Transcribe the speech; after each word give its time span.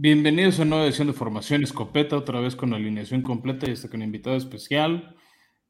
Bienvenidos 0.00 0.60
a 0.60 0.62
una 0.62 0.68
nueva 0.68 0.84
edición 0.84 1.08
de 1.08 1.12
Formación 1.12 1.64
Escopeta, 1.64 2.16
otra 2.16 2.38
vez 2.38 2.54
con 2.54 2.72
alineación 2.72 3.20
completa 3.20 3.68
y 3.68 3.72
hasta 3.72 3.90
con 3.90 4.00
invitado 4.00 4.36
especial. 4.36 5.16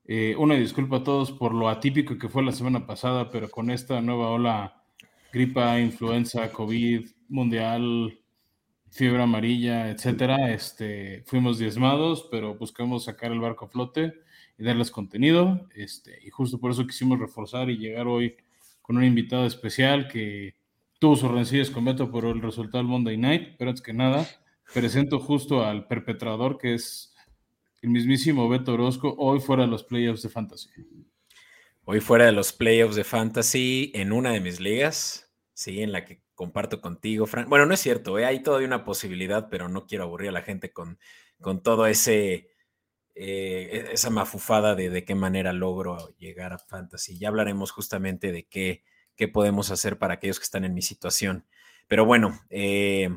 Eh, 0.05 0.37
una 0.37 0.55
disculpa 0.55 0.99
a 0.99 1.03
todos 1.03 1.33
por 1.33 1.55
lo 1.55 1.71
atípico 1.71 2.19
que 2.19 2.29
fue 2.29 2.43
la 2.43 2.53
semana 2.53 2.87
pasada, 2.87 3.31
pero 3.31 3.49
con 3.49 3.71
esta 3.71 4.03
nueva 4.03 4.29
ola, 4.29 4.83
gripa, 5.33 5.81
influenza, 5.81 6.53
COVID, 6.53 7.09
mundial, 7.31 8.21
fiebre 8.91 9.23
amarilla, 9.23 9.89
etcétera, 9.89 10.53
este, 10.53 11.23
fuimos 11.25 11.59
diezmados, 11.59 12.29
pero 12.31 12.55
buscamos 12.55 13.05
sacar 13.05 13.33
el 13.33 13.41
barco 13.41 13.65
a 13.65 13.69
flote 13.69 14.13
y 14.59 14.63
darles 14.63 14.91
contenido. 14.91 15.67
Este, 15.75 16.19
y 16.23 16.29
justo 16.29 16.61
por 16.61 16.73
eso 16.73 16.87
quisimos 16.87 17.19
reforzar 17.19 17.71
y 17.71 17.79
llegar 17.79 18.07
hoy 18.07 18.37
con 18.83 18.99
un 18.99 19.05
invitado 19.05 19.47
especial 19.47 20.07
que 20.07 20.58
tuvo 20.99 21.17
sus 21.17 21.31
rencillas 21.31 21.71
con 21.71 21.85
Beto 21.85 22.11
por 22.11 22.25
el 22.25 22.43
resultado 22.43 22.79
del 22.79 22.89
Monday 22.89 23.17
Night, 23.17 23.57
pero 23.59 23.71
antes 23.71 23.83
que 23.83 23.93
nada, 23.93 24.27
presento 24.75 25.21
justo 25.21 25.65
al 25.65 25.87
perpetrador 25.87 26.59
que 26.59 26.75
es 26.75 27.15
el 27.83 27.91
mismísimo 27.91 28.49
Beto 28.49 28.75
Orozco, 28.75 29.15
hoy 29.19 29.41
fuera 29.41 29.63
de 29.63 29.69
los 29.69 29.85
playoffs 29.85 30.23
de 30.23 30.29
Fantasy. 30.29 30.69
Hoy 31.85 32.01
fuera 32.01 32.27
de 32.27 32.33
los 32.33 32.53
playoffs 32.53 32.97
de 32.97 33.05
Fantasy 33.05 33.93
en 33.95 34.13
una 34.13 34.33
de 34.33 34.41
mis 34.41 34.61
ligas, 34.61 35.33
sí, 35.55 35.81
en 35.83 35.93
la 35.93 36.05
que 36.05 36.23
comparto 36.35 36.81
contigo, 36.81 37.27
Fran. 37.27 37.49
Bueno, 37.49 37.67
no 37.67 37.75
es 37.75 37.81
cierto, 37.81 38.19
¿eh? 38.19 38.27
hay 38.27 38.43
todavía 38.43 38.67
una 38.67 38.85
posibilidad, 38.85 39.49
pero 39.49 39.69
no 39.69 39.87
quiero 39.87 40.05
aburrir 40.05 40.31
a 40.31 40.33
la 40.33 40.43
gente 40.43 40.73
con, 40.73 40.99
con 41.41 41.63
todo 41.63 41.87
ese... 41.87 42.51
Eh, 43.21 43.89
e-, 43.91 43.93
esa 43.95 44.11
mafufada 44.11 44.77
de 44.77 44.91
de 44.91 45.05
qué 45.05 45.17
manera 45.17 45.53
logro 45.53 46.15
llegar 46.19 46.53
a 46.53 46.59
Fantasy. 46.59 47.19
Ya 47.19 47.29
hablaremos 47.29 47.73
justamente 47.73 48.31
de 48.31 48.47
qué, 48.47 48.85
qué 49.19 49.29
podemos 49.29 49.71
hacer 49.71 49.99
para 49.99 50.15
aquellos 50.15 50.39
que 50.39 50.45
están 50.45 50.65
en 50.65 50.73
mi 50.73 50.81
situación. 50.81 51.45
Pero 51.89 52.07
bueno, 52.07 52.41
eh, 52.49 53.11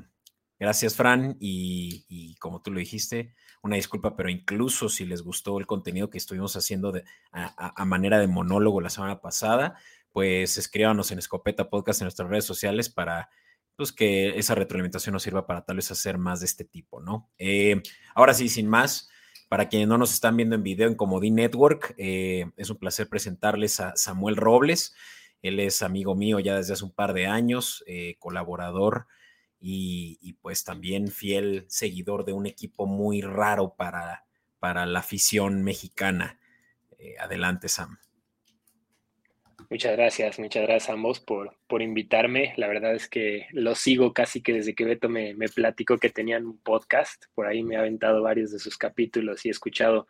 gracias 0.59 0.95
Fran 0.95 1.37
y, 1.39 2.35
como 2.39 2.61
tú 2.61 2.71
lo 2.71 2.79
dijiste, 2.79 3.35
una 3.61 3.75
disculpa, 3.75 4.15
pero 4.15 4.29
incluso 4.29 4.89
si 4.89 5.05
les 5.05 5.21
gustó 5.21 5.59
el 5.59 5.67
contenido 5.67 6.09
que 6.09 6.17
estuvimos 6.17 6.55
haciendo 6.55 6.91
de, 6.91 7.03
a, 7.31 7.85
manera 7.85 8.19
de 8.19 8.27
monólogo 8.27 8.81
la 8.81 8.89
semana 8.89 9.21
pasada, 9.21 9.75
pues 10.11 10.57
escríbanos 10.57 11.11
en 11.11 11.19
Escopeta 11.19 11.69
Podcast 11.69 12.01
en 12.01 12.05
nuestras 12.05 12.27
redes 12.27 12.45
sociales 12.45 12.89
para 12.89 13.29
pues, 13.75 13.91
que 13.91 14.29
esa 14.39 14.55
retroalimentación 14.55 15.13
nos 15.13 15.21
sirva 15.21 15.45
para 15.45 15.63
tal 15.63 15.75
vez 15.75 15.91
hacer 15.91 16.17
más 16.17 16.39
de 16.39 16.47
este 16.47 16.65
tipo, 16.65 16.99
¿no? 16.99 17.29
Eh, 17.37 17.81
ahora 18.15 18.33
sí, 18.33 18.49
sin 18.49 18.67
más, 18.67 19.09
para 19.49 19.69
quienes 19.69 19.87
no 19.87 19.99
nos 19.99 20.13
están 20.13 20.35
viendo 20.35 20.55
en 20.55 20.63
video 20.63 20.87
en 20.87 20.95
Comodín 20.95 21.35
Network, 21.35 21.93
eh, 21.97 22.49
es 22.57 22.71
un 22.71 22.77
placer 22.77 23.07
presentarles 23.07 23.79
a 23.79 23.95
Samuel 23.95 24.35
Robles. 24.35 24.95
Él 25.41 25.59
es 25.59 25.81
amigo 25.81 26.15
mío 26.15 26.39
ya 26.39 26.57
desde 26.57 26.73
hace 26.73 26.83
un 26.83 26.93
par 26.93 27.13
de 27.13 27.27
años, 27.27 27.83
eh, 27.87 28.15
colaborador 28.19 29.07
y, 29.59 30.33
pues 30.41 30.63
también 30.63 31.07
fiel 31.09 31.65
seguidor 31.67 32.25
de 32.25 32.33
un 32.33 32.47
equipo 32.47 32.87
muy 32.87 33.21
raro 33.21 33.75
para, 33.75 34.25
para 34.59 34.85
la 34.85 34.99
afición 34.99 35.63
mexicana. 35.63 36.39
Eh, 36.97 37.15
adelante, 37.19 37.69
Sam. 37.69 37.99
Muchas 39.69 39.93
gracias, 39.93 40.37
muchas 40.37 40.63
gracias 40.63 40.89
a 40.89 40.93
ambos 40.93 41.19
por, 41.19 41.55
por 41.67 41.81
invitarme. 41.81 42.53
La 42.57 42.67
verdad 42.67 42.93
es 42.93 43.07
que 43.07 43.47
lo 43.51 43.75
sigo 43.75 44.13
casi 44.13 44.41
que 44.41 44.51
desde 44.51 44.75
que 44.75 44.83
Beto 44.83 45.07
me, 45.07 45.33
me 45.33 45.47
platicó 45.47 45.97
que 45.97 46.09
tenían 46.09 46.45
un 46.45 46.57
podcast. 46.57 47.25
Por 47.35 47.47
ahí 47.47 47.63
me 47.63 47.77
ha 47.77 47.79
aventado 47.79 48.21
varios 48.21 48.51
de 48.51 48.59
sus 48.59 48.77
capítulos 48.77 49.45
y 49.45 49.47
he 49.47 49.51
escuchado 49.51 50.07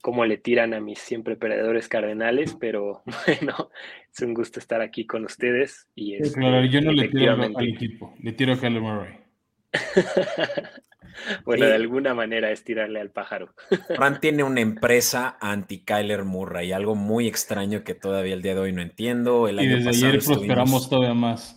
cómo 0.00 0.24
le 0.24 0.36
tiran 0.38 0.74
a 0.74 0.80
mis 0.80 0.98
siempre 0.98 1.36
perdedores 1.36 1.88
cardenales, 1.88 2.56
pero 2.58 3.02
bueno, 3.26 3.70
es 4.12 4.20
un 4.20 4.34
gusto 4.34 4.58
estar 4.58 4.80
aquí 4.80 5.06
con 5.06 5.24
ustedes. 5.24 5.88
Y 5.94 6.14
es, 6.14 6.34
claro, 6.34 6.64
yo 6.64 6.80
no 6.80 6.92
le 6.92 7.08
tiro 7.08 7.32
al 7.32 7.68
equipo, 7.68 8.14
le 8.20 8.32
tiro 8.32 8.52
a 8.52 8.60
Kyler 8.60 8.80
Murray. 8.80 9.14
bueno, 11.44 11.66
de 11.66 11.74
alguna 11.74 12.14
manera 12.14 12.50
es 12.50 12.64
tirarle 12.64 13.00
al 13.00 13.10
pájaro. 13.10 13.54
Fran 13.96 14.20
tiene 14.20 14.42
una 14.42 14.60
empresa 14.60 15.36
anti 15.40 15.84
Kyler 15.84 16.24
Murray, 16.24 16.72
algo 16.72 16.94
muy 16.94 17.26
extraño 17.26 17.84
que 17.84 17.94
todavía 17.94 18.34
el 18.34 18.42
día 18.42 18.54
de 18.54 18.60
hoy 18.60 18.72
no 18.72 18.82
entiendo. 18.82 19.48
El 19.48 19.60
y 19.60 19.66
desde 19.66 19.90
ayer 19.90 20.20
prosperamos 20.24 20.88
todavía 20.88 21.14
más. 21.14 21.56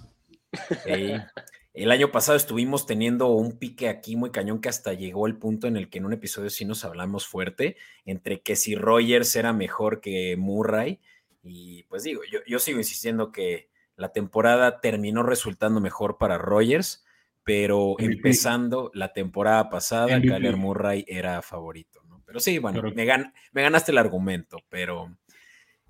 El 1.74 1.92
año 1.92 2.12
pasado 2.12 2.36
estuvimos 2.36 2.86
teniendo 2.86 3.28
un 3.28 3.58
pique 3.58 3.88
aquí 3.88 4.18
muy 4.18 4.32
cañón 4.32 4.60
que 4.60 4.68
hasta 4.68 4.94
llegó 4.94 5.26
el 5.26 5.38
punto 5.38 5.68
en 5.68 5.78
el 5.78 5.90
que 5.90 6.00
en 6.00 6.06
un 6.06 6.14
episodio 6.14 6.50
sí 6.50 6.66
nos 6.66 6.84
hablamos 6.84 7.28
fuerte 7.28 7.78
entre 8.06 8.42
que 8.42 8.58
si 8.58 8.76
Rogers 8.76 9.36
era 9.38 9.54
mejor 9.54 10.02
que 10.02 10.36
Murray. 10.38 11.00
Y 11.44 11.84
pues 11.84 12.04
digo, 12.04 12.22
yo, 12.46 12.60
sigo 12.60 12.78
insistiendo 12.78 13.32
que 13.32 13.70
la 13.96 14.12
temporada 14.12 14.82
terminó 14.82 15.24
resultando 15.24 15.80
mejor 15.80 16.18
para 16.18 16.38
Rogers, 16.38 17.06
pero 17.44 17.96
empezando 18.00 18.92
la 18.94 19.14
temporada 19.14 19.70
pasada, 19.70 20.20
Kyler 20.20 20.58
Murray 20.58 21.06
era 21.08 21.42
favorito. 21.42 22.04
¿no? 22.10 22.22
Pero 22.26 22.42
sí, 22.42 22.60
bueno, 22.60 22.82
me, 22.82 23.06
me, 23.54 23.62
ganaste 23.62 23.94
el 23.94 23.98
argumento, 23.98 24.58
pero 24.68 25.18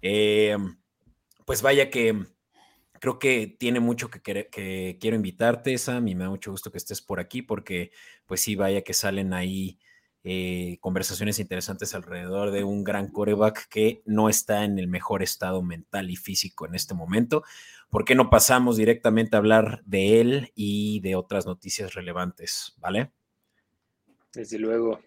eh, 0.03 0.55
pues 1.43 1.63
vaya 1.63 1.89
que 1.89 2.23
creo 3.01 3.17
que 3.17 3.47
tiene 3.47 3.79
mucho 3.79 4.11
que, 4.11 4.21
que, 4.21 4.97
quiero 5.01 5.15
invitarte, 5.15 5.75
Sam, 5.79 6.07
y 6.07 6.13
me 6.13 6.23
da 6.23 6.29
mucho 6.29 6.51
gusto 6.51 6.71
que 6.71 6.77
estés 6.77 7.01
por 7.01 7.19
aquí 7.19 7.41
porque, 7.41 7.91
pues 8.27 8.41
sí, 8.41 8.55
vaya 8.55 8.83
que 8.83 8.93
salen 8.93 9.33
ahí 9.33 9.79
eh, 10.23 10.77
conversaciones 10.81 11.39
interesantes 11.39 11.95
alrededor 11.95 12.51
de 12.51 12.63
un 12.63 12.83
gran 12.83 13.07
coreback 13.07 13.67
que 13.69 14.03
no 14.05 14.29
está 14.29 14.65
en 14.65 14.77
el 14.77 14.87
mejor 14.87 15.23
estado 15.23 15.63
mental 15.63 16.11
y 16.11 16.15
físico 16.15 16.67
en 16.67 16.75
este 16.75 16.93
momento. 16.93 17.43
¿Por 17.89 18.05
qué 18.05 18.13
no 18.13 18.29
pasamos 18.29 18.77
directamente 18.77 19.35
a 19.35 19.39
hablar 19.39 19.81
de 19.83 20.21
él 20.21 20.51
y 20.53 20.99
de 20.99 21.15
otras 21.15 21.47
noticias 21.47 21.95
relevantes? 21.95 22.75
¿Vale? 22.77 23.11
Desde 24.31 24.59
luego. 24.59 24.99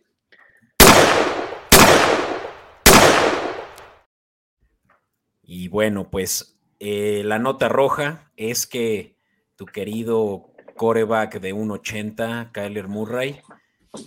Y 5.44 5.68
bueno, 5.68 6.10
pues 6.10 6.53
eh, 6.80 7.22
la 7.24 7.38
nota 7.38 7.68
roja 7.68 8.30
es 8.36 8.66
que 8.66 9.16
tu 9.56 9.66
querido 9.66 10.52
coreback 10.76 11.40
de 11.40 11.54
1.80, 11.54 12.52
Kyler 12.52 12.88
Murray, 12.88 13.40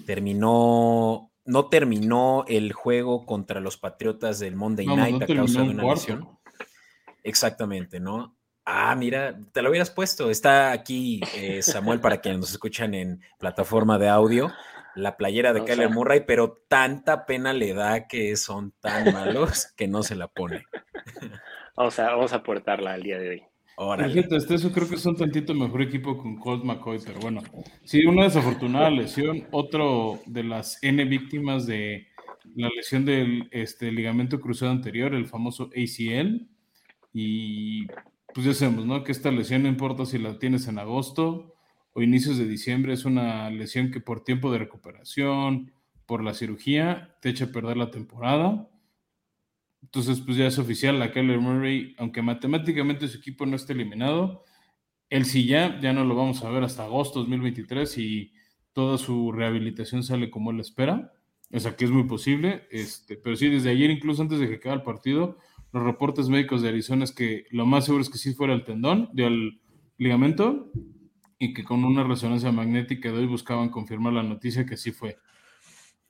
terminó, 0.06 1.32
no 1.46 1.70
terminó 1.70 2.46
el 2.48 2.74
juego 2.74 3.26
contra 3.26 3.60
los 3.60 3.78
Patriotas 3.78 4.40
del 4.40 4.56
Monday 4.56 4.88
Night 4.88 5.24
a 5.24 5.28
causa 5.28 5.62
de 5.62 5.70
una 5.70 5.84
lesión. 5.84 6.30
Exactamente, 7.24 8.00
¿no? 8.00 8.36
Ah, 8.66 8.96
mira, 8.96 9.40
te 9.54 9.62
lo 9.62 9.70
hubieras 9.70 9.90
puesto. 9.90 10.30
Está 10.30 10.72
aquí 10.72 11.22
eh, 11.36 11.62
Samuel 11.62 12.02
para 12.02 12.20
quienes 12.20 12.42
nos 12.42 12.52
escuchan 12.52 12.94
en 12.94 13.22
plataforma 13.40 13.98
de 13.98 14.10
audio, 14.10 14.52
la 14.94 15.16
playera 15.16 15.54
de 15.54 15.64
Kyler 15.64 15.90
Murray, 15.90 16.26
pero 16.28 16.64
tanta 16.68 17.26
pena 17.26 17.54
le 17.54 17.74
da 17.74 18.08
que 18.08 18.36
son 18.36 18.74
tan 18.82 19.14
malos 19.14 19.68
que 19.78 19.88
no 19.88 20.04
se 20.04 20.16
la 20.16 20.28
pone. 20.28 20.66
Vamos 21.78 22.00
a, 22.00 22.10
vamos 22.10 22.34
a 22.34 22.38
aportarla 22.38 22.94
al 22.94 23.04
día 23.04 23.20
de 23.20 23.30
hoy. 23.30 23.44
Fíjate, 23.78 24.36
este, 24.36 24.56
eso 24.56 24.72
creo 24.72 24.90
que 24.90 24.96
es 24.96 25.06
un 25.06 25.16
tantito 25.16 25.54
mejor 25.54 25.84
equipo 25.84 26.18
con 26.18 26.38
Colt 26.38 26.64
McCoy, 26.64 26.98
pero 27.06 27.20
bueno, 27.20 27.44
sí, 27.84 28.04
una 28.08 28.24
desafortunada 28.24 28.90
lesión, 28.90 29.48
otro 29.52 30.20
de 30.26 30.44
las 30.44 30.82
N 30.82 31.06
víctimas 31.06 31.68
de 31.68 32.08
la 32.56 32.70
lesión 32.76 33.06
del 33.06 33.48
este, 33.52 33.92
ligamento 33.92 34.40
cruzado 34.42 34.72
anterior, 34.72 35.14
el 35.14 35.28
famoso 35.28 35.70
ACL, 35.76 36.48
y 37.14 37.86
pues 38.34 38.48
ya 38.48 38.54
sabemos, 38.56 38.88
¿no? 38.88 39.04
Que 39.04 39.12
esta 39.12 39.30
lesión 39.30 39.62
no 39.62 39.70
importa 39.70 40.08
si 40.08 40.18
la 40.18 40.40
tienes 40.40 40.68
en 40.68 40.80
agosto 40.80 41.54
o 41.94 42.02
inicios 42.02 42.40
de 42.40 42.48
diciembre, 42.48 42.94
es 42.94 43.06
una 43.06 43.52
lesión 43.52 43.92
que 43.92 44.00
por 44.00 44.24
tiempo 44.24 44.52
de 44.52 44.58
recuperación, 44.58 45.72
por 46.08 46.24
la 46.24 46.34
cirugía, 46.34 47.16
te 47.22 47.30
echa 47.30 47.46
a 47.46 47.52
perder 47.52 47.78
la 47.78 47.92
temporada. 47.92 48.68
Entonces, 49.82 50.22
pues 50.22 50.38
ya 50.38 50.48
es 50.48 50.60
oficial, 50.60 51.00
la 51.00 51.12
Kyler 51.12 51.40
Murray, 51.40 51.96
aunque 51.98 52.22
matemáticamente 52.22 53.08
su 53.08 53.18
equipo 53.18 53.46
no 53.46 53.56
esté 53.56 53.74
eliminado, 53.74 54.44
él 55.10 55.26
sí 55.26 55.46
ya, 55.46 55.80
ya 55.80 55.94
no 55.94 56.04
lo 56.04 56.16
vamos 56.16 56.44
a 56.44 56.50
ver 56.50 56.64
hasta 56.64 56.84
agosto 56.84 57.20
2023 57.20 57.98
y 57.98 58.34
toda 58.74 58.98
su 58.98 59.32
rehabilitación 59.32 60.04
sale 60.04 60.30
como 60.30 60.52
él 60.52 60.60
espera. 60.60 61.14
O 61.52 61.60
sea, 61.60 61.76
que 61.76 61.86
es 61.86 61.92
muy 61.92 62.04
posible. 62.04 62.68
Este, 62.72 63.16
pero 63.16 63.36
sí, 63.36 63.50
desde 63.50 63.70
ayer, 63.70 63.90
incluso 63.90 64.22
antes 64.22 64.40
de 64.40 64.50
que 64.50 64.56
acabe 64.56 64.76
el 64.76 64.82
partido, 64.84 65.38
los 65.72 65.84
reportes 65.84 66.28
médicos 66.28 66.62
de 66.62 66.70
Arizona 66.70 67.04
es 67.04 67.14
que 67.14 67.46
lo 67.52 67.66
más 67.66 67.86
seguro 67.86 68.02
es 68.02 68.10
que 68.10 68.18
sí 68.18 68.34
fuera 68.34 68.54
el 68.54 68.64
tendón, 68.64 69.10
del 69.14 69.62
ligamento, 69.98 70.72
y 71.40 71.54
que 71.54 71.64
con 71.64 71.84
una 71.84 72.04
resonancia 72.04 72.52
magnética 72.52 73.12
de 73.12 73.20
hoy 73.20 73.26
buscaban 73.28 73.70
confirmar 73.70 74.14
la 74.14 74.24
noticia 74.24 74.66
que 74.66 74.78
sí 74.78 74.92
fue. 74.92 75.18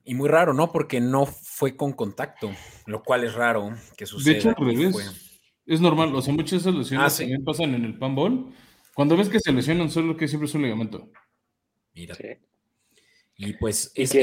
Y 0.07 0.15
muy 0.15 0.29
raro, 0.29 0.53
¿no? 0.53 0.71
Porque 0.71 1.01
no 1.01 1.25
fue 1.25 1.75
con 1.75 1.91
contacto, 1.91 2.49
lo 2.85 3.03
cual 3.03 3.25
es 3.25 3.33
raro 3.33 3.75
que 3.97 4.05
suceda. 4.05 4.33
De 4.33 4.39
hecho, 4.39 4.49
al 4.49 4.55
revés. 4.55 5.41
Es 5.65 5.81
normal, 5.81 6.15
o 6.15 6.21
sea, 6.21 6.33
muchas 6.33 6.51
de 6.51 6.57
esas 6.69 6.75
lesiones 6.75 7.13
ah, 7.13 7.17
también 7.17 7.43
pasan 7.43 7.75
en 7.75 7.83
el 7.83 7.99
panball. 7.99 8.53
Cuando 8.95 9.17
ves 9.17 9.27
que 9.27 9.41
se 9.41 9.51
lesionan 9.51 9.91
solo 9.91 10.15
que 10.15 10.29
siempre 10.29 10.47
es 10.47 10.55
un 10.55 10.61
ligamento. 10.61 11.11
Mira. 11.93 12.15
Y 13.35 13.53
pues 13.53 13.91
es, 13.95 14.13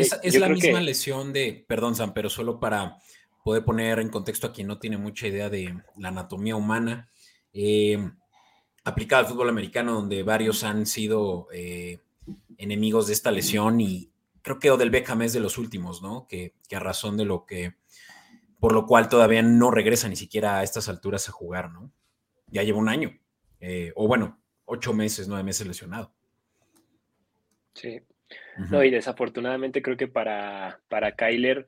la 0.41 0.49
misma 0.49 0.81
lesión 0.81 1.35
de, 1.35 1.67
perdón 1.69 1.95
Sam, 1.95 2.15
pero 2.15 2.31
solo 2.31 2.59
para 2.59 2.97
poder 3.45 3.63
poner 3.63 3.99
en 3.99 4.09
contexto 4.09 4.47
a 4.47 4.53
quien 4.55 4.67
no 4.67 4.79
tiene 4.79 4.97
mucha 4.97 5.27
idea 5.27 5.51
de 5.51 5.79
la 5.99 6.09
anatomía 6.09 6.57
humana, 6.57 7.11
eh, 7.53 8.11
aplicada 8.85 9.21
al 9.21 9.29
fútbol 9.29 9.51
americano, 9.51 9.93
donde 9.93 10.23
varios 10.23 10.65
han 10.65 10.87
sido 10.87 11.47
eh, 11.53 12.01
enemigos 12.57 13.07
de 13.07 13.13
esta 13.13 13.31
lesión 13.31 13.83
y 13.83 14.14
creo 14.45 14.59
que 14.59 14.71
Odell 14.71 14.91
Beckham 14.91 15.23
es 15.23 15.33
de 15.33 15.41
los 15.41 15.57
últimos, 15.57 16.03
¿no? 16.03 16.27
Que, 16.29 16.55
a 16.71 16.79
razón 16.79 17.17
de 17.17 17.25
lo 17.25 17.47
que, 17.47 17.77
por 18.61 18.75
lo 18.75 18.87
cual 18.87 19.09
todavía 19.09 19.43
no 19.43 19.71
regresa 19.71 20.09
ni 20.09 20.17
siquiera 20.17 20.59
a 20.59 20.63
estas 20.63 20.89
alturas 20.89 21.29
a 21.29 21.33
jugar, 21.33 21.73
¿no? 21.73 21.91
Ya 22.49 22.63
lleva 22.63 22.79
un 22.79 22.91
año, 22.91 23.19
eh, 23.61 23.93
o 23.97 24.07
bueno, 24.07 24.41
ocho 24.67 24.93
meses, 24.93 25.29
nueve 25.29 25.43
meses 25.45 25.67
lesionado. 25.67 26.15
Sí. 27.73 28.01
No, 28.71 28.85
y 28.85 28.91
desafortunadamente 28.91 29.83
creo 29.83 29.97
que 29.97 30.09
para, 30.09 30.81
para 30.89 31.13
Kyler 31.13 31.67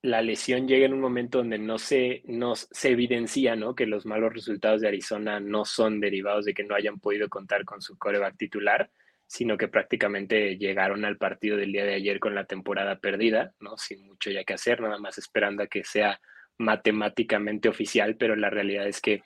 la 0.00 0.22
lesión 0.22 0.66
llega 0.66 0.86
en 0.86 0.94
un 0.94 1.00
momento 1.00 1.38
donde 1.38 1.58
no 1.58 1.78
se, 1.78 2.22
no, 2.24 2.54
se 2.56 2.90
evidencia 2.90 3.54
¿no? 3.54 3.74
que 3.74 3.86
los 3.86 4.06
malos 4.06 4.32
resultados 4.32 4.80
de 4.80 4.88
Arizona 4.88 5.40
no 5.40 5.64
son 5.64 6.00
derivados 6.00 6.44
de 6.44 6.54
que 6.54 6.64
no 6.64 6.74
hayan 6.74 7.00
podido 7.00 7.28
contar 7.28 7.64
con 7.64 7.82
su 7.82 7.98
coreback 7.98 8.36
titular, 8.36 8.90
sino 9.28 9.58
que 9.58 9.68
prácticamente 9.68 10.56
llegaron 10.56 11.04
al 11.04 11.18
partido 11.18 11.56
del 11.56 11.70
día 11.70 11.84
de 11.84 11.94
ayer 11.94 12.18
con 12.18 12.34
la 12.34 12.46
temporada 12.46 12.98
perdida, 12.98 13.52
¿no? 13.60 13.76
sin 13.76 14.06
mucho 14.06 14.30
ya 14.30 14.42
que 14.42 14.54
hacer, 14.54 14.80
nada 14.80 14.98
más 14.98 15.18
esperando 15.18 15.62
a 15.62 15.66
que 15.66 15.84
sea 15.84 16.18
matemáticamente 16.56 17.68
oficial, 17.68 18.16
pero 18.16 18.34
la 18.34 18.50
realidad 18.50 18.88
es 18.88 19.00
que 19.00 19.22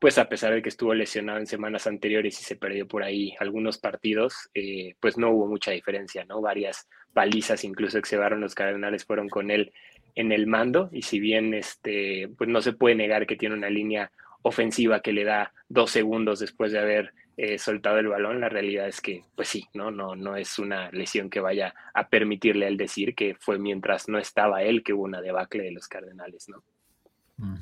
pues 0.00 0.18
a 0.18 0.28
pesar 0.28 0.52
de 0.52 0.60
que 0.60 0.68
estuvo 0.68 0.92
lesionado 0.92 1.38
en 1.38 1.46
semanas 1.46 1.86
anteriores 1.86 2.38
y 2.38 2.44
se 2.44 2.56
perdió 2.56 2.86
por 2.86 3.02
ahí 3.04 3.34
algunos 3.38 3.78
partidos, 3.78 4.50
eh, 4.52 4.96
pues 5.00 5.16
no 5.16 5.30
hubo 5.30 5.46
mucha 5.46 5.70
diferencia, 5.70 6.26
¿no? 6.26 6.42
Varias 6.42 6.88
palizas 7.14 7.64
incluso 7.64 8.02
que 8.02 8.08
se 8.08 8.16
llevaron 8.16 8.40
los 8.40 8.54
Cardenales 8.54 9.06
fueron 9.06 9.28
con 9.28 9.50
él 9.50 9.72
en 10.16 10.32
el 10.32 10.46
mando 10.46 10.90
y 10.92 11.02
si 11.02 11.20
bien 11.20 11.54
este, 11.54 12.28
pues 12.36 12.50
no 12.50 12.60
se 12.60 12.72
puede 12.72 12.96
negar 12.96 13.26
que 13.26 13.36
tiene 13.36 13.54
una 13.54 13.70
línea 13.70 14.10
ofensiva 14.42 15.00
que 15.00 15.12
le 15.12 15.24
da 15.24 15.54
dos 15.68 15.92
segundos 15.92 16.40
después 16.40 16.72
de 16.72 16.80
haber 16.80 17.14
eh, 17.36 17.58
soltado 17.58 17.98
el 17.98 18.08
balón, 18.08 18.40
la 18.40 18.48
realidad 18.48 18.86
es 18.86 19.00
que, 19.00 19.24
pues 19.34 19.48
sí, 19.48 19.66
¿no? 19.74 19.90
No, 19.90 20.14
no 20.14 20.36
es 20.36 20.58
una 20.58 20.90
lesión 20.92 21.30
que 21.30 21.40
vaya 21.40 21.74
a 21.92 22.08
permitirle 22.08 22.66
al 22.66 22.76
decir 22.76 23.14
que 23.14 23.34
fue 23.38 23.58
mientras 23.58 24.08
no 24.08 24.18
estaba 24.18 24.62
él 24.62 24.84
que 24.84 24.92
hubo 24.92 25.02
una 25.02 25.20
debacle 25.20 25.64
de 25.64 25.72
los 25.72 25.88
Cardenales, 25.88 26.48
¿no? 26.48 26.62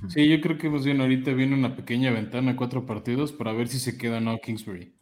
Sí, 0.09 0.29
yo 0.29 0.41
creo 0.43 0.59
que 0.59 0.69
más 0.69 0.85
bien 0.85 1.01
ahorita 1.01 1.33
viene 1.33 1.55
una 1.55 1.75
pequeña 1.75 2.11
ventana, 2.11 2.57
cuatro 2.57 2.85
partidos, 2.85 3.33
para 3.33 3.53
ver 3.55 3.69
si 3.69 3.79
se 3.79 3.97
queda 3.97 4.19
o 4.19 4.21
no 4.21 4.39
Kingsbury. 4.39 4.93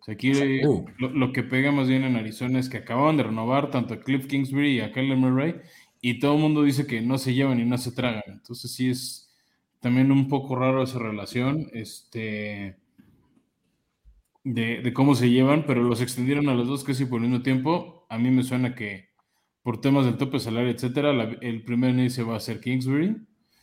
O 0.00 0.04
sea, 0.04 0.14
aquí 0.14 0.32
uh. 0.64 0.86
lo, 0.98 1.32
que 1.32 1.42
pega 1.42 1.72
más 1.72 1.88
bien 1.88 2.04
en 2.04 2.16
Arizona 2.16 2.58
es 2.58 2.70
que 2.70 2.78
acaban 2.78 3.18
de 3.18 3.24
renovar 3.24 3.70
tanto 3.70 3.92
a 3.92 4.00
Cliff 4.00 4.26
Kingsbury 4.26 4.78
y 4.78 4.80
a 4.80 4.92
Kyler 4.92 5.18
Murray, 5.18 5.56
y 6.00 6.18
todo 6.18 6.34
el 6.34 6.40
mundo 6.40 6.62
dice 6.62 6.86
que 6.86 7.02
no 7.02 7.18
se 7.18 7.34
llevan 7.34 7.60
y 7.60 7.66
no 7.66 7.76
se 7.76 7.92
tragan. 7.92 8.22
Entonces 8.26 8.72
sí 8.72 8.88
es 8.88 9.30
también 9.80 10.10
un 10.10 10.28
poco 10.28 10.56
raro 10.56 10.82
esa 10.82 10.98
relación, 10.98 11.68
este, 11.74 12.76
de, 14.44 14.92
cómo 14.92 15.14
se 15.14 15.30
llevan, 15.30 15.64
pero 15.66 15.82
los 15.82 16.00
extendieron 16.00 16.48
a 16.48 16.54
los 16.54 16.68
dos 16.68 16.84
casi 16.84 17.06
por 17.06 17.20
el 17.20 17.28
mismo 17.28 17.42
tiempo. 17.42 18.06
A 18.08 18.18
mí 18.18 18.30
me 18.30 18.42
suena 18.42 18.74
que 18.74 19.08
por 19.62 19.80
temas 19.80 20.04
del 20.04 20.18
tope 20.18 20.38
salario, 20.38 20.70
etcétera, 20.70 21.10
el 21.40 21.64
primer 21.64 21.90
inicio 21.90 22.26
va 22.26 22.36
a 22.36 22.40
ser 22.40 22.60
Kingsbury 22.60 23.16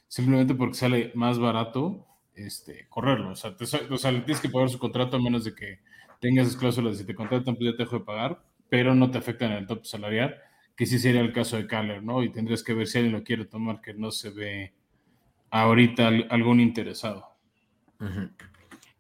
simplemente 0.08 0.56
porque 0.56 0.74
sale 0.74 1.12
más 1.16 1.40
barato 1.40 2.06
este, 2.36 2.88
correrlo. 2.90 3.32
O 3.32 3.36
sea, 3.36 3.56
o 3.90 3.98
sea, 3.98 4.12
le 4.12 4.22
tienes 4.22 4.42
que 4.42 4.50
pagar 4.50 4.70
su 4.70 4.80
contrato 4.80 5.16
a 5.16 5.22
menos 5.22 5.46
de 5.46 5.56
que 5.56 5.80
tengas 6.20 6.48
esas 6.48 6.60
cláusulas. 6.60 6.98
Si 6.98 7.06
te 7.06 7.16
contratan, 7.16 7.56
pues 7.56 7.72
ya 7.72 7.78
te 7.78 7.84
dejo 7.84 8.00
de 8.00 8.06
pagar, 8.06 8.44
pero 8.68 8.94
no 8.94 9.10
te 9.10 9.20
afectan 9.20 9.52
en 9.52 9.60
el 9.60 9.68
top 9.68 9.86
salarial, 9.86 10.36
que 10.76 10.86
sí 10.86 11.00
sería 11.00 11.22
el 11.22 11.32
caso 11.32 11.56
de 11.56 11.68
Caller, 11.68 12.04
¿no? 12.04 12.24
Y 12.24 12.30
tendrías 12.30 12.64
que 12.64 12.74
ver 12.74 12.88
si 12.88 12.98
alguien 12.98 13.14
lo 13.14 13.24
quiere 13.24 13.46
tomar, 13.46 13.80
que 13.80 13.94
no 13.94 14.12
se 14.12 14.32
ve 14.32 14.74
ahorita 15.50 16.10
algún 16.30 16.60
interesado. 16.60 17.26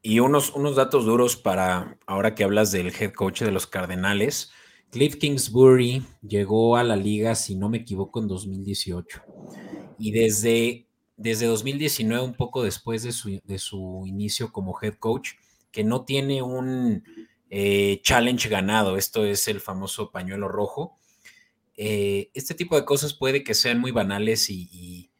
Y 0.02 0.20
unos, 0.20 0.52
unos 0.56 0.76
datos 0.76 1.06
duros 1.06 1.36
para 1.36 1.98
ahora 2.06 2.34
que 2.36 2.44
hablas 2.44 2.72
del 2.72 2.88
head 2.88 3.14
coach 3.14 3.42
de 3.42 3.52
los 3.52 3.68
Cardenales. 3.68 4.52
Cliff 4.90 5.16
Kingsbury 5.18 6.04
llegó 6.22 6.76
a 6.76 6.84
la 6.84 6.96
liga, 6.96 7.36
si 7.36 7.56
no 7.56 7.70
me 7.70 7.78
equivoco, 7.78 8.20
en 8.20 8.28
2018. 8.28 9.22
Y 10.00 10.12
desde 10.12 10.88
desde 11.22 11.46
2019, 11.46 12.24
un 12.24 12.34
poco 12.34 12.64
después 12.64 13.04
de 13.04 13.12
su, 13.60 14.04
inicio 14.08 14.52
como 14.52 14.76
head 14.82 14.96
coach, 14.96 15.34
que 15.72 15.84
no 15.84 16.04
tiene 16.04 16.42
un 16.42 17.04
eh, 17.52 18.00
challenge 18.02 18.50
ganado, 18.50 18.98
esto 18.98 19.24
es 19.24 19.48
el 19.48 19.62
famoso 19.62 20.10
pañuelo 20.10 20.48
rojo. 20.48 20.98
Eh, 21.78 22.32
este 22.34 22.56
tipo 22.56 22.76
de 22.76 22.86
cosas 22.86 23.14
puede 23.14 23.44
que 23.44 23.54
sean 23.54 23.80
muy 23.80 23.92
banales 23.92 24.50
y, 24.50 25.12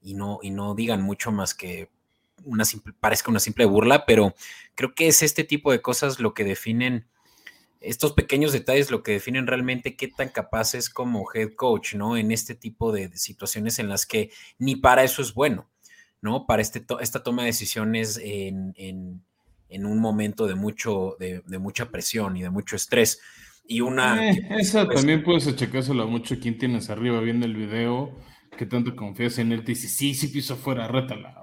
no, 0.00 0.38
y 0.42 0.50
no 0.50 0.74
digan 0.74 1.02
mucho 1.02 1.30
más 1.30 1.54
que 1.54 1.90
una 2.44 2.64
simple, 2.64 2.92
parezca 2.98 3.30
una 3.30 3.40
simple 3.40 3.64
burla, 3.64 4.06
pero 4.06 4.34
creo 4.74 4.94
que 4.94 5.08
es 5.08 5.22
este 5.22 5.44
tipo 5.44 5.72
de 5.72 5.82
cosas 5.82 6.20
lo 6.20 6.34
que 6.34 6.44
definen, 6.44 7.06
estos 7.80 8.12
pequeños 8.12 8.52
detalles 8.52 8.90
lo 8.90 9.02
que 9.02 9.12
definen 9.12 9.46
realmente 9.46 9.96
qué 9.96 10.08
tan 10.08 10.28
capaz 10.28 10.74
es 10.74 10.90
como 10.90 11.26
head 11.32 11.54
coach, 11.56 11.94
¿no? 11.94 12.16
En 12.16 12.30
este 12.30 12.54
tipo 12.54 12.92
de, 12.92 13.16
situaciones 13.16 13.78
en 13.78 13.88
las 13.88 14.06
que 14.06 14.30
ni 14.58 14.76
para 14.76 15.02
eso 15.02 15.22
es 15.22 15.32
bueno, 15.34 15.68
¿no? 16.20 16.46
Para 16.46 16.62
este 16.62 16.84
esta 17.00 17.22
toma 17.22 17.42
de 17.42 17.48
decisiones 17.48 18.20
en, 18.22 18.74
un 19.70 19.98
momento 19.98 20.46
de, 20.46 20.54
mucho, 20.54 21.16
de, 21.18 21.58
mucha 21.58 21.90
presión 21.90 22.36
y 22.36 22.42
de 22.42 22.50
mucho 22.50 22.76
estrés. 22.76 23.20
Y 23.66 23.80
una... 23.80 24.30
Eh, 24.30 24.48
esa 24.58 24.86
también 24.88 25.22
puedes 25.22 25.46
achacárselo 25.46 26.02
a 26.02 26.06
mucho 26.06 26.38
quien 26.40 26.58
tienes 26.58 26.90
arriba 26.90 27.20
viendo 27.20 27.46
el 27.46 27.54
video, 27.54 28.18
que 28.58 28.66
tanto 28.66 28.96
confías 28.96 29.38
en 29.38 29.52
él, 29.52 29.64
te 29.64 29.72
dice, 29.72 29.88
sí, 29.88 30.12
sí 30.14 30.28
piso 30.28 30.54
afuera, 30.54 30.88
rétala. 30.88 31.40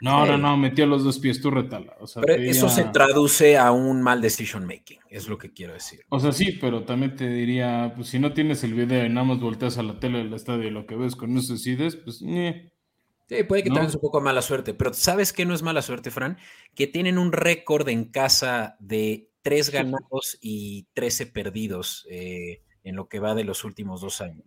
No, 0.00 0.24
no, 0.24 0.38
no, 0.38 0.56
metió 0.56 0.86
los 0.86 1.04
dos 1.04 1.18
pies, 1.18 1.40
tú 1.40 1.50
retala. 1.50 1.96
pero 2.14 2.42
eso 2.42 2.68
se 2.68 2.84
traduce 2.84 3.58
a 3.58 3.70
un 3.70 4.00
mal 4.00 4.22
decision 4.22 4.64
making, 4.66 4.98
es 5.10 5.28
lo 5.28 5.36
que 5.36 5.52
quiero 5.52 5.74
decir. 5.74 6.00
O 6.08 6.18
sea, 6.18 6.32
sí, 6.32 6.52
pero 6.60 6.84
también 6.84 7.16
te 7.16 7.28
diría, 7.28 7.92
pues 7.94 8.08
si 8.08 8.18
no 8.18 8.32
tienes 8.32 8.64
el 8.64 8.74
video 8.74 9.04
y 9.04 9.10
nada 9.10 9.26
más 9.26 9.40
volteas 9.40 9.76
a 9.78 9.82
la 9.82 10.00
tele 10.00 10.18
del 10.18 10.32
estadio 10.32 10.68
y 10.68 10.70
lo 10.70 10.86
que 10.86 10.96
ves 10.96 11.16
con 11.16 11.36
eso 11.36 11.52
decides, 11.52 11.96
pues... 11.96 12.18
Sí, 12.18 13.44
puede 13.44 13.62
que 13.62 13.70
tengas 13.70 13.94
un 13.94 14.00
poco 14.00 14.20
mala 14.20 14.42
suerte, 14.42 14.74
pero 14.74 14.92
¿sabes 14.92 15.32
qué 15.32 15.44
no 15.44 15.54
es 15.54 15.62
mala 15.62 15.82
suerte, 15.82 16.10
Fran? 16.10 16.38
Que 16.74 16.86
tienen 16.86 17.18
un 17.18 17.30
récord 17.30 17.88
en 17.88 18.06
casa 18.06 18.76
de 18.80 19.30
tres 19.42 19.70
ganados 19.70 20.38
y 20.40 20.88
trece 20.94 21.26
perdidos 21.26 22.06
eh, 22.10 22.62
en 22.82 22.96
lo 22.96 23.08
que 23.08 23.20
va 23.20 23.34
de 23.34 23.44
los 23.44 23.64
últimos 23.64 24.00
dos 24.00 24.20
años. 24.20 24.44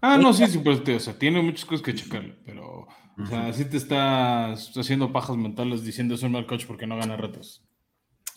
Ah, 0.00 0.18
no, 0.18 0.32
sí, 0.32 0.46
sí, 0.46 0.58
pues, 0.58 0.80
o 0.80 1.00
sea, 1.00 1.18
tiene 1.18 1.42
muchas 1.42 1.64
cosas 1.64 1.82
que 1.82 1.94
checarle, 1.94 2.36
pero 2.44 2.86
o 3.22 3.26
sea, 3.26 3.48
así 3.48 3.64
te 3.64 3.76
estás 3.76 4.76
haciendo 4.76 5.12
pajas 5.12 5.36
mentales 5.36 5.84
diciendo 5.84 6.14
es 6.14 6.22
un 6.22 6.32
mal 6.32 6.46
coach 6.46 6.66
porque 6.66 6.86
no 6.86 6.96
gana 6.96 7.16
retos. 7.16 7.62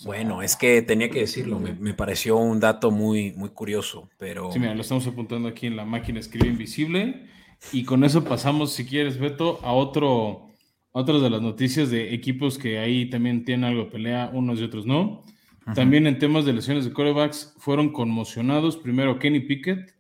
bueno, 0.06 0.42
es 0.42 0.56
que 0.56 0.82
tenía 0.82 1.10
que 1.10 1.22
decirlo, 1.22 1.60
me, 1.60 1.94
pareció 1.94 2.38
un 2.38 2.60
dato 2.60 2.92
muy, 2.92 3.34
muy 3.34 3.50
curioso, 3.50 4.10
pero... 4.18 4.52
Sí, 4.52 4.60
mira, 4.60 4.76
lo 4.76 4.82
estamos 4.82 5.06
apuntando 5.08 5.48
aquí 5.48 5.68
en 5.68 5.76
la 5.76 5.86
máquina 5.86 6.20
escribe 6.20 6.48
invisible 6.48 7.28
y 7.72 7.84
con 7.84 8.04
eso 8.04 8.24
pasamos, 8.24 8.74
si 8.74 8.86
quieres, 8.86 9.18
Beto, 9.18 9.60
a 9.64 9.72
otro, 9.74 10.48
otras 10.92 11.22
de 11.22 11.30
las 11.30 11.42
noticias 11.42 11.90
de 11.90 12.14
equipos 12.14 12.58
que 12.58 12.80
ahí 12.80 13.10
también 13.10 13.46
tienen 13.46 13.66
algo 13.66 13.86
de 13.86 13.92
pelea, 13.92 14.30
unos 14.34 14.60
y 14.60 14.64
otros 14.64 14.86
no. 14.86 15.24
También 15.76 16.08
en 16.08 16.20
temas 16.20 16.44
de 16.44 16.52
lesiones 16.52 16.84
de 16.84 16.92
corebacks 16.92 17.56
fueron 17.58 17.94
conmocionados 17.94 18.76
primero 18.76 19.18
Kenny 19.18 19.40
Pickett, 19.40 19.96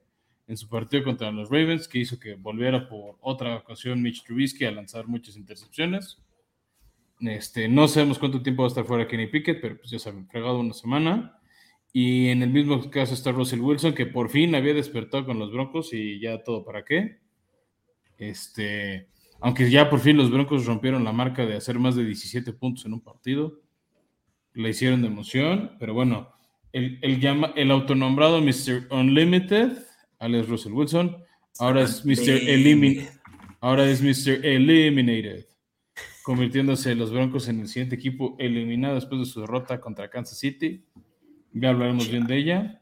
en 0.47 0.57
su 0.57 0.67
partido 0.67 1.03
contra 1.03 1.31
los 1.31 1.49
Ravens, 1.49 1.87
que 1.87 1.99
hizo 1.99 2.19
que 2.19 2.35
volviera 2.35 2.87
por 2.87 3.17
otra 3.21 3.55
ocasión 3.55 4.01
Mitch 4.01 4.23
Trubisky 4.23 4.65
a 4.65 4.71
lanzar 4.71 5.07
muchas 5.07 5.37
intercepciones. 5.37 6.17
Este, 7.19 7.69
no 7.69 7.87
sabemos 7.87 8.19
cuánto 8.19 8.41
tiempo 8.41 8.63
va 8.63 8.67
a 8.67 8.69
estar 8.69 8.85
fuera 8.85 9.07
Kenny 9.07 9.27
Pickett, 9.27 9.61
pero 9.61 9.77
pues 9.77 9.89
ya 9.89 9.99
saben, 9.99 10.27
fregado 10.27 10.59
una 10.59 10.73
semana. 10.73 11.39
Y 11.93 12.27
en 12.29 12.41
el 12.41 12.49
mismo 12.49 12.89
caso 12.89 13.13
está 13.13 13.31
Russell 13.31 13.61
Wilson, 13.61 13.93
que 13.93 14.05
por 14.05 14.29
fin 14.29 14.55
había 14.55 14.73
despertado 14.73 15.25
con 15.25 15.39
los 15.39 15.51
Broncos 15.51 15.93
y 15.93 16.19
ya 16.19 16.43
todo 16.43 16.65
para 16.65 16.83
qué. 16.83 17.19
Este, 18.17 19.07
aunque 19.39 19.69
ya 19.69 19.89
por 19.89 19.99
fin 19.99 20.17
los 20.17 20.31
Broncos 20.31 20.65
rompieron 20.65 21.03
la 21.03 21.13
marca 21.13 21.45
de 21.45 21.55
hacer 21.55 21.79
más 21.79 21.95
de 21.95 22.03
17 22.03 22.51
puntos 22.53 22.85
en 22.85 22.93
un 22.93 23.01
partido. 23.01 23.61
Le 24.53 24.69
hicieron 24.69 25.01
de 25.01 25.07
emoción, 25.07 25.77
pero 25.79 25.93
bueno, 25.93 26.33
el, 26.73 26.99
el, 27.01 27.19
llama, 27.19 27.53
el 27.55 27.71
autonombrado 27.71 28.41
Mr. 28.41 28.87
Unlimited 28.91 29.77
Alex 30.23 30.47
Russell 30.47 30.71
Wilson. 30.71 31.17
Ahora 31.59 31.81
es 31.83 32.05
Mr. 32.05 33.09
Ahora 33.59 33.89
es 33.89 34.01
Mr. 34.01 34.45
Eliminated, 34.45 35.45
convirtiéndose 36.23 36.95
los 36.95 37.11
Broncos 37.11 37.47
en 37.49 37.59
el 37.59 37.67
siguiente 37.67 37.95
equipo 37.95 38.35
eliminado 38.39 38.95
después 38.95 39.19
de 39.19 39.25
su 39.25 39.41
derrota 39.41 39.79
contra 39.79 40.09
Kansas 40.09 40.39
City. 40.39 40.85
Ya 41.51 41.69
hablaremos 41.69 42.09
bien 42.09 42.25
de 42.25 42.37
ella. 42.37 42.81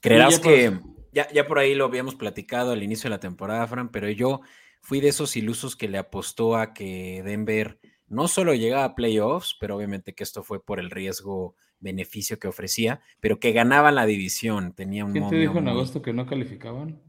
Creerás 0.00 0.38
que 0.38 0.78
ya, 1.12 1.30
ya 1.32 1.46
por 1.46 1.58
ahí 1.58 1.74
lo 1.74 1.84
habíamos 1.84 2.14
platicado 2.14 2.72
al 2.72 2.82
inicio 2.82 3.04
de 3.04 3.16
la 3.16 3.20
temporada, 3.20 3.66
Fran, 3.66 3.90
pero 3.90 4.08
yo 4.08 4.40
fui 4.80 5.00
de 5.00 5.08
esos 5.08 5.36
ilusos 5.36 5.74
que 5.74 5.88
le 5.88 5.98
apostó 5.98 6.56
a 6.56 6.72
que 6.72 7.22
Denver 7.24 7.80
no 8.08 8.28
solo 8.28 8.54
llegaba 8.54 8.84
a 8.84 8.94
playoffs, 8.94 9.56
pero 9.60 9.76
obviamente 9.76 10.14
que 10.14 10.24
esto 10.24 10.42
fue 10.42 10.64
por 10.64 10.80
el 10.80 10.90
riesgo 10.90 11.54
beneficio 11.80 12.38
que 12.38 12.48
ofrecía, 12.48 13.00
pero 13.20 13.38
que 13.38 13.52
ganaban 13.52 13.94
la 13.94 14.06
división. 14.06 14.72
Tenía 14.72 15.04
un 15.04 15.12
¿Quién 15.12 15.28
te 15.28 15.36
dijo 15.36 15.58
en 15.58 15.68
agosto 15.68 16.02
que 16.02 16.12
no 16.12 16.26
calificaban? 16.26 17.00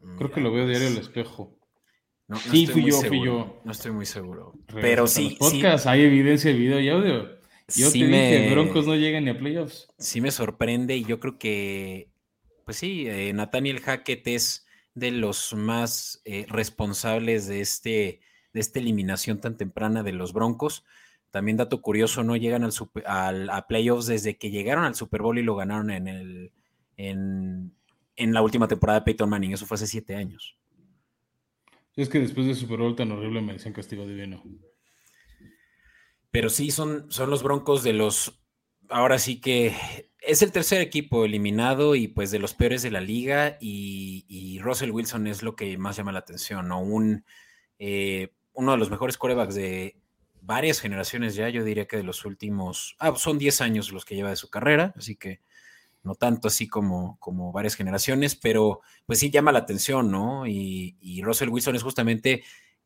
Mm, 0.00 0.16
Creo 0.16 0.30
que 0.30 0.40
lo 0.40 0.52
veo 0.52 0.66
diario 0.66 0.88
al 0.88 0.98
espejo. 0.98 1.56
sí, 2.50 2.66
fui 2.66 2.90
yo, 2.90 3.00
fui 3.02 3.24
yo. 3.24 3.60
No 3.64 3.72
estoy 3.72 3.92
muy 3.92 4.06
seguro. 4.06 4.54
pero 4.80 5.06
sí. 5.06 5.36
podcast 5.38 5.86
hay 5.86 6.02
evidencia 6.02 6.50
de 6.50 6.58
video 6.58 6.80
y 6.80 6.88
audio. 6.88 7.38
Yo 7.68 7.90
te 7.90 7.98
dije, 7.98 8.50
Broncos 8.50 8.86
no 8.86 8.94
llegan 8.94 9.24
ni 9.24 9.30
a 9.30 9.38
playoffs. 9.38 9.88
Sí 9.98 10.20
me 10.20 10.30
sorprende 10.30 10.96
y 10.96 11.04
yo 11.04 11.18
creo 11.18 11.38
que, 11.38 12.10
pues 12.66 12.76
sí, 12.76 13.06
eh, 13.08 13.32
Nathaniel 13.32 13.80
Hackett 13.80 14.26
es 14.26 14.66
de 14.94 15.10
los 15.10 15.54
más 15.54 16.20
eh, 16.24 16.44
responsables 16.48 17.46
de, 17.46 17.60
este, 17.60 18.20
de 18.54 18.60
esta 18.60 18.78
eliminación 18.78 19.40
tan 19.40 19.58
temprana 19.58 20.02
de 20.02 20.12
los 20.12 20.32
Broncos. 20.32 20.84
También 21.30 21.56
dato 21.56 21.82
curioso, 21.82 22.22
no 22.22 22.36
llegan 22.36 22.66
al, 23.04 23.50
a 23.50 23.66
playoffs 23.66 24.06
desde 24.06 24.38
que 24.38 24.50
llegaron 24.50 24.84
al 24.84 24.94
Super 24.94 25.20
Bowl 25.20 25.38
y 25.38 25.42
lo 25.42 25.56
ganaron 25.56 25.90
en, 25.90 26.08
el, 26.08 26.52
en, 26.96 27.74
en 28.16 28.32
la 28.32 28.40
última 28.40 28.68
temporada 28.68 29.00
de 29.00 29.04
Peyton 29.04 29.28
Manning. 29.28 29.52
Eso 29.52 29.66
fue 29.66 29.74
hace 29.74 29.88
siete 29.88 30.14
años. 30.14 30.56
Es 31.96 32.08
que 32.08 32.20
después 32.20 32.46
de 32.46 32.54
Super 32.54 32.78
Bowl 32.78 32.96
tan 32.96 33.12
horrible 33.12 33.40
me 33.40 33.52
decían 33.52 33.74
castigo 33.74 34.06
divino. 34.06 34.42
Pero 36.30 36.50
sí, 36.50 36.70
son, 36.70 37.10
son 37.10 37.30
los 37.30 37.42
Broncos 37.42 37.82
de 37.82 37.92
los. 37.92 38.40
Ahora 38.88 39.18
sí 39.18 39.40
que 39.40 39.74
es 40.20 40.42
el 40.42 40.52
tercer 40.52 40.80
equipo 40.80 41.24
eliminado 41.24 41.94
y 41.94 42.08
pues 42.08 42.30
de 42.30 42.38
los 42.38 42.54
peores 42.54 42.82
de 42.82 42.90
la 42.90 43.00
liga. 43.00 43.56
Y, 43.60 44.58
Russell 44.60 44.90
Wilson 44.90 45.26
es 45.26 45.42
lo 45.42 45.54
que 45.54 45.76
más 45.78 45.96
llama 45.96 46.12
la 46.12 46.20
atención, 46.20 46.68
¿no? 46.68 46.80
Un, 46.80 47.24
eh, 47.78 48.32
uno 48.54 48.72
de 48.72 48.78
los 48.78 48.90
mejores 48.90 49.18
corebacks 49.18 49.54
de 49.54 49.96
varias 50.40 50.80
generaciones 50.80 51.34
ya, 51.34 51.48
yo 51.48 51.64
diría 51.64 51.86
que 51.86 51.96
de 51.96 52.02
los 52.02 52.24
últimos. 52.24 52.96
Ah, 52.98 53.14
son 53.16 53.38
10 53.38 53.60
años 53.60 53.92
los 53.92 54.04
que 54.04 54.14
lleva 54.14 54.30
de 54.30 54.36
su 54.36 54.50
carrera, 54.50 54.94
así 54.96 55.16
que 55.16 55.40
no 56.02 56.14
tanto 56.14 56.48
así 56.48 56.68
como, 56.68 57.18
como 57.18 57.50
varias 57.50 57.76
generaciones, 57.76 58.36
pero 58.36 58.80
pues 59.06 59.18
sí 59.18 59.30
llama 59.30 59.52
la 59.52 59.60
atención, 59.60 60.10
¿no? 60.10 60.46
Y, 60.46 60.96
y 61.00 61.22
Russell 61.22 61.48
Wilson 61.48 61.76
es 61.76 61.82
justamente 61.82 62.44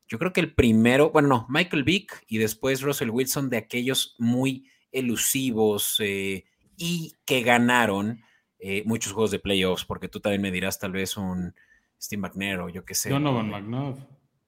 yo 0.09 0.19
creo 0.19 0.33
que 0.33 0.41
el 0.41 0.55
primero, 0.55 1.11
bueno, 1.11 1.29
no, 1.29 1.47
Michael 1.51 1.85
Vick 1.85 2.25
y 2.27 2.39
después 2.39 2.81
Russell 2.81 3.11
Wilson 3.11 3.51
de 3.51 3.59
aquellos 3.59 4.17
muy 4.19 4.67
elusivos 4.91 5.97
eh, 6.01 6.45
y 6.79 7.13
que 7.27 7.43
ganaron 7.43 8.23
eh, 8.59 8.83
muchos 8.87 9.13
juegos 9.13 9.31
de 9.31 9.39
playoffs, 9.39 9.85
porque 9.85 10.09
tú 10.09 10.19
también 10.21 10.41
me 10.41 10.51
dirás 10.51 10.79
tal 10.79 10.93
vez 10.93 11.17
un 11.19 11.55
Steve 12.01 12.23
McNair 12.23 12.61
o 12.61 12.69
yo 12.71 12.85
qué 12.87 12.95
sé. 12.95 13.11
Donovan 13.11 13.51
McNabb. 13.51 13.99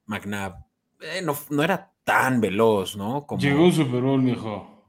McNabb. 0.07 0.70
Eh, 1.01 1.23
no, 1.23 1.37
no, 1.51 1.63
era 1.63 1.93
tan 2.05 2.41
veloz, 2.41 2.97
¿no? 2.97 3.27
Como... 3.27 3.41
Llegó 3.41 3.65
un 3.65 3.73
Super 3.73 4.01
Bowl, 4.01 4.23
mijo. 4.23 4.85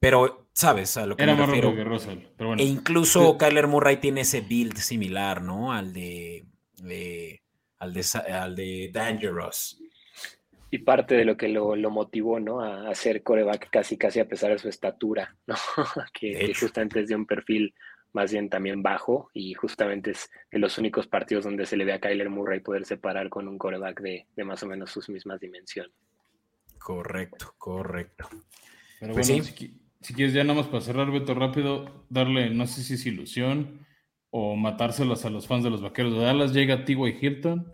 Pero, 0.00 0.46
¿sabes? 0.52 0.96
A 0.96 1.06
lo 1.06 1.16
que 1.16 1.26
me 1.26 1.34
refiero. 1.34 1.74
E 2.56 2.64
incluso 2.64 3.36
Kyler 3.36 3.66
Murray 3.66 3.96
tiene 3.96 4.20
ese 4.20 4.40
build 4.40 4.76
similar, 4.76 5.42
¿no? 5.42 5.72
Al 5.72 5.92
de 5.92 6.46
al 7.78 7.92
de, 7.92 8.02
al 8.32 8.54
de 8.54 8.90
Dangerous. 8.92 9.80
Y 10.70 10.78
parte 10.78 11.14
de 11.14 11.24
lo 11.24 11.36
que 11.36 11.48
lo, 11.48 11.76
motivó, 11.90 12.38
¿no? 12.38 12.60
A 12.60 12.90
hacer 12.90 13.22
coreback 13.22 13.70
casi, 13.70 13.96
casi 13.96 14.20
a 14.20 14.28
pesar 14.28 14.52
de 14.52 14.58
su 14.58 14.68
estatura, 14.68 15.34
¿no? 15.46 15.56
que, 16.12 16.52
justamente 16.58 17.00
es 17.00 17.08
de 17.08 17.16
un 17.16 17.26
perfil 17.26 17.74
más 18.12 18.32
bien 18.32 18.48
también 18.48 18.82
bajo 18.82 19.30
y 19.34 19.54
justamente 19.54 20.12
es 20.12 20.30
de 20.50 20.58
los 20.58 20.78
únicos 20.78 21.06
partidos 21.06 21.44
donde 21.44 21.66
se 21.66 21.76
le 21.76 21.84
ve 21.84 21.92
a 21.92 22.00
Kyler 22.00 22.30
Murray 22.30 22.60
poder 22.60 22.84
separar 22.84 23.28
con 23.28 23.48
un 23.48 23.58
coreback 23.58 24.00
de, 24.00 24.26
más 24.44 24.62
o 24.62 24.66
menos 24.66 24.90
sus 24.90 25.08
mismas 25.08 25.40
dimensiones. 25.40 25.92
Correcto, 26.78 27.54
correcto. 27.58 28.28
Pero 29.00 29.14
pues 29.14 29.28
bueno, 29.28 29.44
si, 29.44 29.80
si, 30.00 30.14
quieres 30.14 30.32
ya 30.32 30.44
nada 30.44 30.60
más 30.60 30.68
para 30.68 30.80
cerrar, 30.80 31.10
Beto, 31.10 31.34
rápido, 31.34 32.04
darle, 32.08 32.50
no 32.50 32.66
sé 32.66 32.82
si 32.82 32.94
es 32.94 33.06
ilusión 33.06 33.86
o 34.30 34.56
matárselos 34.56 35.24
a 35.24 35.30
los 35.30 35.46
fans 35.46 35.64
de 35.64 35.70
los 35.70 35.82
vaqueros 35.82 36.14
de 36.14 36.20
Dallas. 36.20 36.52
Llega 36.52 36.84
T.Y. 36.84 37.18
Hilton, 37.20 37.72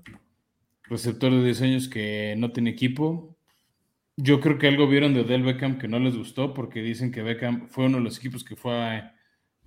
receptor 0.84 1.32
de 1.32 1.44
diseños 1.44 1.88
que 1.88 2.34
no 2.38 2.52
tiene 2.52 2.70
equipo. 2.70 3.36
Yo 4.16 4.40
creo 4.40 4.58
que 4.58 4.68
algo 4.68 4.86
vieron 4.86 5.12
de 5.12 5.20
Odell 5.20 5.42
Beckham 5.42 5.78
que 5.78 5.88
no 5.88 5.98
les 5.98 6.16
gustó 6.16 6.54
porque 6.54 6.82
dicen 6.82 7.10
que 7.10 7.22
Beckham 7.22 7.68
fue 7.68 7.86
uno 7.86 7.98
de 7.98 8.04
los 8.04 8.18
equipos 8.18 8.44
que 8.44 8.54
fue 8.54 9.02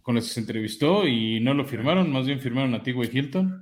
con 0.07 0.15
los 0.15 0.23
que 0.29 0.35
se 0.35 0.39
entrevistó 0.39 1.05
y 1.05 1.41
no 1.41 1.53
lo 1.53 1.65
firmaron, 1.65 2.13
más 2.13 2.25
bien 2.25 2.39
firmaron 2.39 2.73
a 2.73 2.81
T.Y. 2.81 3.09
Hilton 3.11 3.61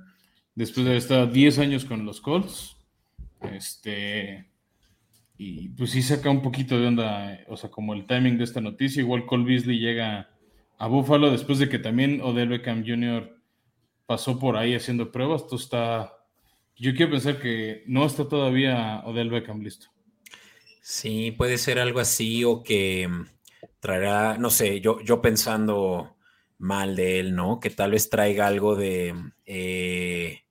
después 0.54 0.86
de 0.86 0.96
estar 0.96 1.32
10 1.32 1.58
años 1.58 1.84
con 1.84 2.06
los 2.06 2.20
Colts. 2.20 2.76
Este, 3.52 4.46
y 5.36 5.70
pues 5.70 5.90
sí 5.90 6.02
saca 6.02 6.30
un 6.30 6.42
poquito 6.42 6.78
de 6.78 6.86
onda, 6.86 7.40
o 7.48 7.56
sea, 7.56 7.68
como 7.68 7.94
el 7.94 8.06
timing 8.06 8.38
de 8.38 8.44
esta 8.44 8.60
noticia. 8.60 9.00
Igual 9.00 9.26
Cole 9.26 9.42
Beasley 9.44 9.80
llega 9.80 10.30
a 10.78 10.86
Buffalo 10.86 11.32
después 11.32 11.58
de 11.58 11.68
que 11.68 11.80
también 11.80 12.20
Odell 12.20 12.50
Beckham 12.50 12.84
Jr. 12.86 13.36
pasó 14.06 14.38
por 14.38 14.56
ahí 14.56 14.76
haciendo 14.76 15.10
pruebas. 15.10 15.42
Esto 15.42 15.56
está. 15.56 16.12
Yo 16.76 16.94
quiero 16.94 17.10
pensar 17.10 17.40
que 17.40 17.82
no 17.88 18.06
está 18.06 18.28
todavía 18.28 19.02
Odell 19.04 19.30
Beckham 19.30 19.62
listo. 19.62 19.88
Sí, 20.80 21.32
puede 21.32 21.58
ser 21.58 21.80
algo 21.80 21.98
así 21.98 22.44
o 22.44 22.62
que 22.62 23.10
traerá, 23.80 24.38
no 24.38 24.48
sé, 24.48 24.80
yo, 24.80 25.00
yo 25.00 25.20
pensando 25.20 26.15
mal 26.58 26.96
de 26.96 27.20
él, 27.20 27.34
¿no? 27.34 27.60
Que 27.60 27.70
tal 27.70 27.92
vez 27.92 28.10
traiga 28.10 28.46
algo 28.46 28.76
de. 28.76 29.14
Eh, 29.44 30.42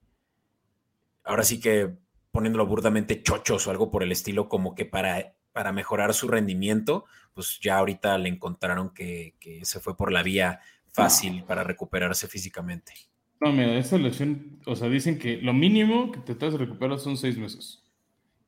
ahora 1.24 1.42
sí 1.42 1.60
que 1.60 1.90
poniéndolo 2.30 2.66
burdamente 2.66 3.22
chochos 3.22 3.66
o 3.66 3.70
algo 3.70 3.90
por 3.90 4.02
el 4.02 4.12
estilo, 4.12 4.48
como 4.48 4.74
que 4.74 4.84
para, 4.84 5.34
para 5.52 5.72
mejorar 5.72 6.12
su 6.12 6.28
rendimiento 6.28 7.06
pues 7.36 7.60
ya 7.60 7.76
ahorita 7.76 8.16
le 8.16 8.30
encontraron 8.30 8.94
que, 8.94 9.34
se 9.62 9.78
fue 9.78 9.94
por 9.94 10.10
la 10.10 10.22
vía 10.22 10.58
fácil 10.88 11.44
para 11.44 11.62
recuperarse 11.62 12.26
físicamente. 12.28 12.94
No, 13.42 13.52
mira, 13.52 13.76
esta 13.76 13.98
lesión, 13.98 14.58
o 14.64 14.74
sea, 14.74 14.88
dicen 14.88 15.18
que 15.18 15.36
lo 15.36 15.52
mínimo 15.52 16.10
que 16.10 16.20
te 16.20 16.32
estás 16.32 16.54
recuperar 16.54 16.98
son 16.98 17.18
seis 17.18 17.36
meses. 17.36 17.82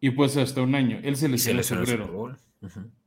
Y 0.00 0.11
pues 0.12 0.38
hasta 0.38 0.62
un 0.62 0.75
año. 0.75 1.00
Él 1.03 1.17
se 1.17 1.29
lesionó 1.29 1.61
en 1.61 1.65
febrero. 1.65 2.37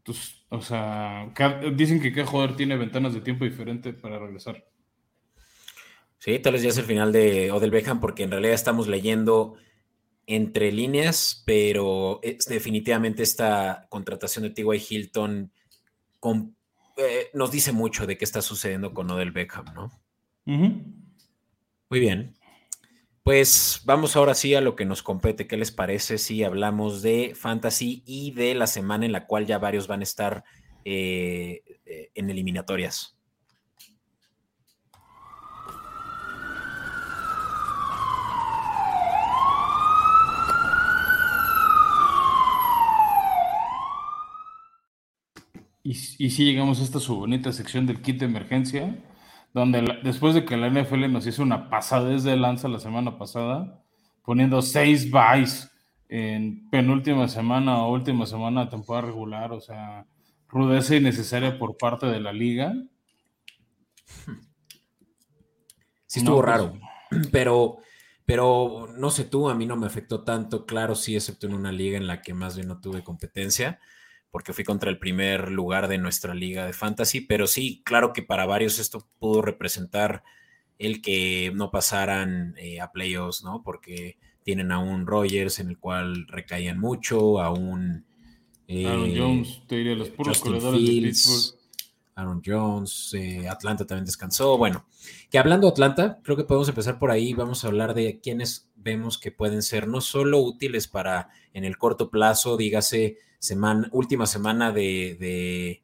Entonces, 0.01 0.45
o 0.49 0.61
sea, 0.61 1.31
dicen 1.75 2.01
que 2.01 2.11
cada 2.11 2.25
jugador 2.25 2.55
tiene 2.55 2.75
ventanas 2.75 3.13
de 3.13 3.21
tiempo 3.21 3.45
diferente 3.45 3.93
para 3.93 4.17
regresar. 4.17 4.67
Sí, 6.17 6.39
tal 6.39 6.53
vez 6.53 6.63
ya 6.63 6.69
es 6.69 6.77
el 6.77 6.85
final 6.85 7.11
de 7.11 7.51
Odell 7.51 7.69
Beckham, 7.69 7.99
porque 7.99 8.23
en 8.23 8.31
realidad 8.31 8.55
estamos 8.55 8.87
leyendo 8.87 9.57
entre 10.25 10.71
líneas, 10.71 11.43
pero 11.45 12.19
es 12.23 12.45
definitivamente 12.45 13.21
esta 13.21 13.85
contratación 13.89 14.43
de 14.43 14.49
T.Y. 14.49 14.83
Hilton 14.89 15.51
eh, 16.97 17.29
nos 17.33 17.51
dice 17.51 17.71
mucho 17.71 18.07
de 18.07 18.17
qué 18.17 18.25
está 18.25 18.41
sucediendo 18.41 18.93
con 18.93 19.09
Odell 19.11 19.31
Beckham, 19.31 19.65
¿no? 19.75 19.91
Muy 20.45 21.99
bien. 21.99 22.35
Pues 23.23 23.81
vamos 23.85 24.15
ahora 24.15 24.33
sí 24.33 24.55
a 24.55 24.61
lo 24.61 24.75
que 24.75 24.83
nos 24.83 25.03
compete. 25.03 25.45
¿Qué 25.45 25.55
les 25.55 25.71
parece 25.71 26.17
si 26.17 26.43
hablamos 26.43 27.03
de 27.03 27.33
fantasy 27.35 28.01
y 28.03 28.31
de 28.31 28.55
la 28.55 28.65
semana 28.65 29.05
en 29.05 29.11
la 29.11 29.27
cual 29.27 29.45
ya 29.45 29.59
varios 29.59 29.87
van 29.87 29.99
a 29.99 30.03
estar 30.03 30.43
eh, 30.85 31.61
eh, 31.85 32.09
en 32.15 32.31
eliminatorias? 32.31 33.15
Y, 45.83 45.91
y 45.91 46.29
sí 46.31 46.45
llegamos 46.45 46.79
a 46.79 46.83
esta 46.83 46.99
su 46.99 47.15
bonita 47.15 47.51
sección 47.53 47.85
del 47.85 48.01
kit 48.01 48.19
de 48.19 48.25
emergencia, 48.25 48.95
donde 49.53 49.99
después 50.03 50.33
de 50.33 50.45
que 50.45 50.57
la 50.57 50.69
NFL 50.69 51.11
nos 51.11 51.27
hizo 51.27 51.43
una 51.43 51.69
pasada 51.69 52.09
desde 52.09 52.35
lanza 52.37 52.67
la 52.67 52.79
semana 52.79 53.17
pasada, 53.17 53.83
poniendo 54.23 54.61
seis 54.61 55.09
buys 55.09 55.69
en 56.07 56.69
penúltima 56.69 57.27
semana 57.27 57.83
o 57.83 57.93
última 57.93 58.25
semana 58.25 58.65
de 58.65 58.71
temporada 58.71 59.07
regular, 59.07 59.51
o 59.51 59.61
sea, 59.61 60.05
rudeza 60.47 60.95
innecesaria 60.95 61.57
por 61.57 61.77
parte 61.77 62.05
de 62.05 62.19
la 62.19 62.33
liga. 62.33 62.73
Sí 66.05 66.19
estuvo 66.19 66.41
pues, 66.41 66.47
raro, 66.47 66.73
pero, 67.31 67.77
pero 68.25 68.87
no 68.97 69.09
sé 69.09 69.23
tú, 69.23 69.49
a 69.49 69.55
mí 69.55 69.65
no 69.65 69.77
me 69.77 69.87
afectó 69.87 70.23
tanto, 70.23 70.65
claro, 70.65 70.95
sí, 70.95 71.15
excepto 71.15 71.47
en 71.47 71.53
una 71.53 71.71
liga 71.71 71.97
en 71.97 72.07
la 72.07 72.21
que 72.21 72.33
más 72.33 72.55
bien 72.55 72.67
no 72.67 72.81
tuve 72.81 73.03
competencia 73.03 73.79
porque 74.31 74.53
fui 74.53 74.63
contra 74.63 74.89
el 74.89 74.97
primer 74.97 75.51
lugar 75.51 75.87
de 75.87 75.97
nuestra 75.97 76.33
liga 76.33 76.65
de 76.65 76.73
fantasy, 76.73 77.21
pero 77.21 77.47
sí, 77.47 77.81
claro 77.83 78.13
que 78.13 78.23
para 78.23 78.45
varios 78.45 78.79
esto 78.79 79.07
pudo 79.19 79.41
representar 79.41 80.23
el 80.79 81.01
que 81.01 81.51
no 81.53 81.69
pasaran 81.69 82.55
eh, 82.57 82.79
a 82.79 82.91
playoffs, 82.91 83.43
¿no? 83.43 83.61
Porque 83.61 84.17
tienen 84.43 84.71
a 84.71 84.79
un 84.79 85.05
Rogers 85.05 85.59
en 85.59 85.69
el 85.69 85.77
cual 85.77 86.25
recaían 86.27 86.79
mucho, 86.79 87.39
a 87.39 87.51
un... 87.51 88.05
Eh, 88.67 88.87
Aaron 88.87 89.15
Jones, 89.15 89.61
te 89.67 89.75
diría 89.75 89.95
los 89.95 90.09
puros 90.09 90.39
corredores 90.39 90.81
de 90.81 90.87
Pittsburgh. 90.87 91.59
Aaron 92.15 92.41
Jones, 92.45 93.13
eh, 93.13 93.47
Atlanta 93.47 93.85
también 93.85 94.05
descansó. 94.05 94.57
Bueno, 94.57 94.85
que 95.29 95.37
hablando 95.37 95.67
de 95.67 95.71
Atlanta, 95.71 96.19
creo 96.23 96.37
que 96.37 96.43
podemos 96.45 96.69
empezar 96.69 96.97
por 96.97 97.11
ahí. 97.11 97.33
Vamos 97.33 97.63
a 97.63 97.67
hablar 97.67 97.93
de 97.93 98.19
quienes 98.19 98.69
vemos 98.75 99.17
que 99.17 99.31
pueden 99.31 99.61
ser 99.61 99.87
no 99.87 100.01
solo 100.01 100.39
útiles 100.39 100.87
para 100.87 101.29
en 101.53 101.65
el 101.65 101.77
corto 101.77 102.09
plazo, 102.09 102.57
dígase 102.57 103.17
semana, 103.41 103.89
última 103.91 104.27
semana 104.27 104.71
de, 104.71 105.81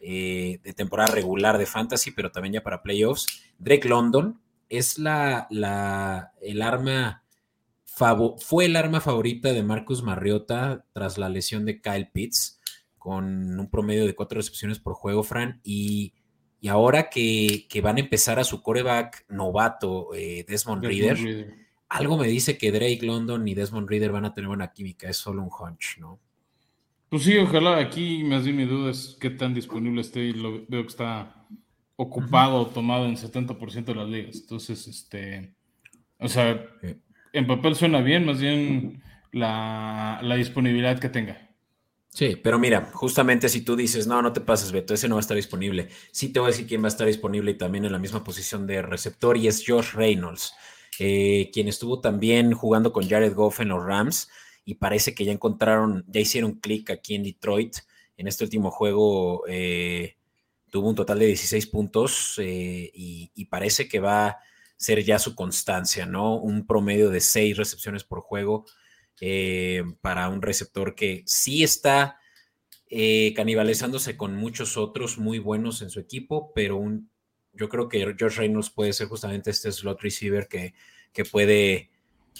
eh, 0.00 0.60
de, 0.62 0.72
temporada 0.74 1.14
regular 1.14 1.56
de 1.56 1.64
Fantasy, 1.64 2.10
pero 2.10 2.30
también 2.30 2.54
ya 2.54 2.62
para 2.62 2.82
playoffs. 2.82 3.26
Drake 3.58 3.88
London 3.88 4.40
es 4.68 4.98
la, 4.98 5.46
la 5.50 6.32
el 6.42 6.60
arma, 6.60 7.24
fue 8.38 8.66
el 8.66 8.76
arma 8.76 9.00
favorita 9.00 9.52
de 9.52 9.62
Marcus 9.62 10.02
Mariota 10.02 10.84
tras 10.92 11.18
la 11.18 11.28
lesión 11.28 11.64
de 11.64 11.80
Kyle 11.80 12.10
Pitts 12.12 12.60
con 12.98 13.58
un 13.58 13.70
promedio 13.70 14.04
de 14.04 14.14
cuatro 14.14 14.36
recepciones 14.36 14.80
por 14.80 14.94
juego, 14.94 15.22
Fran, 15.22 15.60
y, 15.62 16.14
ahora 16.68 17.08
que, 17.08 17.66
van 17.82 17.96
a 17.96 18.00
empezar 18.00 18.40
a 18.40 18.44
su 18.44 18.60
coreback 18.60 19.24
novato, 19.28 20.14
eh, 20.14 20.44
Desmond, 20.46 20.84
Reader, 20.84 21.54
algo 21.88 22.18
me 22.18 22.26
dice 22.26 22.58
que 22.58 22.72
Drake 22.72 23.00
London 23.02 23.46
y 23.46 23.54
Desmond 23.54 23.88
Reader 23.88 24.10
van 24.10 24.24
a 24.24 24.34
tener 24.34 24.48
buena 24.48 24.72
química, 24.72 25.08
es 25.08 25.16
solo 25.16 25.42
un 25.42 25.48
hunch, 25.48 25.98
¿no? 25.98 26.20
Pues 27.08 27.22
sí, 27.22 27.36
ojalá 27.38 27.78
aquí 27.78 28.22
más 28.24 28.44
bien 28.44 28.56
mi 28.56 28.64
duda 28.64 28.90
es 28.90 29.16
qué 29.20 29.30
tan 29.30 29.54
disponible 29.54 30.02
esté 30.02 30.20
y 30.20 30.32
lo 30.34 30.66
veo 30.68 30.82
que 30.82 30.88
está 30.88 31.46
ocupado, 31.96 32.66
tomado 32.66 33.06
en 33.06 33.16
70% 33.16 33.92
de 33.92 33.94
las 33.94 34.08
ligas. 34.08 34.36
Entonces, 34.36 34.86
este, 34.86 35.54
o 36.18 36.28
sea, 36.28 36.64
en 37.32 37.46
papel 37.46 37.74
suena 37.74 38.00
bien, 38.02 38.26
más 38.26 38.40
bien 38.40 39.02
la, 39.32 40.20
la 40.22 40.34
disponibilidad 40.36 40.98
que 40.98 41.08
tenga. 41.08 41.48
Sí, 42.10 42.36
pero 42.42 42.58
mira, 42.58 42.90
justamente 42.92 43.48
si 43.48 43.62
tú 43.62 43.76
dices, 43.76 44.06
no, 44.06 44.20
no 44.20 44.32
te 44.32 44.40
pases, 44.40 44.72
Beto, 44.72 44.92
ese 44.92 45.08
no 45.08 45.14
va 45.14 45.20
a 45.20 45.22
estar 45.22 45.36
disponible. 45.36 45.88
Sí 46.10 46.30
te 46.30 46.40
voy 46.40 46.48
a 46.48 46.50
decir 46.50 46.66
quién 46.66 46.82
va 46.82 46.86
a 46.86 46.88
estar 46.88 47.06
disponible 47.06 47.52
y 47.52 47.58
también 47.58 47.84
en 47.84 47.92
la 47.92 47.98
misma 47.98 48.24
posición 48.24 48.66
de 48.66 48.82
receptor 48.82 49.36
y 49.36 49.46
es 49.46 49.64
Josh 49.66 49.92
Reynolds, 49.92 50.52
eh, 50.98 51.50
quien 51.52 51.68
estuvo 51.68 52.00
también 52.00 52.52
jugando 52.52 52.92
con 52.92 53.08
Jared 53.08 53.34
Goff 53.34 53.60
en 53.60 53.68
los 53.68 53.84
Rams 53.84 54.28
y 54.68 54.74
parece 54.74 55.14
que 55.14 55.24
ya 55.24 55.32
encontraron, 55.32 56.04
ya 56.08 56.20
hicieron 56.20 56.60
clic 56.60 56.90
aquí 56.90 57.14
en 57.14 57.22
Detroit. 57.22 57.78
En 58.18 58.28
este 58.28 58.44
último 58.44 58.70
juego 58.70 59.44
eh, 59.48 60.18
tuvo 60.70 60.90
un 60.90 60.94
total 60.94 61.20
de 61.20 61.24
16 61.24 61.68
puntos 61.68 62.34
eh, 62.36 62.90
y, 62.92 63.46
parece 63.46 63.88
que 63.88 63.98
va 63.98 64.26
a 64.26 64.38
ser 64.76 65.02
ya 65.04 65.18
su 65.18 65.34
constancia, 65.34 66.04
¿no? 66.04 66.36
Un 66.36 66.66
promedio 66.66 67.08
de 67.08 67.22
6 67.22 67.56
recepciones 67.56 68.04
por 68.04 68.20
juego 68.20 68.66
eh, 69.22 69.84
para 70.02 70.28
un 70.28 70.42
receptor 70.42 70.94
que 70.94 71.22
sí 71.24 71.62
está 71.62 72.18
eh, 72.90 73.32
canibalizándose 73.34 74.18
con 74.18 74.36
muchos 74.36 74.76
otros 74.76 75.16
muy 75.16 75.38
buenos 75.38 75.80
en 75.80 75.88
su 75.88 75.98
equipo, 75.98 76.52
pero 76.54 76.76
un, 76.76 77.10
yo 77.54 77.70
creo 77.70 77.88
que 77.88 78.00
George 78.18 78.38
Reynolds 78.38 78.68
puede 78.68 78.92
ser 78.92 79.08
justamente 79.08 79.48
este 79.48 79.72
slot 79.72 80.02
receiver 80.02 80.46
que, 80.46 80.74
que 81.14 81.24
puede 81.24 81.88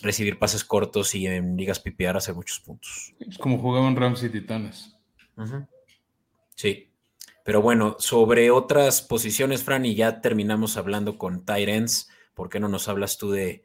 recibir 0.02 0.38
pases 0.38 0.64
cortos 0.64 1.14
y 1.14 1.26
en 1.26 1.56
ligas 1.56 1.80
PPR 1.80 2.16
hacer 2.16 2.34
muchos 2.34 2.60
puntos. 2.60 3.14
Es 3.20 3.38
como 3.38 3.58
jugaban 3.58 3.96
Rams 3.96 4.22
y 4.22 4.30
Titanes. 4.30 4.96
Sí. 6.54 6.90
Pero 7.44 7.62
bueno, 7.62 7.96
sobre 7.98 8.50
otras 8.50 9.00
posiciones, 9.00 9.62
Fran, 9.62 9.86
y 9.86 9.94
ya 9.94 10.20
terminamos 10.20 10.76
hablando 10.76 11.16
con 11.16 11.44
Tyrants. 11.44 12.10
¿Por 12.34 12.50
qué 12.50 12.60
no 12.60 12.68
nos 12.68 12.88
hablas 12.88 13.16
tú 13.16 13.30
de 13.30 13.64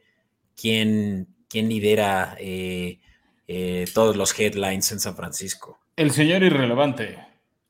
quién, 0.56 1.28
quién 1.48 1.68
lidera 1.68 2.36
eh, 2.38 3.00
eh, 3.46 3.86
todos 3.92 4.16
los 4.16 4.38
headlines 4.38 4.90
en 4.92 5.00
San 5.00 5.14
Francisco. 5.14 5.78
El 5.96 6.12
señor 6.12 6.42
irrelevante. 6.42 7.18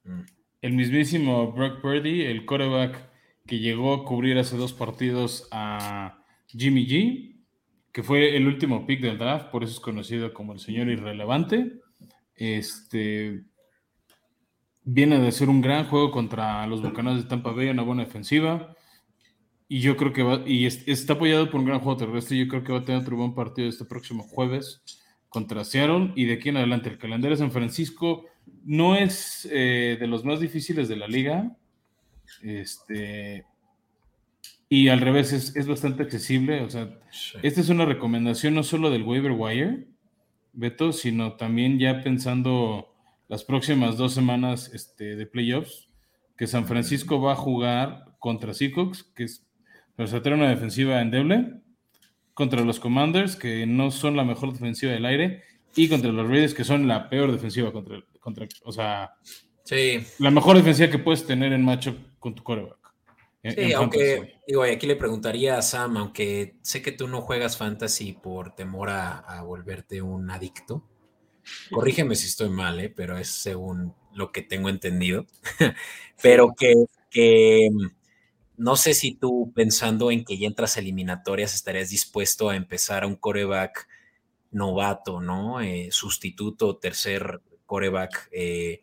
Mm. 0.05 0.21
El 0.63 0.73
mismísimo 0.73 1.53
Brock 1.53 1.81
Purdy, 1.81 2.23
el 2.23 2.47
quarterback 2.47 3.11
que 3.47 3.59
llegó 3.59 3.93
a 3.93 4.05
cubrir 4.05 4.39
hace 4.39 4.57
dos 4.57 4.73
partidos 4.73 5.49
a 5.51 6.25
Jimmy 6.49 6.87
G, 6.87 7.34
que 7.95 8.03
fue 8.03 8.37
el 8.37 8.49
último 8.49 8.87
pick 8.87 9.01
del 9.01 9.19
draft, 9.19 9.53
por 9.53 9.63
eso 9.63 9.75
es 9.75 9.79
conocido 9.79 10.35
como 10.35 10.53
el 10.53 10.59
señor 10.59 10.89
irrelevante. 10.89 11.75
Este 12.35 13.45
viene 14.83 15.21
de 15.21 15.31
ser 15.31 15.49
un 15.49 15.61
gran 15.61 15.87
juego 15.87 16.11
contra 16.11 16.67
los 16.67 16.83
Bucaneros 16.83 17.23
de 17.23 17.29
Tampa 17.29 17.53
Bay, 17.53 17.69
una 17.69 17.85
buena 17.85 18.05
defensiva. 18.05 18.75
Y 19.69 19.79
yo 19.79 19.97
creo 19.97 20.13
que 20.13 20.25
va, 20.25 20.43
y 20.45 20.67
está 20.67 21.13
apoyado 21.13 21.49
por 21.49 21.61
un 21.61 21.67
gran 21.67 21.79
juego 21.79 21.97
terrestre. 21.97 22.37
Yo 22.37 22.49
creo 22.49 22.65
que 22.65 22.73
va 22.73 22.81
a 22.81 22.85
tener 22.85 23.03
otro 23.03 23.17
buen 23.17 23.33
partido 23.33 23.69
este 23.69 23.85
próximo 23.85 24.25
jueves 24.25 24.83
contra 25.29 25.63
Seattle 25.63 26.13
y 26.17 26.25
de 26.25 26.35
aquí 26.35 26.49
en 26.49 26.57
adelante 26.57 26.91
el 26.91 26.99
calendario 26.99 27.37
de 27.37 27.43
San 27.45 27.53
Francisco 27.53 28.25
no 28.65 28.97
es 28.97 29.49
eh, 29.53 29.97
de 30.01 30.07
los 30.09 30.25
más 30.25 30.41
difíciles 30.41 30.89
de 30.89 30.97
la 30.97 31.07
liga. 31.07 31.57
Este, 32.43 33.47
y 34.69 34.89
al 34.89 35.01
revés 35.01 35.33
es, 35.33 35.67
bastante 35.67 36.03
accesible. 36.03 36.63
O 36.63 36.71
sea, 36.71 36.99
esta 37.43 37.61
es 37.61 37.69
una 37.69 37.85
recomendación 37.85 38.55
no 38.55 38.63
solo 38.63 38.91
del 38.91 39.03
waiver 39.03 39.33
wire, 39.33 39.87
Beto, 40.53 40.93
sino 40.93 41.35
también 41.35 41.79
ya 41.79 42.03
pensando 42.03 42.95
las 43.29 43.45
próximas 43.45 43.97
dos 43.97 44.15
semanas 44.15 44.71
este, 44.73 45.17
de 45.17 45.27
playoffs, 45.27 45.89
que 46.37 46.47
San 46.47 46.67
Francisco 46.67 47.21
va 47.21 47.33
a 47.33 47.37
jugar 47.37 48.17
contra 48.19 48.55
Seahawks, 48.55 49.03
que 49.15 49.25
es 49.25 49.47
para 49.97 50.23
tener 50.23 50.39
una 50.39 50.51
defensiva 50.51 51.01
endeble 51.01 51.61
contra 52.35 52.63
los 52.63 52.81
Commanders, 52.81 53.37
que 53.37 53.67
no 53.67 53.91
son 53.91 54.17
la 54.17 54.25
mejor 54.25 54.53
defensiva 54.53 54.93
del 54.93 55.07
aire, 55.07 55.43
y 55.77 55.89
contra 55.89 56.13
los 56.13 56.29
Raiders, 56.29 56.55
que 56.55 56.65
son 56.65 56.87
la 56.87 57.09
peor 57.09 57.33
defensiva 57.33 57.73
contra, 57.73 58.01
contra 58.21 58.47
o 58.65 58.73
sea, 58.73 59.13
sí. 59.65 60.05
la 60.19 60.31
mejor 60.31 60.57
defensiva 60.57 60.91
que 60.91 60.99
puedes 60.99 61.27
tener 61.27 61.53
en 61.53 61.65
macho 61.65 61.97
con 62.19 62.35
tu 62.35 62.43
coreback. 62.43 62.84
Sí, 63.45 63.73
aunque, 63.75 64.41
digo, 64.47 64.63
aquí 64.63 64.87
le 64.87 64.97
preguntaría 64.97 65.59
a 65.59 65.63
Sam, 65.63 65.99
aunque 65.99 66.57
sé 66.63 66.81
que 66.81 66.93
tú 66.93 67.09
no 67.09 67.21
juegas 67.21 67.59
fantasy 67.59 68.15
por 68.15 68.55
temor 68.55 68.89
a, 68.91 69.43
volverte 69.43 70.01
un 70.01 70.31
adicto. 70.31 70.83
Corrígeme 71.71 72.15
si 72.15 72.27
estoy 72.27 72.49
mal, 72.49 72.81
¿eh? 72.81 72.89
pero 72.89 73.19
es 73.19 73.29
según 73.29 73.95
lo 74.15 74.33
que 74.33 74.43
tengo 74.43 74.69
entendido. 74.69 75.27
pero 76.23 76.55
que, 76.57 76.73
que 77.11 77.69
no 78.57 78.77
sé 78.77 78.95
si 78.95 79.15
tú 79.15 79.53
pensando 79.55 80.11
en 80.11 80.25
que 80.25 80.39
ya 80.39 80.47
entras 80.47 80.77
a 80.77 80.81
eliminatorias 80.81 81.55
estarías 81.55 81.91
dispuesto 81.91 82.49
a 82.49 82.57
empezar 82.57 83.05
a 83.05 83.07
un 83.07 83.17
coreback 83.17 83.89
novato, 84.53 85.21
¿no? 85.21 85.61
Eh, 85.61 85.89
sustituto, 85.91 86.77
tercer 86.77 87.41
coreback, 87.67 88.29
eh, 88.33 88.83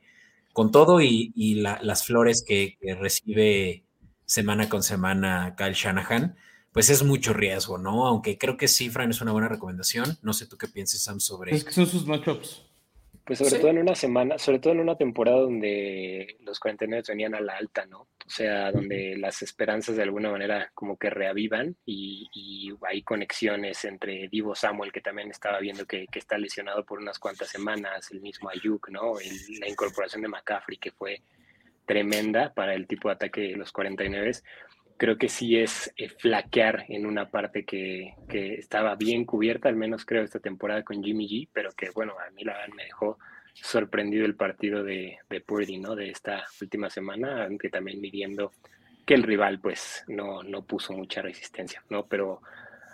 con 0.53 0.71
todo 0.71 1.01
y, 1.01 1.55
las 1.55 2.05
flores 2.05 2.43
que, 2.45 2.77
recibe 2.99 3.85
semana 4.31 4.69
con 4.69 4.81
semana 4.81 5.55
Kyle 5.57 5.73
Shanahan, 5.73 6.37
pues 6.71 6.89
es 6.89 7.03
mucho 7.03 7.33
riesgo, 7.33 7.77
¿no? 7.77 8.07
Aunque 8.07 8.37
creo 8.37 8.55
que 8.55 8.69
sí, 8.69 8.89
Fran, 8.89 9.11
es 9.11 9.19
una 9.19 9.33
buena 9.33 9.49
recomendación. 9.49 10.17
No 10.21 10.31
sé 10.31 10.47
tú 10.47 10.57
qué 10.57 10.67
pienses, 10.67 11.03
Sam, 11.03 11.19
sobre... 11.19 11.53
Es 11.53 11.65
que 11.65 11.73
son 11.73 11.85
sus 11.85 12.07
matchups. 12.07 12.65
Pues 13.25 13.39
sobre 13.39 13.59
todo 13.59 13.71
en 13.71 13.79
una 13.79 13.93
semana, 13.93 14.37
sobre 14.37 14.59
todo 14.59 14.73
en 14.73 14.79
una 14.79 14.95
temporada 14.95 15.41
donde 15.41 16.37
los 16.41 16.59
49 16.61 17.03
venían 17.09 17.35
a 17.35 17.41
la 17.41 17.57
alta, 17.57 17.85
¿no? 17.85 17.99
O 17.99 18.29
sea, 18.29 18.71
donde 18.71 19.17
las 19.17 19.41
esperanzas 19.41 19.97
de 19.97 20.03
alguna 20.03 20.31
manera 20.31 20.71
como 20.73 20.97
que 20.97 21.09
reavivan 21.09 21.75
y, 21.85 22.71
hay 22.89 23.03
conexiones 23.03 23.83
entre 23.85 24.27
Divo 24.29 24.55
Samuel, 24.55 24.91
que 24.91 25.01
también 25.01 25.29
estaba 25.29 25.59
viendo 25.59 25.85
que, 25.85 26.07
está 26.13 26.37
lesionado 26.37 26.85
por 26.85 26.99
unas 26.99 27.19
cuantas 27.19 27.49
semanas, 27.49 28.09
el 28.11 28.21
mismo 28.21 28.49
Ayuk, 28.49 28.89
¿no? 28.89 29.15
la 29.59 29.69
incorporación 29.69 30.21
de 30.21 30.29
McCaffrey, 30.29 30.77
que 30.77 30.91
fue 30.91 31.21
tremenda 31.91 32.53
para 32.53 32.73
el 32.73 32.87
tipo 32.87 33.09
de 33.09 33.15
ataque 33.15 33.41
de 33.41 33.57
los 33.57 33.73
49 33.73 34.31
creo 34.95 35.17
que 35.17 35.27
sí 35.27 35.57
es 35.57 35.91
eh, 35.97 36.07
flaquear 36.07 36.85
en 36.87 37.05
una 37.05 37.29
parte 37.29 37.65
que, 37.65 38.13
estaba 38.29 38.95
bien 38.95 39.25
cubierta, 39.25 39.67
al 39.67 39.75
menos 39.75 40.05
creo 40.05 40.23
esta 40.23 40.39
temporada 40.39 40.83
con 40.83 41.03
Jimmy 41.03 41.27
G, 41.27 41.49
pero 41.51 41.71
que 41.71 41.89
bueno, 41.89 42.13
a 42.13 42.29
mí 42.31 42.45
la 42.45 42.53
verdad 42.53 42.73
me 42.75 42.85
dejó 42.85 43.17
sorprendido 43.55 44.25
el 44.25 44.35
partido 44.35 44.83
de, 44.83 45.17
de 45.29 45.41
Purdy, 45.41 45.79
¿no? 45.79 45.95
De 45.95 46.09
esta 46.09 46.45
última 46.61 46.89
semana, 46.89 47.43
aunque 47.43 47.69
también 47.69 47.99
midiendo 47.99 48.51
que 49.05 49.15
el 49.15 49.23
rival 49.23 49.59
pues 49.59 50.05
no, 50.07 50.43
no 50.43 50.63
puso 50.65 50.93
mucha 50.93 51.21
resistencia, 51.21 51.83
¿no? 51.89 52.05
Pero 52.05 52.41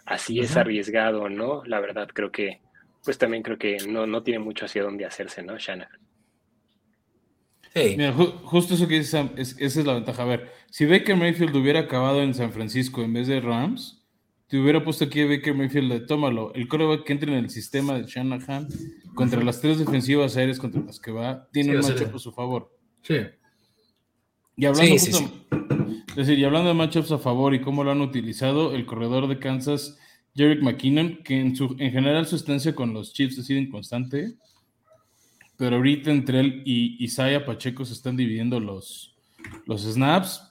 así 0.05 0.39
es 0.39 0.57
arriesgado, 0.57 1.29
¿no? 1.29 1.63
La 1.65 1.79
verdad 1.81 2.07
creo 2.11 2.31
que, 2.31 2.61
pues 3.03 3.19
también 3.19 3.43
creo 3.43 3.59
que 3.59 3.77
no, 3.87 4.07
no 4.07 4.23
tiene 4.23 4.39
mucho 4.39 4.65
hacia 4.65 4.81
dónde 4.81 5.05
hacerse, 5.05 5.43
¿no? 5.43 5.57
Shanahan 5.57 6.07
justo 8.43 8.73
eso 8.73 8.87
que 8.87 8.95
dice 8.99 9.11
Sam, 9.11 9.31
esa 9.37 9.57
es 9.59 9.85
la 9.85 9.93
ventaja. 9.93 10.23
A 10.23 10.25
ver, 10.25 10.51
si 10.69 10.85
Baker 10.85 11.15
Mayfield 11.15 11.55
hubiera 11.55 11.81
acabado 11.81 12.21
en 12.21 12.33
San 12.33 12.51
Francisco 12.51 13.01
en 13.03 13.13
vez 13.13 13.27
de 13.27 13.39
Rams, 13.39 14.05
te 14.47 14.57
hubiera 14.57 14.83
puesto 14.83 15.05
aquí 15.05 15.21
a 15.21 15.27
Baker 15.27 15.53
Mayfield 15.53 15.91
de 15.91 15.99
tómalo. 16.01 16.53
El 16.53 16.67
coreback 16.67 17.03
que 17.03 17.13
entra 17.13 17.31
en 17.31 17.37
el 17.37 17.49
sistema 17.49 17.97
de 17.97 18.05
Shanahan 18.05 18.67
contra 19.13 19.43
las 19.43 19.59
tres 19.59 19.77
defensivas 19.77 20.37
aéreas 20.37 20.59
contra 20.59 20.81
las 20.81 20.99
que 20.99 21.11
va, 21.11 21.47
tiene 21.51 21.77
un 21.77 21.81
matchup 21.81 22.15
a 22.15 22.19
su 22.19 22.31
favor. 22.31 22.73
Sí. 23.01 23.15
Y 24.55 24.65
hablando, 24.65 24.95
es 24.95 26.15
decir, 26.15 26.39
y 26.39 26.45
hablando 26.45 26.69
de 26.69 26.73
matchups 26.73 27.11
a 27.11 27.17
favor 27.17 27.53
y 27.53 27.61
cómo 27.61 27.83
lo 27.83 27.91
han 27.91 28.01
utilizado, 28.01 28.73
el 28.73 28.85
corredor 28.85 29.27
de 29.27 29.37
Kansas, 29.37 29.99
Jerick 30.33 30.63
McKinnon, 30.63 31.23
que 31.23 31.39
en, 31.39 31.55
su, 31.55 31.75
en 31.77 31.91
general 31.91 32.25
su 32.25 32.37
estancia 32.37 32.73
con 32.73 32.93
los 32.93 33.13
Chiefs 33.13 33.37
ha 33.39 33.43
sido 33.43 33.59
inconstante, 33.59 34.35
pero 35.57 35.77
ahorita 35.77 36.11
entre 36.11 36.39
él 36.39 36.61
y 36.65 37.03
Isaiah 37.03 37.45
Pacheco 37.45 37.83
se 37.83 37.93
están 37.93 38.15
dividiendo 38.15 38.59
los, 38.59 39.15
los 39.65 39.83
snaps. 39.83 40.43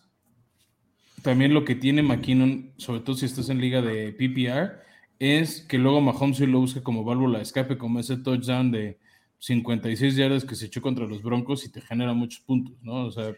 También 1.22 1.54
lo 1.54 1.64
que 1.64 1.74
tiene 1.74 2.02
McKinnon, 2.02 2.72
sobre 2.76 3.00
todo 3.00 3.16
si 3.16 3.26
estás 3.26 3.48
en 3.48 3.60
liga 3.60 3.80
de 3.82 4.12
PPR, 4.12 4.84
es 5.18 5.62
que 5.62 5.78
luego 5.78 6.00
Mahomes 6.00 6.40
lo 6.40 6.60
busca 6.60 6.82
como 6.82 7.04
válvula 7.04 7.38
de 7.38 7.44
escape, 7.44 7.78
como 7.78 8.00
ese 8.00 8.16
touchdown 8.16 8.70
de 8.70 8.98
56 9.38 10.16
yardas 10.16 10.44
que 10.44 10.54
se 10.54 10.66
echó 10.66 10.82
contra 10.82 11.06
los 11.06 11.22
Broncos 11.22 11.64
y 11.64 11.70
te 11.70 11.80
genera 11.80 12.12
muchos 12.12 12.40
puntos, 12.40 12.74
¿no? 12.82 13.06
O 13.06 13.10
sea, 13.10 13.34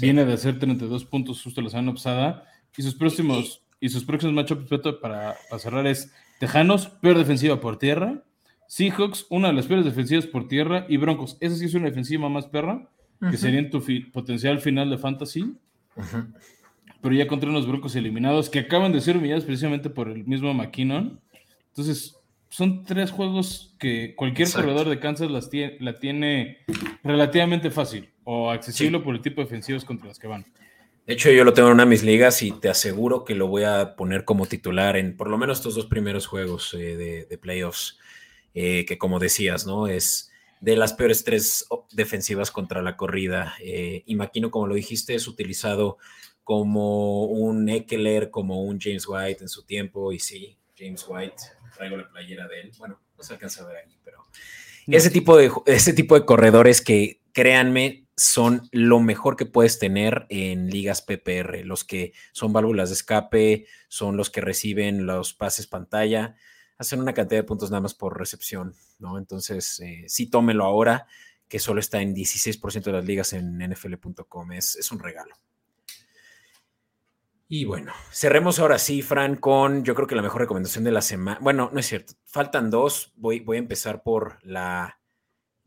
viene 0.00 0.24
de 0.24 0.34
hacer 0.34 0.58
32 0.58 1.04
puntos 1.04 1.42
justo 1.42 1.60
la 1.60 1.70
semana 1.70 1.92
pasada 1.92 2.44
y 2.76 2.82
sus 2.82 2.94
próximos 2.94 3.62
y 3.80 3.88
sus 3.88 4.04
próximos 4.04 4.34
matchups 4.34 4.68
para, 5.00 5.36
para 5.48 5.58
cerrar 5.58 5.86
es 5.86 6.12
Tejanos, 6.38 6.88
peor 6.88 7.18
defensiva 7.18 7.60
por 7.60 7.78
tierra, 7.78 8.22
Seahawks, 8.70 9.26
una 9.30 9.48
de 9.48 9.54
las 9.54 9.66
peores 9.66 9.84
defensivas 9.84 10.26
por 10.26 10.46
tierra, 10.46 10.86
y 10.88 10.96
Broncos, 10.96 11.36
esa 11.40 11.56
sí 11.56 11.64
es 11.64 11.74
una 11.74 11.86
defensiva 11.86 12.28
más 12.28 12.46
perra, 12.46 12.88
que 13.28 13.36
serían 13.36 13.68
tu 13.68 13.82
potencial 14.12 14.60
final 14.60 14.88
de 14.88 14.96
fantasy. 14.96 15.56
Pero 17.02 17.14
ya 17.14 17.26
contra 17.26 17.50
unos 17.50 17.66
Broncos 17.66 17.96
eliminados 17.96 18.48
que 18.48 18.60
acaban 18.60 18.92
de 18.92 19.00
ser 19.00 19.16
humillados 19.16 19.44
precisamente 19.44 19.90
por 19.90 20.08
el 20.08 20.24
mismo 20.24 20.54
McKinnon. 20.54 21.20
Entonces, 21.70 22.16
son 22.48 22.84
tres 22.84 23.10
juegos 23.10 23.74
que 23.80 24.14
cualquier 24.14 24.48
corredor 24.52 24.88
de 24.88 25.00
Kansas 25.00 25.32
las 25.32 25.50
tiene, 25.50 25.76
la 25.80 25.98
tiene 25.98 26.58
relativamente 27.02 27.72
fácil 27.72 28.10
o 28.22 28.52
accesible 28.52 29.00
por 29.00 29.16
el 29.16 29.20
tipo 29.20 29.40
de 29.40 29.46
ofensivos 29.46 29.84
contra 29.84 30.06
los 30.06 30.20
que 30.20 30.28
van. 30.28 30.46
De 31.08 31.14
hecho, 31.14 31.28
yo 31.32 31.42
lo 31.42 31.54
tengo 31.54 31.70
en 31.70 31.74
una 31.74 31.82
de 31.82 31.90
mis 31.90 32.04
ligas 32.04 32.40
y 32.44 32.52
te 32.52 32.68
aseguro 32.68 33.24
que 33.24 33.34
lo 33.34 33.48
voy 33.48 33.64
a 33.64 33.96
poner 33.96 34.24
como 34.24 34.46
titular 34.46 34.96
en 34.96 35.16
por 35.16 35.28
lo 35.28 35.38
menos 35.38 35.58
estos 35.58 35.74
dos 35.74 35.86
primeros 35.86 36.28
juegos 36.28 36.72
eh, 36.74 37.26
de, 37.28 37.38
playoffs, 37.38 37.98
eh, 38.54 38.84
que 38.86 38.98
como 38.98 39.18
decías, 39.18 39.66
¿no? 39.66 39.86
Es 39.86 40.30
de 40.60 40.76
las 40.76 40.92
peores 40.92 41.24
tres 41.24 41.66
defensivas 41.92 42.50
contra 42.50 42.82
la 42.82 42.96
corrida. 42.96 43.54
Eh, 43.60 44.02
imagino, 44.06 44.50
como 44.50 44.66
lo 44.66 44.74
dijiste, 44.74 45.14
es 45.14 45.26
utilizado 45.26 45.98
como 46.44 47.24
un 47.24 47.68
Eckler, 47.68 48.30
como 48.30 48.62
un 48.62 48.80
James 48.80 49.06
White 49.06 49.42
en 49.42 49.48
su 49.48 49.64
tiempo, 49.64 50.12
y 50.12 50.18
sí, 50.18 50.58
James 50.76 51.04
White, 51.08 51.36
traigo 51.76 51.96
la 51.96 52.08
playera 52.08 52.48
de 52.48 52.60
él. 52.60 52.72
Bueno, 52.78 53.00
no 53.16 53.22
se 53.22 53.34
alcanza 53.34 53.62
a 53.62 53.66
ver 53.66 53.76
aquí, 53.78 53.98
pero 54.04 54.20
ese 54.96 55.10
tipo 55.10 55.36
de, 55.36 55.50
ese 55.66 55.92
tipo 55.92 56.14
de 56.14 56.24
corredores 56.24 56.80
que, 56.80 57.20
créanme, 57.32 58.06
son 58.16 58.68
lo 58.70 59.00
mejor 59.00 59.36
que 59.36 59.46
puedes 59.46 59.78
tener 59.78 60.26
en 60.28 60.68
ligas 60.68 61.00
PPR, 61.00 61.64
los 61.64 61.84
que 61.84 62.12
son 62.32 62.52
válvulas 62.52 62.90
de 62.90 62.94
escape, 62.94 63.66
son 63.88 64.16
los 64.16 64.30
que 64.30 64.40
reciben 64.40 65.06
los 65.06 65.32
pases 65.32 65.66
pantalla, 65.66 66.36
hacen 66.80 67.00
una 67.00 67.14
cantidad 67.14 67.40
de 67.40 67.46
puntos 67.46 67.70
nada 67.70 67.82
más 67.82 67.94
por 67.94 68.18
recepción, 68.18 68.74
¿no? 68.98 69.18
Entonces, 69.18 69.78
eh, 69.80 70.04
sí 70.08 70.26
tómelo 70.28 70.64
ahora, 70.64 71.06
que 71.46 71.58
solo 71.58 71.78
está 71.78 72.00
en 72.00 72.14
16% 72.14 72.82
de 72.84 72.92
las 72.92 73.04
ligas 73.04 73.32
en 73.32 73.58
nfl.com, 73.58 74.52
es, 74.52 74.76
es 74.76 74.90
un 74.90 74.98
regalo. 74.98 75.36
Y 77.48 77.64
bueno, 77.64 77.92
cerremos 78.12 78.58
ahora 78.58 78.78
sí, 78.78 79.02
Fran, 79.02 79.36
con 79.36 79.84
yo 79.84 79.94
creo 79.94 80.06
que 80.06 80.14
la 80.14 80.22
mejor 80.22 80.40
recomendación 80.40 80.84
de 80.84 80.92
la 80.92 81.02
semana. 81.02 81.38
Bueno, 81.40 81.70
no 81.72 81.80
es 81.80 81.86
cierto, 81.86 82.14
faltan 82.24 82.70
dos. 82.70 83.12
Voy, 83.16 83.40
voy 83.40 83.56
a 83.56 83.60
empezar 83.60 84.02
por 84.02 84.38
la 84.42 85.00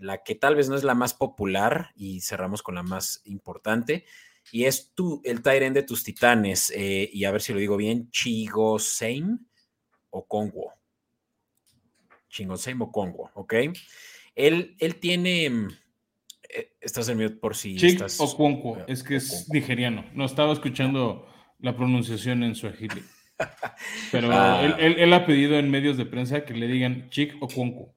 la 0.03 0.23
que 0.23 0.35
tal 0.35 0.55
vez 0.55 0.69
no 0.69 0.75
es 0.75 0.83
la 0.83 0.95
más 0.95 1.13
popular 1.13 1.91
y 1.95 2.21
cerramos 2.21 2.61
con 2.61 2.75
la 2.75 2.83
más 2.83 3.21
importante. 3.25 4.05
Y 4.51 4.65
es 4.65 4.91
tú, 4.93 5.21
el 5.23 5.41
Tyren 5.41 5.73
de 5.73 5.83
tus 5.83 6.03
titanes. 6.03 6.71
Eh, 6.75 7.09
y 7.11 7.23
a 7.23 7.31
ver 7.31 7.41
si 7.41 7.53
lo 7.53 7.59
digo 7.59 7.77
bien, 7.77 8.09
Chigoseim 8.11 9.39
o 10.09 10.27
Congo. 10.27 10.73
Chigoseim 12.33 12.81
o 12.81 12.91
Congo, 12.91 13.31
¿ok? 13.35 13.53
Él, 14.35 14.75
él 14.79 14.95
tiene. 14.95 15.49
Mm, 15.49 15.67
eh, 16.49 16.73
estás 16.81 17.07
en 17.09 17.17
mute 17.17 17.35
por 17.35 17.55
si. 17.55 17.77
Chig 17.77 17.91
estás, 17.91 18.19
o 18.19 18.35
Congo, 18.35 18.83
es 18.87 19.03
que 19.03 19.17
es 19.17 19.47
nigeriano. 19.49 20.05
No 20.13 20.25
estaba 20.25 20.51
escuchando 20.51 21.27
la 21.59 21.75
pronunciación 21.75 22.43
en 22.43 22.55
su 22.55 22.67
agile. 22.67 23.03
Pero 24.11 24.29
ah. 24.31 24.61
él, 24.79 24.95
él, 24.99 25.13
ha 25.13 25.25
pedido 25.25 25.57
en 25.57 25.69
medios 25.69 25.97
de 25.97 26.05
prensa 26.05 26.43
que 26.43 26.53
le 26.53 26.67
digan 26.67 27.09
Chick 27.09 27.35
o 27.41 27.47
Congo 27.47 27.93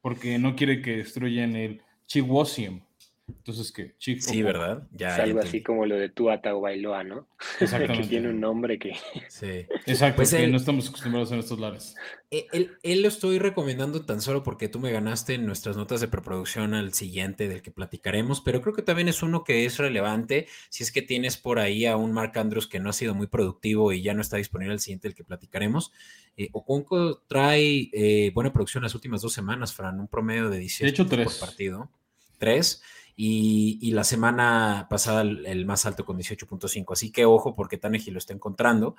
porque 0.00 0.38
no 0.38 0.56
quiere 0.56 0.80
que 0.80 0.96
destruyan 0.96 1.56
el 1.56 1.82
Chihuosium. 2.06 2.80
Entonces, 3.28 3.72
que 3.72 3.94
chico. 3.98 4.22
Sí, 4.22 4.42
¿verdad? 4.42 4.86
Ya, 4.92 5.14
es 5.14 5.20
algo 5.20 5.40
así 5.40 5.62
como 5.62 5.84
lo 5.84 5.96
de 5.96 6.08
Tuata 6.08 6.54
o 6.54 6.60
Bailoa, 6.62 7.04
¿no? 7.04 7.28
Exactamente. 7.60 8.02
que 8.02 8.08
tiene 8.08 8.30
un 8.30 8.40
nombre 8.40 8.78
que. 8.78 8.94
Sí. 9.28 9.66
Exacto, 9.86 10.16
pues 10.16 10.48
no 10.48 10.56
estamos 10.56 10.88
acostumbrados 10.88 11.30
en 11.32 11.38
estos 11.38 11.58
lares. 11.58 11.94
Eh, 12.30 12.46
él, 12.82 13.02
lo 13.02 13.08
estoy 13.08 13.38
recomendando 13.38 14.04
tan 14.04 14.20
solo 14.20 14.42
porque 14.42 14.68
tú 14.68 14.80
me 14.80 14.92
ganaste 14.92 15.34
en 15.34 15.46
nuestras 15.46 15.76
notas 15.76 16.00
de 16.00 16.08
preproducción 16.08 16.74
al 16.74 16.94
siguiente 16.94 17.48
del 17.48 17.62
que 17.62 17.70
platicaremos, 17.70 18.40
pero 18.40 18.62
creo 18.62 18.74
que 18.74 18.82
también 18.82 19.08
es 19.08 19.22
uno 19.22 19.44
que 19.44 19.66
es 19.66 19.78
relevante 19.78 20.46
si 20.70 20.82
es 20.82 20.90
que 20.90 21.02
tienes 21.02 21.36
por 21.36 21.58
ahí 21.58 21.86
a 21.86 21.96
un 21.96 22.12
Mark 22.12 22.38
Andrews 22.38 22.66
que 22.66 22.80
no 22.80 22.90
ha 22.90 22.94
sido 22.94 23.14
muy 23.14 23.26
productivo 23.26 23.92
y 23.92 24.02
ya 24.02 24.14
no 24.14 24.22
está 24.22 24.38
disponible 24.38 24.74
el 24.74 24.80
siguiente 24.80 25.08
del 25.08 25.14
que 25.14 25.24
platicaremos. 25.24 25.92
Eh, 26.36 26.48
Oconco 26.52 27.22
trae 27.26 27.90
eh, 27.92 28.30
buena 28.34 28.52
producción 28.52 28.82
las 28.82 28.94
últimas 28.94 29.20
dos 29.20 29.32
semanas, 29.32 29.74
Fran, 29.74 30.00
un 30.00 30.08
promedio 30.08 30.48
de 30.50 30.58
18 30.58 30.84
de 30.84 30.90
hecho, 30.90 31.06
tres. 31.06 31.38
por 31.38 31.48
partido. 31.48 31.90
Tres 32.38 32.82
y, 33.20 33.90
la 33.90 34.04
semana 34.04 34.86
pasada 34.88 35.22
el, 35.22 35.66
más 35.66 35.84
alto 35.86 36.04
con 36.04 36.16
18.5. 36.16 36.92
Así 36.92 37.10
que 37.10 37.24
ojo 37.24 37.56
porque 37.56 37.76
Tanegi 37.76 38.12
lo 38.12 38.18
está 38.18 38.32
encontrando. 38.32 38.94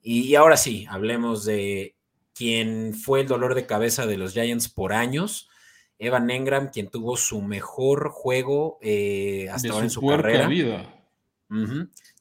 Y 0.00 0.36
ahora 0.36 0.56
sí, 0.56 0.86
hablemos 0.88 1.44
de 1.44 1.96
quien 2.32 2.94
fue 2.94 3.22
el 3.22 3.26
dolor 3.26 3.56
de 3.56 3.66
cabeza 3.66 4.06
de 4.06 4.18
los 4.18 4.34
Giants 4.34 4.68
por 4.68 4.92
años. 4.92 5.50
Evan 5.98 6.30
Engram, 6.30 6.70
quien 6.70 6.88
tuvo 6.88 7.16
su 7.16 7.42
mejor 7.42 8.10
juego 8.10 8.78
eh, 8.82 9.48
hasta 9.50 9.72
ahora 9.72 9.86
en 9.86 9.90
su 9.90 10.06
carrera. 10.06 10.46
Vida. 10.46 10.94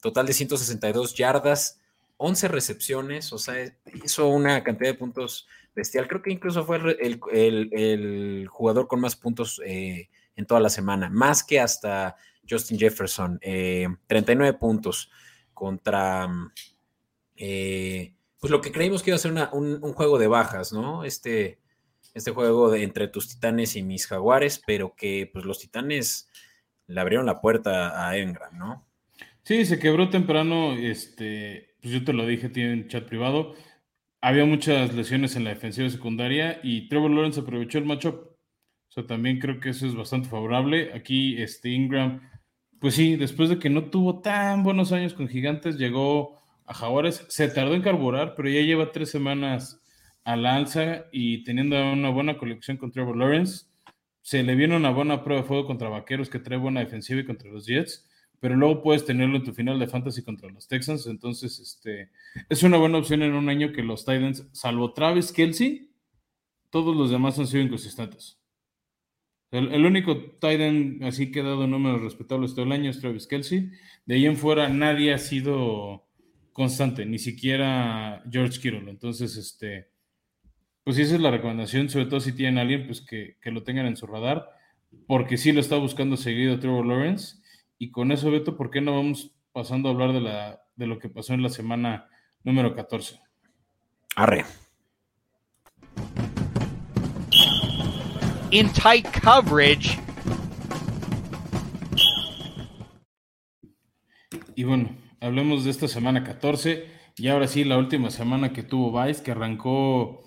Total 0.01 0.25
de 0.25 0.33
162 0.33 1.13
yardas, 1.13 1.79
11 2.17 2.47
recepciones, 2.47 3.31
o 3.33 3.37
sea, 3.37 3.55
hizo 4.03 4.29
una 4.29 4.63
cantidad 4.63 4.89
de 4.89 4.97
puntos 4.97 5.47
bestial. 5.75 6.07
Creo 6.07 6.23
que 6.23 6.31
incluso 6.31 6.65
fue 6.65 6.79
el, 6.99 8.47
jugador 8.49 8.87
con 8.87 8.99
más 8.99 9.15
puntos 9.15 9.61
eh, 9.63 10.09
en 10.35 10.45
toda 10.45 10.59
la 10.59 10.69
semana, 10.69 11.09
más 11.09 11.43
que 11.43 11.59
hasta 11.59 12.15
Justin 12.47 12.77
Jefferson, 12.77 13.39
39 13.39 14.49
eh, 14.49 14.53
puntos 14.53 15.09
contra, 15.53 16.27
eh, 17.35 18.13
pues 18.39 18.51
lo 18.51 18.61
que 18.61 18.71
creímos 18.71 19.01
que 19.01 19.11
iba 19.11 19.15
a 19.15 19.19
ser 19.19 19.33
un, 19.53 19.93
juego 19.93 20.19
de 20.19 20.27
bajas, 20.27 20.73
¿no? 20.73 21.03
Este, 21.03 21.59
este 22.13 22.31
juego 22.31 22.69
de, 22.69 22.83
entre 22.83 23.07
tus 23.07 23.29
titanes 23.29 23.75
y 23.75 23.83
mis 23.83 24.07
jaguares, 24.07 24.61
pero 24.65 24.95
que 24.95 25.29
pues 25.31 25.45
los 25.45 25.59
titanes 25.59 26.29
le 26.87 27.01
abrieron 27.01 27.25
la 27.25 27.41
puerta 27.41 28.07
a 28.07 28.17
Engram, 28.17 28.57
¿no? 28.57 28.85
Sí, 29.43 29.65
se 29.65 29.79
quebró 29.79 30.09
temprano, 30.09 30.73
este, 30.73 31.75
pues 31.81 31.93
yo 31.93 32.03
te 32.03 32.13
lo 32.13 32.25
dije, 32.25 32.49
tiene 32.49 32.73
un 32.73 32.87
chat 32.87 33.05
privado. 33.05 33.53
Había 34.21 34.45
muchas 34.45 34.93
lesiones 34.93 35.35
en 35.35 35.43
la 35.43 35.51
defensiva 35.51 35.89
secundaria 35.89 36.59
y 36.63 36.87
Trevor 36.89 37.11
Lawrence 37.11 37.39
aprovechó 37.39 37.77
el 37.77 37.85
matchup 37.85 38.34
sea, 38.95 39.07
también 39.07 39.39
creo 39.39 39.59
que 39.59 39.69
eso 39.69 39.85
es 39.85 39.95
bastante 39.95 40.29
favorable. 40.29 40.93
Aquí, 40.93 41.41
este 41.41 41.69
Ingram, 41.69 42.21
pues 42.79 42.95
sí, 42.95 43.15
después 43.15 43.49
de 43.49 43.59
que 43.59 43.69
no 43.69 43.89
tuvo 43.89 44.21
tan 44.21 44.63
buenos 44.63 44.91
años 44.91 45.13
con 45.13 45.27
Gigantes, 45.27 45.77
llegó 45.77 46.39
a 46.65 46.73
Jaguares, 46.73 47.25
se 47.29 47.47
tardó 47.49 47.75
en 47.75 47.81
carburar, 47.81 48.35
pero 48.35 48.49
ya 48.49 48.61
lleva 48.61 48.91
tres 48.91 49.11
semanas 49.11 49.81
a 50.23 50.35
la 50.35 50.55
alza 50.55 51.05
y 51.11 51.43
teniendo 51.43 51.75
una 51.91 52.09
buena 52.09 52.37
colección 52.37 52.77
con 52.77 52.91
Trevor 52.91 53.17
Lawrence. 53.17 53.65
Se 54.21 54.41
le 54.43 54.55
viene 54.55 54.75
una 54.75 54.89
buena 54.89 55.23
prueba 55.23 55.43
de 55.43 55.47
fuego 55.47 55.67
contra 55.67 55.89
Vaqueros 55.89 56.29
que 56.29 56.39
trae 56.39 56.57
buena 56.57 56.79
defensiva 56.79 57.19
y 57.19 57.25
contra 57.25 57.51
los 57.51 57.67
Jets, 57.67 58.09
pero 58.39 58.55
luego 58.55 58.81
puedes 58.81 59.05
tenerlo 59.05 59.37
en 59.37 59.43
tu 59.43 59.53
final 59.53 59.77
de 59.77 59.87
fantasy 59.87 60.23
contra 60.23 60.49
los 60.49 60.67
Texans. 60.67 61.05
Entonces, 61.05 61.59
este 61.59 62.09
es 62.49 62.63
una 62.63 62.77
buena 62.77 62.97
opción 62.97 63.21
en 63.21 63.33
un 63.33 63.49
año 63.49 63.71
que 63.71 63.83
los 63.83 64.05
Titans, 64.05 64.47
salvo 64.51 64.93
Travis 64.93 65.31
Kelsey, 65.31 65.91
todos 66.71 66.95
los 66.95 67.11
demás 67.11 67.37
han 67.37 67.47
sido 67.47 67.63
inconsistentes. 67.63 68.39
El, 69.51 69.85
único 69.85 70.17
Titan 70.17 70.99
así 71.03 71.31
que 71.31 71.39
ha 71.39 71.43
dado 71.43 71.67
números 71.67 72.01
respetables 72.01 72.53
todo 72.53 72.65
el 72.65 72.71
año 72.71 72.89
es 72.89 72.99
Travis 72.99 73.27
Kelsey. 73.27 73.71
De 74.05 74.15
ahí 74.15 74.25
en 74.25 74.37
fuera 74.37 74.69
nadie 74.69 75.13
ha 75.13 75.17
sido 75.17 76.05
constante, 76.51 77.05
ni 77.05 77.19
siquiera 77.19 78.23
George 78.29 78.59
Kittle. 78.59 78.89
Entonces, 78.89 79.37
este, 79.37 79.89
pues 80.83 80.97
esa 80.97 81.15
es 81.15 81.21
la 81.21 81.31
recomendación, 81.31 81.89
sobre 81.89 82.05
todo 82.05 82.19
si 82.19 82.33
tienen 82.33 82.57
a 82.57 82.61
alguien, 82.61 82.85
pues 82.85 83.01
que, 83.01 83.37
lo 83.45 83.63
tengan 83.63 83.85
en 83.85 83.97
su 83.97 84.07
radar, 84.07 84.49
porque 85.07 85.37
sí 85.37 85.51
lo 85.51 85.59
está 85.59 85.77
buscando 85.77 86.17
seguido 86.17 86.59
Trevor 86.59 86.85
Lawrence. 86.85 87.37
Y 87.77 87.91
con 87.91 88.11
eso, 88.11 88.31
Beto, 88.31 88.55
¿por 88.57 88.71
qué 88.71 88.81
no 88.81 88.95
vamos 88.95 89.35
pasando 89.51 89.89
a 89.89 89.91
hablar 89.91 90.13
de, 90.13 90.21
la, 90.21 90.61
de 90.75 90.87
lo 90.87 90.99
que 90.99 91.09
pasó 91.09 91.33
en 91.33 91.43
la 91.43 91.49
semana 91.49 92.09
número 92.43 92.75
14? 92.75 93.19
Arre. 94.15 94.45
In 98.55 98.69
tight 98.69 99.05
coverage. 99.21 99.99
Y 104.55 104.63
bueno, 104.63 104.95
hablemos 105.19 105.65
de 105.65 105.71
esta 105.71 105.89
semana 105.89 106.23
14 106.23 106.85
y 107.17 107.27
ahora 107.27 107.47
sí 107.49 107.65
la 107.65 107.77
última 107.77 108.09
semana 108.09 108.53
que 108.53 108.63
tuvo 108.63 109.03
Vice, 109.03 109.23
que 109.23 109.31
arrancó 109.31 110.23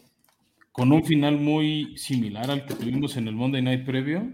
con 0.73 0.93
un 0.93 1.05
final 1.05 1.38
muy 1.38 1.97
similar 1.97 2.51
al 2.51 2.67
que 2.67 2.75
tuvimos 2.75 3.17
en 3.17 3.29
el 3.29 3.35
Monday 3.35 3.62
Night 3.62 3.87
previo. 3.87 4.31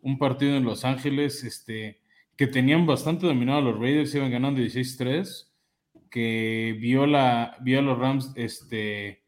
Un 0.00 0.16
partido 0.16 0.56
en 0.56 0.64
Los 0.64 0.86
Ángeles 0.86 1.44
este, 1.44 2.00
que 2.38 2.46
tenían 2.46 2.86
bastante 2.86 3.26
dominado 3.26 3.58
a 3.58 3.62
los 3.62 3.78
Raiders, 3.78 4.14
iban 4.14 4.30
ganando 4.30 4.62
16-3, 4.62 5.48
que 6.10 6.74
vio, 6.80 7.06
la, 7.06 7.58
vio 7.60 7.80
a 7.80 7.82
los 7.82 7.98
Rams 7.98 8.32
este, 8.34 9.24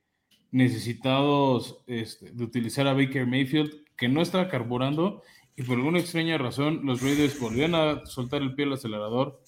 necesitados 0.51 1.85
este, 1.87 2.31
de 2.31 2.42
utilizar 2.42 2.87
a 2.87 2.94
Baker 2.94 3.27
Mayfield, 3.27 3.88
que 3.98 4.08
no 4.08 4.22
estaba 4.22 4.48
carburando 4.48 5.22
y 5.56 5.64
por 5.64 5.76
alguna 5.76 5.98
extraña 5.98 6.38
razón 6.38 6.80
los 6.84 7.02
Raiders 7.02 7.38
volvieron 7.38 7.74
a 7.74 8.06
soltar 8.06 8.40
el 8.40 8.54
pie 8.54 8.64
al 8.64 8.74
acelerador, 8.74 9.42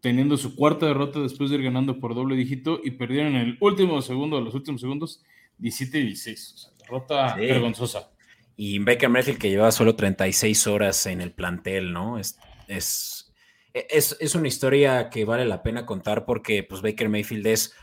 teniendo 0.00 0.36
su 0.36 0.54
cuarta 0.54 0.86
derrota 0.86 1.20
después 1.20 1.50
de 1.50 1.56
ir 1.56 1.64
ganando 1.64 1.98
por 1.98 2.14
doble 2.14 2.36
dígito 2.36 2.80
y 2.82 2.92
perdieron 2.92 3.34
en 3.34 3.48
el 3.48 3.58
último 3.60 4.00
segundo 4.00 4.36
de 4.36 4.44
los 4.44 4.54
últimos 4.54 4.80
segundos 4.80 5.20
17 5.58 5.98
16. 5.98 6.52
O 6.52 6.56
sea, 6.56 6.70
derrota 6.78 7.34
vergonzosa. 7.34 8.12
Y 8.56 8.78
Baker 8.78 9.08
Mayfield 9.08 9.38
que 9.38 9.50
llevaba 9.50 9.72
solo 9.72 9.96
36 9.96 10.66
horas 10.68 11.06
en 11.06 11.20
el 11.20 11.32
plantel, 11.32 11.92
¿no? 11.92 12.18
Es, 12.18 12.38
es, 12.68 13.32
es, 13.74 14.16
es, 14.20 14.34
una 14.36 14.46
historia 14.46 15.10
que 15.10 15.24
vale 15.24 15.44
la 15.44 15.62
pena 15.62 15.86
contar 15.86 16.24
porque 16.24 16.62
pues 16.62 16.82
Baker 16.82 17.08
Mayfield 17.08 17.46
es 17.48 17.74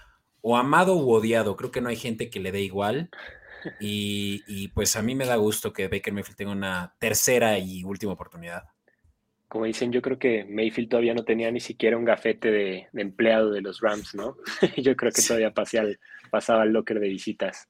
o 0.42 0.56
amado 0.56 0.96
u 0.96 1.12
odiado. 1.12 1.58
Creo 1.58 1.72
que 1.72 1.82
no 1.82 1.90
hay 1.90 1.98
gente 1.98 2.30
que 2.30 2.40
le 2.40 2.54
dé 2.54 2.62
igual. 2.62 3.10
Y, 3.80 4.44
y 4.48 4.70
pues 4.70 4.96
a 4.96 5.02
mí 5.02 5.16
me 5.16 5.26
da 5.26 5.36
gusto 5.36 5.74
que 5.74 5.88
Baker 5.88 6.14
Mayfield 6.14 6.38
tenga 6.38 6.52
una 6.52 6.96
tercera 7.00 7.58
y 7.58 7.84
última 7.84 8.14
oportunidad 8.14 8.64
como 9.50 9.66
dicen, 9.66 9.92
yo 9.92 10.02
creo 10.02 10.20
que 10.20 10.46
Mayfield 10.46 10.90
todavía 10.90 11.16
no 11.16 11.26
tenía 11.26 11.52
ni 11.52 11.60
siquiera 11.60 11.98
un 11.98 12.06
gafete 12.06 12.52
de, 12.52 12.88
empleado 12.94 13.50
de 13.50 13.62
los 13.62 13.82
Rams, 13.82 14.14
¿no? 14.14 14.38
yo 14.78 14.96
creo 14.96 15.12
que 15.12 15.24
todavía 15.24 15.52
pasaba 15.52 16.62
al 16.62 16.72
locker 16.72 17.00
de 17.00 17.10
visitas. 17.10 17.68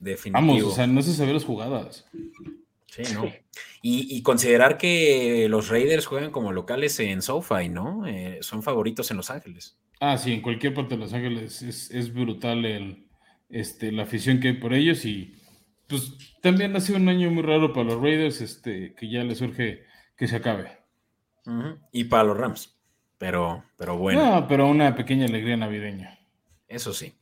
Definitivo. 0.00 0.54
Vamos, 0.54 0.62
o 0.62 0.74
sea, 0.74 0.86
no 0.86 1.02
se 1.02 1.12
sabe 1.12 1.34
las 1.34 1.44
jugadas. 1.44 2.06
Sí, 2.86 3.02
¿no? 3.12 3.30
Y, 3.82 4.22
considerar 4.22 4.78
que 4.78 5.48
los 5.50 5.68
Raiders 5.68 6.06
juegan 6.06 6.30
como 6.30 6.52
locales 6.52 6.98
en 6.98 7.20
SoFi, 7.20 7.68
¿no? 7.68 8.06
Eh, 8.06 8.38
son 8.40 8.62
favoritos 8.62 9.10
en 9.10 9.18
Los 9.18 9.30
Ángeles. 9.30 9.78
Ah, 10.00 10.16
sí, 10.16 10.32
en 10.32 10.40
cualquier 10.40 10.72
parte 10.72 10.94
de 10.94 11.00
Los 11.00 11.12
Ángeles 11.12 11.62
es, 11.62 12.12
brutal 12.12 12.64
el, 12.64 13.05
este, 13.48 13.92
la 13.92 14.04
afición 14.04 14.40
que 14.40 14.48
hay 14.48 14.54
por 14.54 14.74
ellos 14.74 15.04
y 15.04 15.34
pues 15.88 16.12
también 16.42 16.74
ha 16.74 16.80
sido 16.80 16.98
un 16.98 17.08
año 17.08 17.30
muy 17.30 17.42
raro 17.42 17.72
para 17.72 17.84
los 17.84 18.00
Raiders, 18.00 18.40
este, 18.40 18.94
que 18.94 19.08
ya 19.08 19.22
les 19.22 19.38
surge 19.38 19.84
que 20.16 20.26
se 20.26 20.36
acabe. 20.36 20.78
Y 21.92 22.04
para 22.04 22.24
los 22.24 22.36
Rams. 22.36 22.76
Pero, 23.18 23.64
pero 23.76 23.96
bueno. 23.96 24.40
No, 24.40 24.48
pero 24.48 24.66
una 24.66 24.94
pequeña 24.96 25.26
alegría 25.26 25.56
navideña. 25.56 26.18
Eso 26.66 26.92
sí. 26.92 27.14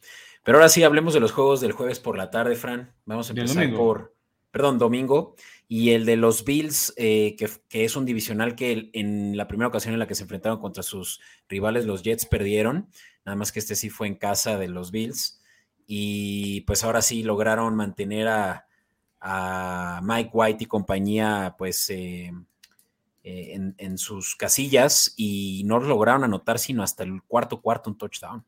Pero 0.42 0.58
ahora 0.58 0.68
sí, 0.68 0.82
hablemos 0.82 1.14
de 1.14 1.20
los 1.20 1.32
juegos 1.32 1.60
del 1.60 1.72
jueves 1.72 2.00
por 2.00 2.16
la 2.16 2.30
tarde, 2.30 2.56
Fran. 2.56 2.94
Vamos 3.04 3.28
a 3.28 3.32
empezar 3.32 3.72
por, 3.74 4.14
perdón, 4.50 4.78
domingo. 4.78 5.37
Y 5.68 5.90
el 5.90 6.04
de 6.04 6.16
los 6.16 6.44
Bills, 6.44 6.92
eh, 6.96 7.37
que, 7.37 7.84
es 7.84 7.96
un 7.96 8.04
divisional 8.04 8.54
que 8.54 8.90
en 8.92 9.37
la 9.37 9.48
primera 9.48 9.68
ocasión 9.68 9.94
en 9.94 10.00
la 10.00 10.06
que 10.06 10.14
se 10.14 10.22
enfrentaron 10.22 10.60
contra 10.60 10.82
sus 10.82 11.20
rivales, 11.48 11.87
los 11.87 12.02
Jets, 12.02 12.26
perdieron. 12.26 12.88
Nada 13.24 13.37
más 13.37 13.52
que 13.52 13.58
este 13.58 13.74
sí 13.74 13.90
fue 13.90 14.06
en 14.06 14.16
casa 14.16 14.58
de 14.58 14.68
los 14.68 14.90
Bills. 14.90 15.42
Y 15.87 16.62
pues 16.62 16.85
ahora 16.85 17.03
sí 17.03 17.23
lograron 17.23 17.77
mantener 17.77 18.29
a, 18.29 18.66
a 19.20 20.01
Mike 20.03 20.31
White 20.33 20.64
y 20.64 20.66
compañía, 20.66 21.55
pues. 21.59 21.90
Eh, 21.90 22.33
eh, 23.27 23.59
en, 23.79 23.97
sus 23.97 24.37
casillas 24.37 25.14
y 25.16 25.62
no 25.64 25.81
lograron 25.81 26.25
anotar 26.25 26.59
sino 26.59 26.83
hasta 26.83 27.05
el 27.05 27.23
cuarto 27.23 27.62
cuarto 27.62 27.88
un 27.88 27.97
touchdown. 27.97 28.44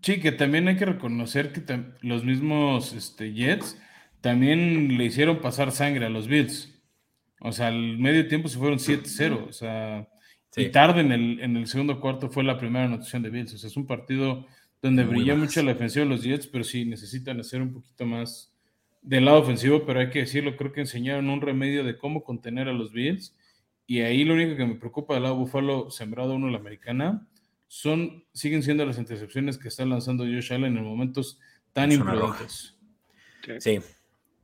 Sí, 0.00 0.20
que 0.20 0.32
también 0.32 0.68
hay 0.68 0.76
que 0.78 0.86
reconocer 0.86 1.52
que 1.52 1.84
los 2.00 2.24
mismos 2.24 2.94
este, 2.94 3.34
Jets 3.34 3.78
también 4.22 4.96
le 4.96 5.04
hicieron 5.04 5.42
pasar 5.42 5.70
sangre 5.70 6.06
a 6.06 6.08
los 6.08 6.28
Bills. 6.28 6.80
O 7.40 7.52
sea, 7.52 7.66
al 7.66 7.98
medio 7.98 8.26
tiempo 8.26 8.48
se 8.48 8.56
fueron 8.56 8.78
7-0. 8.78 9.48
O 9.50 9.52
sea, 9.52 10.08
y 10.56 10.70
tarde 10.70 11.02
en 11.02 11.12
el, 11.12 11.40
en 11.40 11.58
el 11.58 11.66
segundo 11.66 12.00
cuarto 12.00 12.30
fue 12.30 12.44
la 12.44 12.56
primera 12.56 12.86
anotación 12.86 13.22
de 13.22 13.28
Bills. 13.28 13.52
O 13.52 13.58
sea, 13.58 13.68
es 13.68 13.76
un 13.76 13.86
partido 13.86 14.46
donde 14.80 15.04
brilla 15.04 15.34
mucho 15.34 15.62
la 15.62 15.72
defensiva 15.72 16.04
de 16.04 16.10
los 16.10 16.22
Jets, 16.22 16.46
pero 16.46 16.64
sí 16.64 16.84
necesitan 16.84 17.40
hacer 17.40 17.60
un 17.62 17.72
poquito 17.72 18.06
más 18.06 18.52
del 19.02 19.24
lado 19.24 19.38
ofensivo, 19.38 19.84
pero 19.86 20.00
hay 20.00 20.10
que 20.10 20.20
decirlo, 20.20 20.56
creo 20.56 20.72
que 20.72 20.80
enseñaron 20.80 21.30
un 21.30 21.40
remedio 21.40 21.84
de 21.84 21.96
cómo 21.96 22.22
contener 22.22 22.68
a 22.68 22.72
los 22.72 22.92
Bills 22.92 23.36
y 23.86 24.00
ahí 24.00 24.24
lo 24.24 24.34
único 24.34 24.56
que 24.56 24.66
me 24.66 24.74
preocupa 24.74 25.14
del 25.14 25.22
lado 25.24 25.36
Buffalo 25.36 25.90
sembrado 25.90 26.34
uno 26.34 26.48
la 26.48 26.58
americana 26.58 27.26
son, 27.66 28.24
siguen 28.32 28.62
siendo 28.62 28.84
las 28.84 28.98
intercepciones 28.98 29.58
que 29.58 29.68
está 29.68 29.84
lanzando 29.84 30.24
Josh 30.24 30.52
Allen 30.52 30.76
en 30.76 30.84
momentos 30.84 31.38
tan 31.72 31.92
importantes. 31.92 32.76
Sí, 33.58 33.78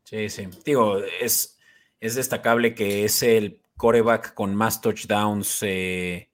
sí, 0.04 0.28
sí. 0.28 0.48
Digo, 0.64 0.98
es, 1.20 1.58
es 2.00 2.14
destacable 2.14 2.74
que 2.74 3.04
es 3.04 3.22
el 3.22 3.60
coreback 3.76 4.34
con 4.34 4.54
más 4.54 4.80
touchdowns 4.80 5.62
eh, 5.62 6.30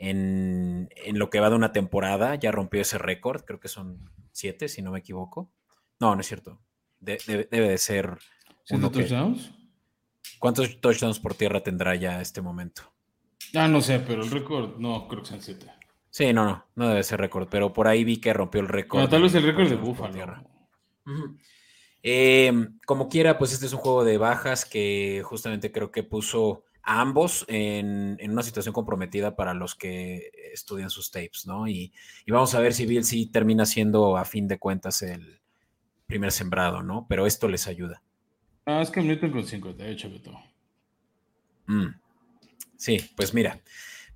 en, 0.00 0.88
lo 1.12 1.30
que 1.30 1.40
va 1.40 1.50
de 1.50 1.56
una 1.56 1.72
temporada. 1.72 2.34
Ya 2.34 2.50
rompió 2.50 2.80
ese 2.80 2.98
récord, 2.98 3.44
creo 3.44 3.60
que 3.60 3.68
son 3.68 4.10
siete, 4.32 4.68
si 4.68 4.82
no 4.82 4.90
me 4.90 4.98
equivoco. 4.98 5.50
No, 6.00 6.14
no 6.14 6.20
es 6.22 6.26
cierto. 6.26 6.58
debe 6.98 7.46
de 7.50 7.78
ser. 7.78 8.18
¿Siete 8.64 8.88
touchdowns? 8.88 9.52
¿Cuántos 10.38 10.80
touchdowns 10.80 11.20
por 11.20 11.34
tierra 11.34 11.62
tendrá 11.62 11.94
ya 11.94 12.20
este 12.20 12.40
momento? 12.40 12.82
Ah, 13.54 13.68
no 13.68 13.80
sé, 13.80 14.00
pero 14.00 14.22
el 14.22 14.30
récord, 14.30 14.78
no, 14.78 15.06
creo 15.06 15.22
que 15.22 15.28
sean 15.28 15.42
siete. 15.42 15.66
Sí, 16.10 16.32
no, 16.32 16.44
no, 16.44 16.66
no 16.74 16.88
debe 16.88 17.02
ser 17.02 17.20
récord, 17.20 17.48
pero 17.50 17.72
por 17.72 17.86
ahí 17.86 18.04
vi 18.04 18.18
que 18.18 18.32
rompió 18.32 18.60
el 18.60 18.68
récord. 18.68 19.08
tal 19.08 19.22
vez 19.22 19.34
el 19.34 19.44
récord 19.44 19.68
de 19.68 19.76
Buffalo. 19.76 20.44
Em, 22.02 22.78
como 22.86 23.08
quiera, 23.08 23.36
pues 23.36 23.52
este 23.52 23.66
es 23.66 23.72
un 23.72 23.80
juego 23.80 24.04
de 24.04 24.16
bajas 24.16 24.64
que 24.64 25.22
justamente 25.24 25.70
creo 25.70 25.90
que 25.90 26.02
puso 26.02 26.64
a 26.82 27.00
ambos 27.00 27.44
en, 27.48 28.18
una 28.30 28.42
situación 28.42 28.72
comprometida 28.72 29.36
para 29.36 29.54
los 29.54 29.74
que 29.74 30.30
estudian 30.52 30.90
sus 30.90 31.10
tapes, 31.10 31.46
¿no? 31.46 31.68
Y, 31.68 31.92
vamos 32.26 32.54
a 32.54 32.60
ver 32.60 32.72
si 32.72 32.86
Bill 32.86 33.04
sí 33.04 33.26
termina 33.26 33.66
siendo 33.66 34.16
a 34.16 34.24
fin 34.24 34.48
de 34.48 34.58
cuentas 34.58 35.02
el 35.02 35.40
primer 36.06 36.32
sembrado, 36.32 36.82
¿no? 36.82 37.06
Pero 37.08 37.26
esto 37.26 37.48
les 37.48 37.66
ayuda. 37.66 38.02
Ah, 38.66 38.82
es 38.82 38.90
que 38.90 39.02
Newton 39.02 39.30
con 39.30 39.46
58, 39.46 40.10
Beto. 40.10 40.32
Mm. 41.66 41.94
Sí, 42.76 42.98
pues 43.16 43.34
mira, 43.34 43.60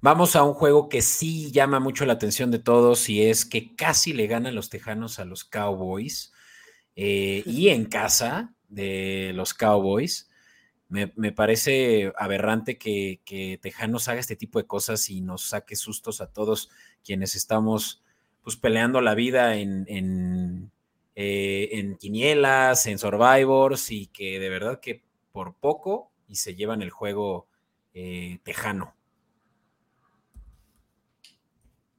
vamos 0.00 0.37
a 0.37 0.42
un 0.42 0.55
juego 0.55 0.88
que 0.88 1.03
sí 1.03 1.50
llama 1.50 1.81
mucho 1.81 2.07
la 2.07 2.14
atención 2.14 2.50
de 2.50 2.59
todos 2.59 3.09
y 3.09 3.22
es 3.24 3.44
que 3.44 3.74
casi 3.74 4.12
le 4.12 4.27
ganan 4.27 4.55
los 4.55 4.70
Tejanos 4.70 5.18
a 5.18 5.24
los 5.24 5.44
Cowboys 5.44 6.33
eh, 6.96 7.42
y 7.46 7.68
en 7.68 7.85
casa 7.85 8.55
de 8.68 9.33
los 9.35 9.55
Cowboys. 9.55 10.31
Me, 10.94 11.33
parece 11.33 12.12
aberrante 12.16 12.78
que, 12.78 13.20
que, 13.24 13.59
Tejanos 13.61 14.07
haga 14.07 14.20
este 14.20 14.37
tipo 14.37 14.61
de 14.61 14.66
cosas 14.66 15.11
y 15.11 15.20
nos 15.20 15.48
saque 15.48 15.74
sustos 15.74 16.20
a 16.20 16.33
todos 16.33 16.70
quienes 17.04 17.35
estamos 17.35 18.00
pues 18.42 18.57
peleando 18.57 19.00
la 19.00 19.14
vida 19.14 19.57
en, 19.57 20.70
eh, 21.16 21.68
en 21.72 21.96
quinielas, 21.96 22.87
en 22.87 22.98
survivors 22.98 23.90
y 23.90 24.07
que 24.07 24.38
de 24.38 24.48
verdad 24.50 24.78
que 24.78 25.02
por 25.33 25.57
poco 25.57 26.12
y 26.28 26.37
se 26.37 26.54
llevan 26.54 26.80
el 26.80 26.90
juego 26.90 27.48
eh, 27.92 28.38
tejano. 28.44 28.94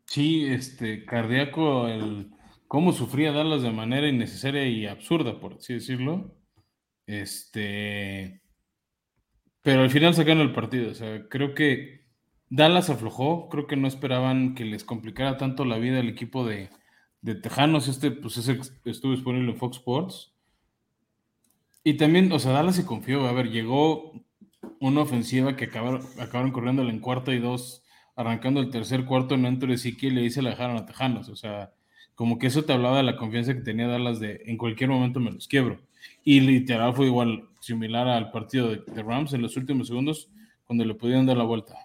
Sí, 0.05 0.45
este 0.45 1.03
cardíaco, 1.03 1.89
el 1.89 2.31
cómo 2.69 2.93
sufría 2.93 3.33
Dallas 3.33 3.61
de 3.61 3.71
manera 3.71 4.07
innecesaria 4.07 4.65
y 4.65 4.87
absurda, 4.87 5.37
por 5.39 5.55
así 5.55 5.73
decirlo. 5.73 6.33
Este, 7.07 8.41
pero 9.65 9.81
al 9.81 9.89
final 9.89 10.13
sacaron 10.13 10.43
el 10.43 10.53
partido. 10.53 10.91
O 10.91 10.93
sea, 10.93 11.27
creo 11.27 11.55
que 11.55 12.05
Dallas 12.51 12.91
aflojó, 12.91 13.49
creo 13.49 13.65
que 13.65 13.75
no 13.75 13.87
esperaban 13.87 14.53
que 14.53 14.63
les 14.63 14.83
complicara 14.83 15.37
tanto 15.37 15.65
la 15.65 15.79
vida 15.79 15.99
el 15.99 16.07
equipo 16.07 16.45
de, 16.45 16.69
de 17.21 17.33
Tejanos, 17.33 17.87
este 17.87 18.11
pues 18.11 18.37
ese 18.37 18.59
estuvo 18.85 19.13
disponible 19.13 19.51
en 19.51 19.57
Fox 19.57 19.77
Sports. 19.77 20.35
Y 21.83 21.95
también, 21.95 22.31
o 22.31 22.37
sea, 22.37 22.51
Dallas 22.51 22.75
se 22.75 22.85
confió. 22.85 23.25
A 23.27 23.33
ver, 23.33 23.49
llegó 23.49 24.13
una 24.79 25.01
ofensiva 25.01 25.55
que 25.55 25.65
acabaron, 25.65 26.03
acabaron 26.19 26.51
corriéndola 26.51 26.91
en 26.91 26.99
cuarto 26.99 27.33
y 27.33 27.39
dos, 27.39 27.83
arrancando 28.15 28.59
el 28.59 28.69
tercer 28.69 29.03
cuarto 29.05 29.33
en 29.33 29.47
entre 29.47 29.73
y 29.73 30.09
le 30.11 30.21
dice 30.21 30.43
la 30.43 30.51
dejaron 30.51 30.77
a 30.77 30.85
Tejanos. 30.85 31.27
O 31.29 31.35
sea, 31.35 31.73
como 32.13 32.37
que 32.37 32.45
eso 32.47 32.65
te 32.65 32.73
hablaba 32.73 32.97
de 32.97 33.03
la 33.03 33.17
confianza 33.17 33.55
que 33.55 33.61
tenía 33.61 33.87
Dallas 33.87 34.19
de 34.19 34.43
en 34.45 34.59
cualquier 34.59 34.91
momento 34.91 35.19
me 35.19 35.31
los 35.31 35.47
quiebro. 35.47 35.79
Y 36.23 36.39
literal 36.39 36.93
fue 36.93 37.07
igual, 37.07 37.47
similar 37.59 38.07
al 38.07 38.31
partido 38.31 38.69
de, 38.69 39.03
Rams 39.03 39.33
en 39.33 39.41
los 39.41 39.57
últimos 39.57 39.87
segundos, 39.87 40.29
cuando 40.65 40.83
le 40.85 40.95
pudieron 40.95 41.25
dar 41.25 41.37
la 41.37 41.43
vuelta. 41.43 41.75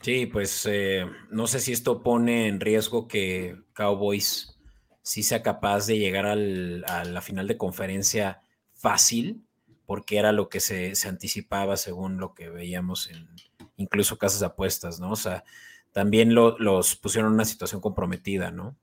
Sí, 0.00 0.26
pues 0.26 0.66
eh, 0.70 1.06
no 1.30 1.46
sé 1.46 1.60
si 1.60 1.72
esto 1.72 2.02
pone 2.02 2.48
en 2.48 2.60
riesgo 2.60 3.08
que 3.08 3.56
Cowboys 3.72 4.56
sí 5.02 5.22
sea 5.22 5.42
capaz 5.42 5.86
de 5.86 5.98
llegar 5.98 6.26
a 6.26 6.34
la 6.36 7.20
final 7.20 7.46
de 7.46 7.56
conferencia 7.56 8.40
fácil, 8.74 9.44
porque 9.86 10.18
era 10.18 10.32
lo 10.32 10.48
que 10.48 10.60
se, 10.60 10.92
anticipaba 11.06 11.76
según 11.76 12.18
lo 12.18 12.34
que 12.34 12.48
veíamos 12.48 13.08
en 13.08 13.28
incluso 13.76 14.18
casas 14.18 14.40
de 14.40 14.46
apuestas, 14.46 14.98
¿no? 14.98 15.12
O 15.12 15.16
sea, 15.16 15.44
también 15.92 16.34
los 16.34 16.96
pusieron 16.96 17.30
en 17.30 17.34
una 17.34 17.44
situación 17.44 17.80
comprometida, 17.80 18.50
¿no? 18.50 18.76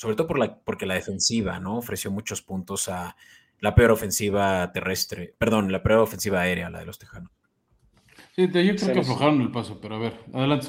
Sobre 0.00 0.16
todo 0.16 0.28
por 0.28 0.38
la, 0.38 0.56
porque 0.56 0.86
la 0.86 0.94
defensiva, 0.94 1.60
¿no? 1.60 1.76
Ofreció 1.76 2.10
muchos 2.10 2.40
puntos 2.40 2.88
a 2.88 3.14
la 3.58 3.74
peor 3.74 3.90
ofensiva 3.90 4.72
terrestre, 4.72 5.34
perdón, 5.36 5.70
la 5.70 5.82
peor 5.82 5.98
ofensiva 5.98 6.40
aérea, 6.40 6.70
la 6.70 6.78
de 6.78 6.86
los 6.86 6.98
Tejanos. 6.98 7.30
Sí, 8.34 8.46
yo 8.46 8.76
creo 8.76 8.94
que 8.94 9.00
aflojaron 9.00 9.42
el 9.42 9.50
paso, 9.50 9.78
pero 9.78 9.96
a 9.96 9.98
ver, 9.98 10.14
adelante 10.32 10.68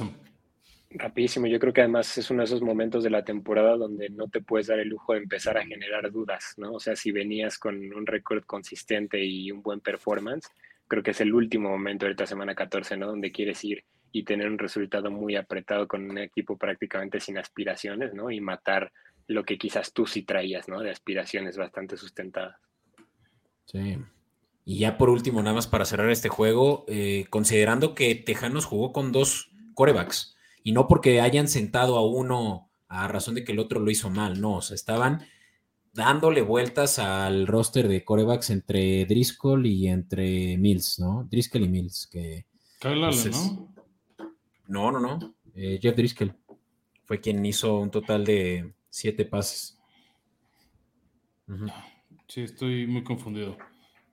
Rapidísimo, 0.90 1.48
yo 1.48 1.60
creo 1.60 1.72
que 1.72 1.80
además 1.80 2.18
es 2.18 2.30
uno 2.30 2.42
de 2.42 2.48
esos 2.48 2.62
momentos 2.62 3.06
de 3.06 3.10
la 3.10 3.24
temporada 3.24 3.78
donde 3.78 4.10
no 4.10 4.28
te 4.28 4.42
puedes 4.42 4.68
dar 4.68 4.80
el 4.80 4.90
lujo 4.90 5.14
de 5.14 5.20
empezar 5.20 5.58
a 5.58 5.66
generar 5.66 6.12
dudas, 6.12 6.56
¿no? 6.58 6.74
O 6.74 6.80
sea, 6.82 6.98
si 6.98 7.14
venías 7.14 7.58
con 7.58 7.78
un 7.94 8.06
récord 8.06 8.44
consistente 8.44 9.24
y 9.24 9.50
un 9.50 9.62
buen 9.62 9.80
performance, 9.80 10.50
creo 10.90 11.04
que 11.04 11.12
es 11.12 11.22
el 11.22 11.34
último 11.34 11.70
momento 11.70 12.06
de 12.06 12.12
esta 12.12 12.26
semana 12.26 12.54
14, 12.54 12.98
¿no? 12.98 13.08
Donde 13.08 13.32
quieres 13.32 13.64
ir 13.64 13.86
y 14.12 14.24
tener 14.24 14.50
un 14.50 14.58
resultado 14.58 15.10
muy 15.10 15.38
apretado 15.38 15.88
con 15.88 16.10
un 16.10 16.18
equipo 16.18 16.58
prácticamente 16.58 17.22
sin 17.22 17.38
aspiraciones, 17.38 18.14
¿no? 18.14 18.30
Y 18.30 18.42
matar 18.42 18.92
lo 19.32 19.44
que 19.44 19.58
quizás 19.58 19.94
tú 19.94 20.06
sí 20.06 20.24
traías, 20.24 20.68
¿no? 20.68 20.82
De 20.82 20.92
aspiraciones 20.92 21.58
bastante 21.58 21.98
sustentadas. 21.98 22.58
Sí. 23.66 23.98
Y 24.66 24.80
ya 24.80 24.98
por 24.98 25.10
último, 25.10 25.42
nada 25.42 25.56
más 25.56 25.68
para 25.68 25.86
cerrar 25.86 26.10
este 26.10 26.30
juego, 26.30 26.86
eh, 26.88 27.26
considerando 27.30 27.96
que 27.96 28.14
Tejanos 28.16 28.66
jugó 28.66 28.92
con 28.92 29.12
dos 29.12 29.52
corebacks 29.74 30.36
y 30.64 30.74
no 30.74 30.88
porque 30.88 31.22
hayan 31.22 31.48
sentado 31.48 31.98
a 31.98 32.06
uno 32.06 32.70
a 32.88 33.08
razón 33.08 33.36
de 33.36 33.44
que 33.44 33.54
el 33.54 33.60
otro 33.60 33.80
lo 33.80 33.90
hizo 33.90 34.10
mal, 34.10 34.40
no, 34.42 34.58
o 34.58 34.62
sea, 34.62 34.76
estaban 34.76 35.26
dándole 35.94 36.42
vueltas 36.42 37.00
al 37.00 37.48
roster 37.48 37.88
de 37.88 38.04
corebacks 38.04 38.50
entre 38.50 39.06
Driscoll 39.06 39.66
y 39.66 39.88
entre 39.88 40.58
Mills, 40.58 41.00
¿no? 41.00 41.28
Driscoll 41.30 41.64
y 41.64 41.70
Mills, 41.70 42.08
que... 42.12 42.46
Kyle 42.80 43.04
Allen, 43.04 43.32
¿no? 43.32 43.74
No, 44.68 44.92
no, 44.92 45.00
no. 45.00 45.36
Eh, 45.56 45.80
Jeff 45.82 45.96
Driscoll 45.96 46.34
fue 47.06 47.20
quien 47.20 47.46
hizo 47.46 47.78
un 47.78 47.92
total 47.92 48.26
de 48.26 48.74
siete 48.92 49.26
pases. 49.26 49.80
Sí, 52.28 52.42
estoy 52.42 52.86
muy 52.86 53.04
confundido. 53.04 53.58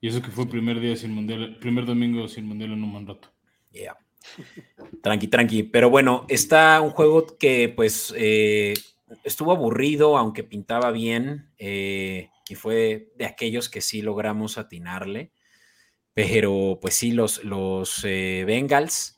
Y 0.01 0.09
eso 0.09 0.23
que 0.23 0.31
fue 0.31 0.45
el 0.45 0.51
primer 0.51 0.81
día 0.81 0.97
sin 0.97 1.13
mundial, 1.13 1.59
primer 1.61 1.85
domingo 1.85 2.27
sin 2.29 2.47
mundial 2.47 2.73
en 2.73 2.83
un 2.83 2.93
mandato. 2.93 3.31
Yeah. 3.73 3.99
Tranqui, 5.03 5.29
tranqui. 5.29 5.65
Pero 5.65 5.91
bueno, 5.91 6.25
está 6.29 6.81
un 6.81 6.91
juego 6.91 7.27
que 7.39 7.69
pues 7.69 8.15
eh, 8.17 8.75
estuvo 9.25 9.53
aburrido, 9.53 10.17
aunque 10.17 10.45
pintaba 10.45 10.91
bien. 10.93 11.51
Eh, 11.59 12.31
y 12.49 12.55
fue 12.55 13.13
de 13.17 13.27
aquellos 13.27 13.69
que 13.69 13.81
sí 13.81 14.03
logramos 14.03 14.57
atinarle. 14.57 15.33
Pero 16.15 16.79
pues 16.81 16.95
sí, 16.95 17.13
los, 17.13 17.45
los 17.45 18.05
eh, 18.05 18.45
Bengals 18.47 19.18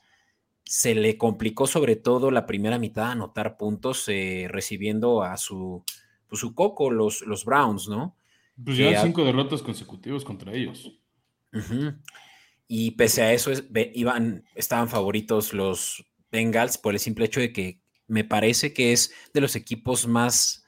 se 0.71 0.95
le 0.95 1.19
complicó 1.19 1.67
sobre 1.67 1.97
todo 1.97 2.31
la 2.31 2.47
primera 2.47 2.79
mitad 2.79 3.11
anotar 3.11 3.57
puntos 3.57 4.07
recibiendo 4.07 5.25
a 5.25 5.37
su, 5.37 5.83
pues, 6.29 6.39
su 6.39 6.55
coco, 6.55 6.93
los, 6.93 7.23
los 7.23 7.45
Browns, 7.45 7.89
¿no? 7.89 8.17
Pues 8.65 8.77
ya 8.77 9.03
cinco 9.03 9.25
derrotas 9.25 9.63
consecutivas 9.63 10.23
contra 10.23 10.53
ellos. 10.53 10.97
Y 12.69 12.93
pese 12.93 13.23
a 13.23 13.33
eso, 13.33 13.51
iban, 13.95 14.45
estaban 14.55 14.89
favoritos 14.89 15.53
los 15.53 16.05
Bengals 16.31 16.79
por 16.79 16.95
el 16.95 17.01
simple 17.01 17.25
hecho 17.25 17.41
de 17.41 17.53
que 17.53 17.81
me 18.07 18.23
parece 18.23 18.73
que 18.73 18.93
es 18.93 19.13
de 19.35 19.41
los 19.41 19.57
equipos 19.57 20.07
más 20.07 20.65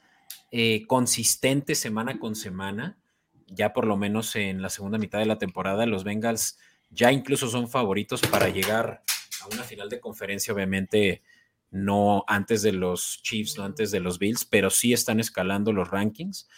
eh, 0.50 0.84
consistentes 0.88 1.78
semana 1.78 2.18
con 2.18 2.34
semana. 2.34 2.98
Ya 3.46 3.72
por 3.72 3.86
lo 3.86 3.96
menos 3.96 4.34
en 4.34 4.62
la 4.62 4.68
segunda 4.68 4.98
mitad 4.98 5.20
de 5.20 5.26
la 5.26 5.38
temporada, 5.38 5.86
los 5.86 6.02
Bengals 6.02 6.58
ya 6.90 7.12
incluso 7.12 7.48
son 7.48 7.68
favoritos 7.68 8.20
para 8.22 8.48
llegar 8.48 9.04
a 9.42 9.48
una 9.52 9.62
final 9.62 9.88
de 9.88 10.00
conferencia, 10.00 10.54
obviamente 10.54 11.22
no 11.70 12.24
antes 12.28 12.62
de 12.62 12.72
los 12.72 13.20
Chiefs, 13.22 13.56
no 13.56 13.64
antes 13.64 13.90
de 13.90 14.00
los 14.00 14.18
Bills, 14.18 14.44
pero 14.44 14.70
sí 14.70 14.92
están 14.92 15.20
escalando 15.20 15.72
los 15.72 15.90
rankings. 15.90 16.48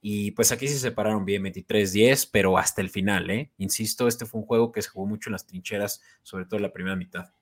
Y 0.00 0.32
pues 0.32 0.50
aquí 0.50 0.66
se 0.66 0.78
separaron 0.78 1.24
bien 1.24 1.44
23-10, 1.44 2.30
pero 2.32 2.58
hasta 2.58 2.80
el 2.80 2.90
final, 2.90 3.30
¿eh? 3.30 3.52
Insisto, 3.58 4.08
este 4.08 4.26
fue 4.26 4.40
un 4.40 4.46
juego 4.46 4.72
que 4.72 4.82
se 4.82 4.88
jugó 4.88 5.06
mucho 5.06 5.30
en 5.30 5.32
las 5.32 5.46
trincheras, 5.46 6.02
sobre 6.22 6.44
todo 6.44 6.56
en 6.56 6.62
la 6.62 6.72
primera 6.72 6.96
mitad. 6.96 7.32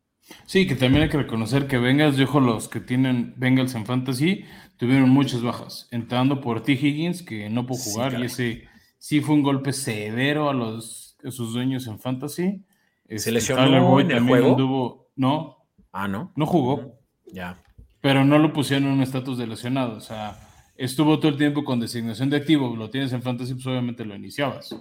Sí, 0.44 0.66
que 0.66 0.76
también 0.76 1.04
hay 1.04 1.08
que 1.08 1.16
reconocer 1.16 1.66
que 1.66 1.78
Bengals, 1.78 2.16
yo 2.16 2.26
los 2.40 2.68
que 2.68 2.80
tienen 2.80 3.34
Bengals 3.36 3.74
en 3.74 3.86
Fantasy, 3.86 4.44
tuvieron 4.76 5.08
muchas 5.08 5.42
bajas, 5.42 5.88
entrando 5.90 6.40
por 6.40 6.62
T. 6.62 6.72
Higgins, 6.72 7.22
que 7.22 7.48
no 7.48 7.66
pudo 7.66 7.78
jugar, 7.78 8.20
y 8.20 8.24
ese 8.24 8.68
sí 8.98 9.20
fue 9.20 9.34
un 9.34 9.42
golpe 9.42 9.72
severo 9.72 10.50
a, 10.50 10.54
los, 10.54 11.16
sus 11.30 11.54
dueños 11.54 11.86
en 11.86 11.98
Fantasy. 11.98 12.62
¿Se 13.10 13.16
este, 13.16 13.32
lesionó 13.32 14.00
en 14.00 14.10
el 14.10 14.22
juego? 14.22 15.10
no. 15.16 15.58
Ah, 15.92 16.08
¿no? 16.08 16.32
No 16.34 16.46
jugó. 16.46 16.98
Ya. 17.26 17.62
Pero 18.00 18.24
no 18.24 18.38
lo 18.38 18.54
pusieron 18.54 18.88
en 18.88 18.94
un 18.94 19.02
estatus 19.02 19.36
de 19.36 19.46
lesionado, 19.46 19.98
o 19.98 20.00
sea 20.00 20.38
estuvo 20.80 21.18
todo 21.18 21.30
el 21.30 21.36
tiempo 21.36 21.62
con 21.62 21.78
designación 21.78 22.30
de 22.30 22.38
activo, 22.38 22.74
lo 22.74 22.88
tienes 22.88 23.12
en 23.12 23.20
Fantasy, 23.20 23.52
pues 23.52 23.66
obviamente 23.66 24.02
lo 24.02 24.16
iniciabas. 24.16 24.74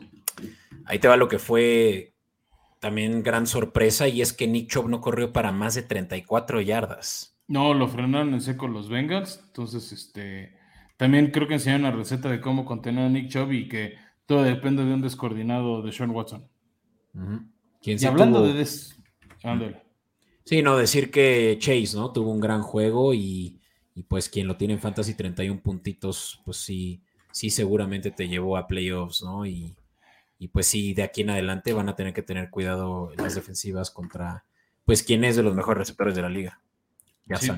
Ahí 0.85 0.97
te 0.97 1.09
va 1.09 1.17
lo 1.17 1.27
que 1.27 1.39
fue 1.39 2.13
también 2.79 3.21
gran 3.21 3.45
sorpresa 3.45 4.07
y 4.07 4.21
es 4.21 4.31
que 4.31 4.47
Nick 4.47 4.69
Chubb 4.69 4.87
no 4.87 5.01
corrió 5.01 5.33
para 5.33 5.51
más 5.51 5.75
de 5.75 5.83
34 5.83 6.61
yardas. 6.61 7.37
No, 7.49 7.73
lo 7.73 7.89
frenaron 7.89 8.33
en 8.33 8.39
seco 8.39 8.69
los 8.69 8.87
Bengals, 8.87 9.41
entonces 9.47 9.91
este 9.91 10.57
también 10.95 11.31
creo 11.31 11.49
que 11.49 11.55
enseñaron 11.55 11.87
una 11.87 11.95
receta 11.95 12.29
de 12.29 12.39
cómo 12.39 12.63
contener 12.63 13.05
a 13.05 13.09
Nick 13.09 13.29
Chubb 13.29 13.51
y 13.51 13.67
que 13.67 13.95
todo 14.25 14.43
depende 14.43 14.85
de 14.85 14.93
un 14.93 15.01
descoordinado 15.01 15.81
de 15.81 15.91
Sean 15.91 16.11
Watson. 16.11 16.47
Y 17.81 18.05
hablando 18.05 18.43
de 18.43 18.53
des... 18.53 18.97
Sí, 20.45 20.61
no, 20.61 20.77
decir 20.77 21.11
que 21.11 21.57
Chase, 21.59 21.95
¿no? 21.95 22.11
Tuvo 22.11 22.31
un 22.31 22.39
gran 22.39 22.61
juego 22.61 23.13
y 23.13 23.59
y 23.99 24.03
pues 24.03 24.29
quien 24.29 24.47
lo 24.47 24.55
tiene 24.55 24.75
en 24.75 24.79
Fantasy 24.79 25.13
31 25.13 25.59
puntitos, 25.59 26.39
pues 26.45 26.55
sí, 26.55 27.03
sí 27.33 27.49
seguramente 27.49 28.11
te 28.11 28.29
llevó 28.29 28.55
a 28.55 28.65
playoffs, 28.65 29.23
¿no? 29.23 29.45
Y, 29.45 29.75
pues 30.53 30.67
sí, 30.67 30.93
de 30.93 31.03
aquí 31.03 31.19
en 31.19 31.31
adelante 31.31 31.73
van 31.73 31.89
a 31.89 31.97
tener 31.97 32.13
que 32.13 32.21
tener 32.21 32.49
cuidado 32.49 33.11
en 33.11 33.21
las 33.21 33.35
defensivas 33.35 33.91
contra, 33.91 34.45
pues, 34.85 35.03
quién 35.03 35.25
es 35.25 35.35
de 35.35 35.43
los 35.43 35.53
mejores 35.53 35.79
receptores 35.79 36.15
de 36.15 36.21
la 36.21 36.29
liga. 36.29 36.61
Ya 37.25 37.35
sí. 37.35 37.51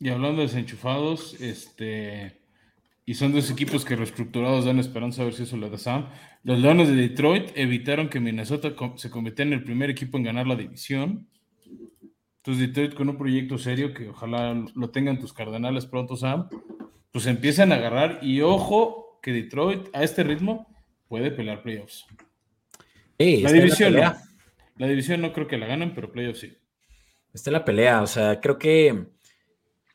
Y 0.00 0.08
hablando 0.08 0.38
de 0.38 0.48
desenchufados, 0.48 1.40
este, 1.40 2.40
y 3.06 3.14
son 3.14 3.32
dos 3.32 3.48
equipos 3.48 3.84
que 3.84 3.94
reestructurados 3.94 4.64
dan 4.64 4.80
esperanza 4.80 5.22
a 5.22 5.26
ver 5.26 5.34
si 5.34 5.44
eso 5.44 5.56
le 5.56 5.70
da 5.70 5.78
Sam. 5.78 6.08
Los 6.42 6.58
Leones 6.58 6.88
de 6.88 6.94
Detroit 6.94 7.50
evitaron 7.54 8.08
que 8.08 8.20
Minnesota 8.20 8.72
se 8.96 9.10
convirtiera 9.10 9.48
en 9.48 9.58
el 9.58 9.64
primer 9.64 9.90
equipo 9.90 10.16
en 10.16 10.24
ganar 10.24 10.46
la 10.46 10.56
división. 10.56 11.28
Entonces, 12.38 12.68
Detroit 12.68 12.94
con 12.94 13.10
un 13.10 13.18
proyecto 13.18 13.58
serio 13.58 13.92
que 13.92 14.08
ojalá 14.08 14.64
lo 14.74 14.90
tengan 14.90 15.18
tus 15.18 15.34
cardenales 15.34 15.84
pronto, 15.84 16.16
Sam, 16.16 16.48
pues 17.12 17.26
empiezan 17.26 17.72
a 17.72 17.74
agarrar 17.74 18.20
y 18.22 18.40
ojo 18.40 19.20
que 19.22 19.32
Detroit 19.32 19.88
a 19.92 20.02
este 20.02 20.22
ritmo 20.24 20.66
puede 21.08 21.30
pelear 21.30 21.62
playoffs. 21.62 22.06
la 23.18 23.52
división 23.52 23.94
no. 23.94 24.14
La 24.76 24.86
división 24.86 25.20
no 25.20 25.34
creo 25.34 25.46
que 25.46 25.58
la 25.58 25.66
ganen, 25.66 25.94
pero 25.94 26.10
playoffs 26.10 26.40
sí. 26.40 26.56
Está 27.34 27.50
la 27.50 27.66
pelea, 27.66 28.00
o 28.00 28.06
sea, 28.06 28.40
creo 28.40 28.58
que 28.58 29.06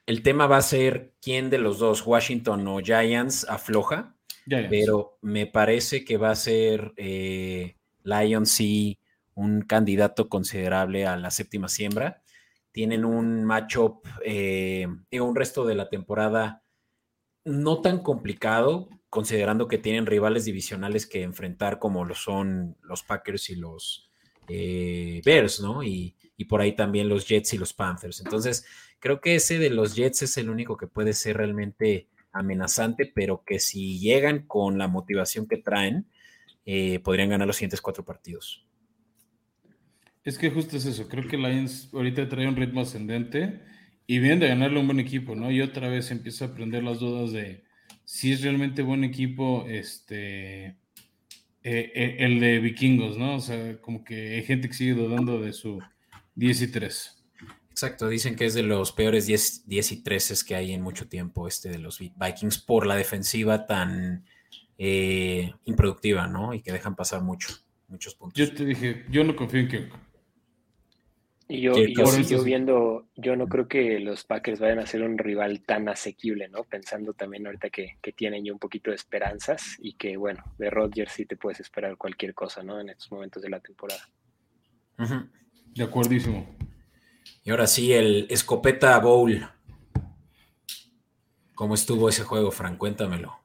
el 0.05 0.21
tema 0.21 0.45
va 0.45 0.57
a 0.57 0.61
ser 0.61 1.13
quién 1.21 1.49
de 1.49 1.57
los 1.57 1.79
dos, 1.79 2.05
Washington 2.05 2.67
o 2.67 2.79
Giants, 2.79 3.47
afloja. 3.49 4.14
Pero 4.47 5.17
me 5.21 5.47
parece 5.47 6.05
que 6.05 6.17
va 6.17 6.31
a 6.31 6.35
ser 6.35 6.93
eh, 6.97 7.77
Lions 8.03 8.51
sí 8.51 8.99
un 9.33 9.61
candidato 9.61 10.29
considerable 10.29 11.07
a 11.07 11.17
la 11.17 11.31
séptima 11.31 11.67
siembra 11.67 12.21
tienen 12.75 13.05
un 13.05 13.45
matchup, 13.45 14.05
eh, 14.25 14.85
un 15.13 15.33
resto 15.33 15.65
de 15.65 15.75
la 15.75 15.87
temporada 15.87 16.61
no 17.45 17.79
tan 17.79 18.03
complicado, 18.03 18.89
considerando 19.09 19.69
que 19.69 19.77
tienen 19.77 20.05
rivales 20.05 20.43
divisionales 20.43 21.07
que 21.07 21.23
enfrentar 21.23 21.79
como 21.79 22.03
lo 22.03 22.15
son 22.15 22.75
los 22.81 23.01
Packers 23.03 23.49
y 23.49 23.55
los 23.55 24.11
eh, 24.49 25.21
Bears, 25.23 25.61
¿no? 25.61 25.83
Y, 25.83 26.17
por 26.49 26.59
ahí 26.59 26.75
también 26.75 27.07
los 27.07 27.25
Jets 27.25 27.53
y 27.53 27.57
los 27.57 27.73
Panthers. 27.73 28.19
Entonces, 28.19 28.65
creo 28.99 29.21
que 29.21 29.35
ese 29.35 29.57
de 29.57 29.69
los 29.69 29.95
Jets 29.95 30.23
es 30.23 30.37
el 30.37 30.49
único 30.49 30.75
que 30.75 30.87
puede 30.87 31.13
ser 31.13 31.37
realmente 31.37 32.09
amenazante, 32.35 33.11
pero 33.13 33.43
que 33.45 33.59
si 33.59 33.99
llegan 33.99 34.45
con 34.45 34.77
la 34.77 34.87
motivación 34.87 35.47
que 35.47 35.57
traen, 35.57 36.05
eh, 36.65 36.99
podrían 36.99 37.29
ganar 37.29 37.47
los 37.47 37.55
siguientes 37.55 37.81
cuatro 37.81 38.05
partidos. 38.05 38.65
Es 40.23 40.37
que 40.37 40.49
justo 40.49 40.77
es 40.77 40.85
eso. 40.85 41.07
Creo 41.07 41.27
que 41.27 41.37
Lions 41.37 41.89
ahorita 41.93 42.27
trae 42.27 42.47
un 42.47 42.55
ritmo 42.55 42.81
ascendente 42.81 43.61
y 44.07 44.19
viene 44.19 44.37
de 44.37 44.47
ganarle 44.49 44.79
un 44.79 44.87
buen 44.87 44.99
equipo, 44.99 45.35
¿no? 45.35 45.51
Y 45.51 45.61
otra 45.61 45.87
vez 45.87 46.11
empieza 46.11 46.45
a 46.45 46.47
aprender 46.49 46.83
las 46.83 46.99
dudas 46.99 47.31
de 47.31 47.63
si 48.03 48.31
es 48.31 48.41
realmente 48.41 48.81
buen 48.81 49.03
equipo 49.03 49.65
este 49.67 50.65
eh, 50.65 51.91
eh, 51.95 52.17
el 52.19 52.39
de 52.39 52.59
vikingos, 52.59 53.17
¿no? 53.17 53.35
O 53.35 53.39
sea, 53.39 53.79
como 53.81 54.03
que 54.03 54.35
hay 54.35 54.43
gente 54.43 54.67
que 54.67 54.73
sigue 54.73 54.93
dudando 54.93 55.39
de 55.39 55.53
su 55.53 55.81
10 56.35 56.61
y 56.61 56.67
3. 56.71 57.14
Exacto, 57.75 58.07
dicen 58.07 58.37
que 58.37 58.45
es 58.45 58.53
de 58.53 58.63
los 58.63 58.93
peores 58.93 59.25
10, 59.25 59.67
10 59.67 59.91
y 59.91 60.01
13 60.01 60.45
que 60.47 60.55
hay 60.55 60.71
en 60.71 60.81
mucho 60.81 61.09
tiempo 61.09 61.45
este 61.45 61.67
de 61.67 61.77
los 61.77 61.99
Vikings 61.99 62.59
por 62.59 62.87
la 62.87 62.95
defensiva 62.95 63.65
tan 63.65 64.23
eh, 64.77 65.51
improductiva, 65.65 66.25
¿no? 66.25 66.53
Y 66.53 66.61
que 66.61 66.71
dejan 66.71 66.95
pasar 66.95 67.21
mucho, 67.21 67.49
muchos 67.89 68.15
puntos. 68.15 68.37
Yo 68.37 68.55
te 68.55 68.63
dije, 68.63 69.03
yo 69.09 69.25
no 69.25 69.35
confío 69.35 69.59
en 69.59 69.67
que 69.67 69.89
y 71.49 71.59
yo, 71.59 71.73
yo, 71.75 72.43
viendo, 72.45 73.09
yo 73.17 73.35
no 73.35 73.49
creo 73.49 73.67
que 73.67 73.99
los 73.99 74.23
Packers 74.23 74.61
vayan 74.61 74.79
a 74.79 74.85
ser 74.85 75.03
un 75.03 75.17
rival 75.17 75.59
tan 75.59 75.89
asequible, 75.89 76.47
¿no? 76.47 76.63
Pensando 76.63 77.11
también 77.11 77.45
ahorita 77.45 77.69
que, 77.69 77.97
tienen 78.15 78.45
ya 78.45 78.53
un 78.53 78.57
poquito 78.57 78.91
de 78.91 78.95
esperanzas 78.95 79.75
y 79.81 79.95
que, 79.95 80.15
bueno, 80.15 80.45
de 80.57 80.69
Rodgers 80.69 81.11
sí 81.11 81.25
te 81.25 81.35
puedes 81.35 81.59
esperar 81.59 81.97
cualquier 81.97 82.33
cosa, 82.33 82.63
¿no? 82.63 82.79
En 82.79 82.87
estos 82.87 83.11
momentos 83.11 83.43
de 83.43 83.49
la 83.49 83.59
temporada. 83.59 84.09
De 85.75 85.83
acuerdísimo. 85.83 86.55
Y 87.45 87.51
ahora 87.51 87.67
sí, 87.67 87.93
el 87.93 88.25
Escopeta 88.31 88.97
Bowl. 88.99 89.47
¿Cómo 91.53 91.75
estuvo 91.75 92.09
ese 92.09 92.23
juego, 92.23 92.49
Frank? 92.51 92.77
Cuéntamelo. 92.79 93.39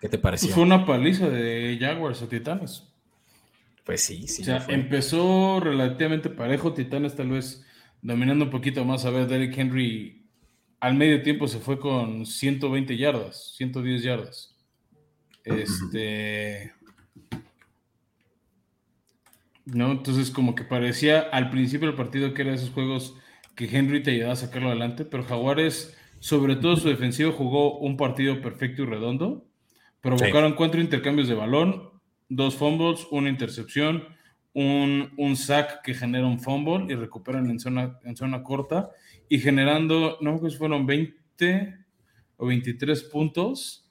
¿Qué 0.00 0.08
te 0.08 0.18
pareció? 0.18 0.52
Fue 0.52 0.64
una 0.64 0.84
paliza 0.84 1.28
de 1.28 1.78
Jaguars 1.80 2.20
a 2.20 2.28
Titanes. 2.28 2.82
Pues 3.84 4.02
sí, 4.02 4.26
sí. 4.26 4.42
O 4.42 4.44
sea, 4.44 4.66
empezó 4.68 5.60
relativamente 5.60 6.30
parejo. 6.30 6.74
Titanes 6.74 7.14
tal 7.14 7.30
vez 7.30 7.64
dominando 8.02 8.46
un 8.46 8.50
poquito 8.50 8.84
más. 8.84 9.04
A 9.04 9.10
ver, 9.10 9.28
Derek 9.28 9.56
Henry 9.56 10.26
al 10.80 10.94
medio 10.94 11.22
tiempo 11.22 11.46
se 11.46 11.60
fue 11.60 11.78
con 11.78 12.26
120 12.26 12.96
yardas, 12.96 13.54
110 13.56 14.02
yardas. 14.02 14.56
Este. 15.44 16.72
¿No? 19.64 19.92
Entonces, 19.92 20.30
como 20.30 20.56
que 20.56 20.64
parecía 20.64 21.20
al 21.20 21.50
principio 21.50 21.86
del 21.86 21.96
partido 21.96 22.34
que 22.34 22.42
era 22.42 22.54
esos 22.54 22.70
juegos 22.70 23.14
que 23.58 23.68
Henry 23.76 24.04
te 24.04 24.12
ayudaba 24.12 24.34
a 24.34 24.36
sacarlo 24.36 24.68
adelante, 24.68 25.04
pero 25.04 25.24
Jaguares, 25.24 25.92
sobre 26.20 26.54
todo 26.54 26.76
su 26.76 26.88
defensivo, 26.88 27.32
jugó 27.32 27.80
un 27.80 27.96
partido 27.96 28.40
perfecto 28.40 28.84
y 28.84 28.86
redondo. 28.86 29.48
Provocaron 30.00 30.54
cuatro 30.54 30.80
intercambios 30.80 31.26
de 31.26 31.34
balón, 31.34 31.90
dos 32.28 32.54
fumbles, 32.54 33.08
una 33.10 33.28
intercepción, 33.28 34.04
un, 34.52 35.12
un, 35.16 35.36
sack 35.36 35.82
que 35.82 35.92
genera 35.92 36.24
un 36.24 36.38
fumble 36.38 36.86
y 36.88 36.94
recuperan 36.94 37.50
en 37.50 37.58
zona, 37.58 37.98
en 38.04 38.16
zona 38.16 38.44
corta 38.44 38.90
y 39.28 39.40
generando, 39.40 40.18
no 40.20 40.38
creo 40.38 40.52
que 40.52 40.56
fueron 40.56 40.86
20 40.86 41.74
o 42.36 42.46
23 42.46 43.02
puntos, 43.04 43.90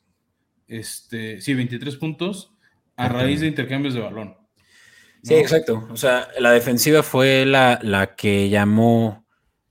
este, 0.69 1.41
sí, 1.41 1.53
23 1.53 1.97
puntos 1.97 2.53
a 2.95 3.09
raíz 3.09 3.41
de 3.41 3.47
intercambios 3.47 3.95
de 3.95 3.99
balón. 3.99 4.37
Sí, 5.23 5.33
exacto. 5.33 5.89
O 5.91 5.97
sea, 5.97 6.29
la 6.39 6.53
defensiva 6.53 7.03
fue 7.03 7.45
la, 7.45 7.79
la 7.83 8.15
que 8.15 8.47
llamó 8.47 9.26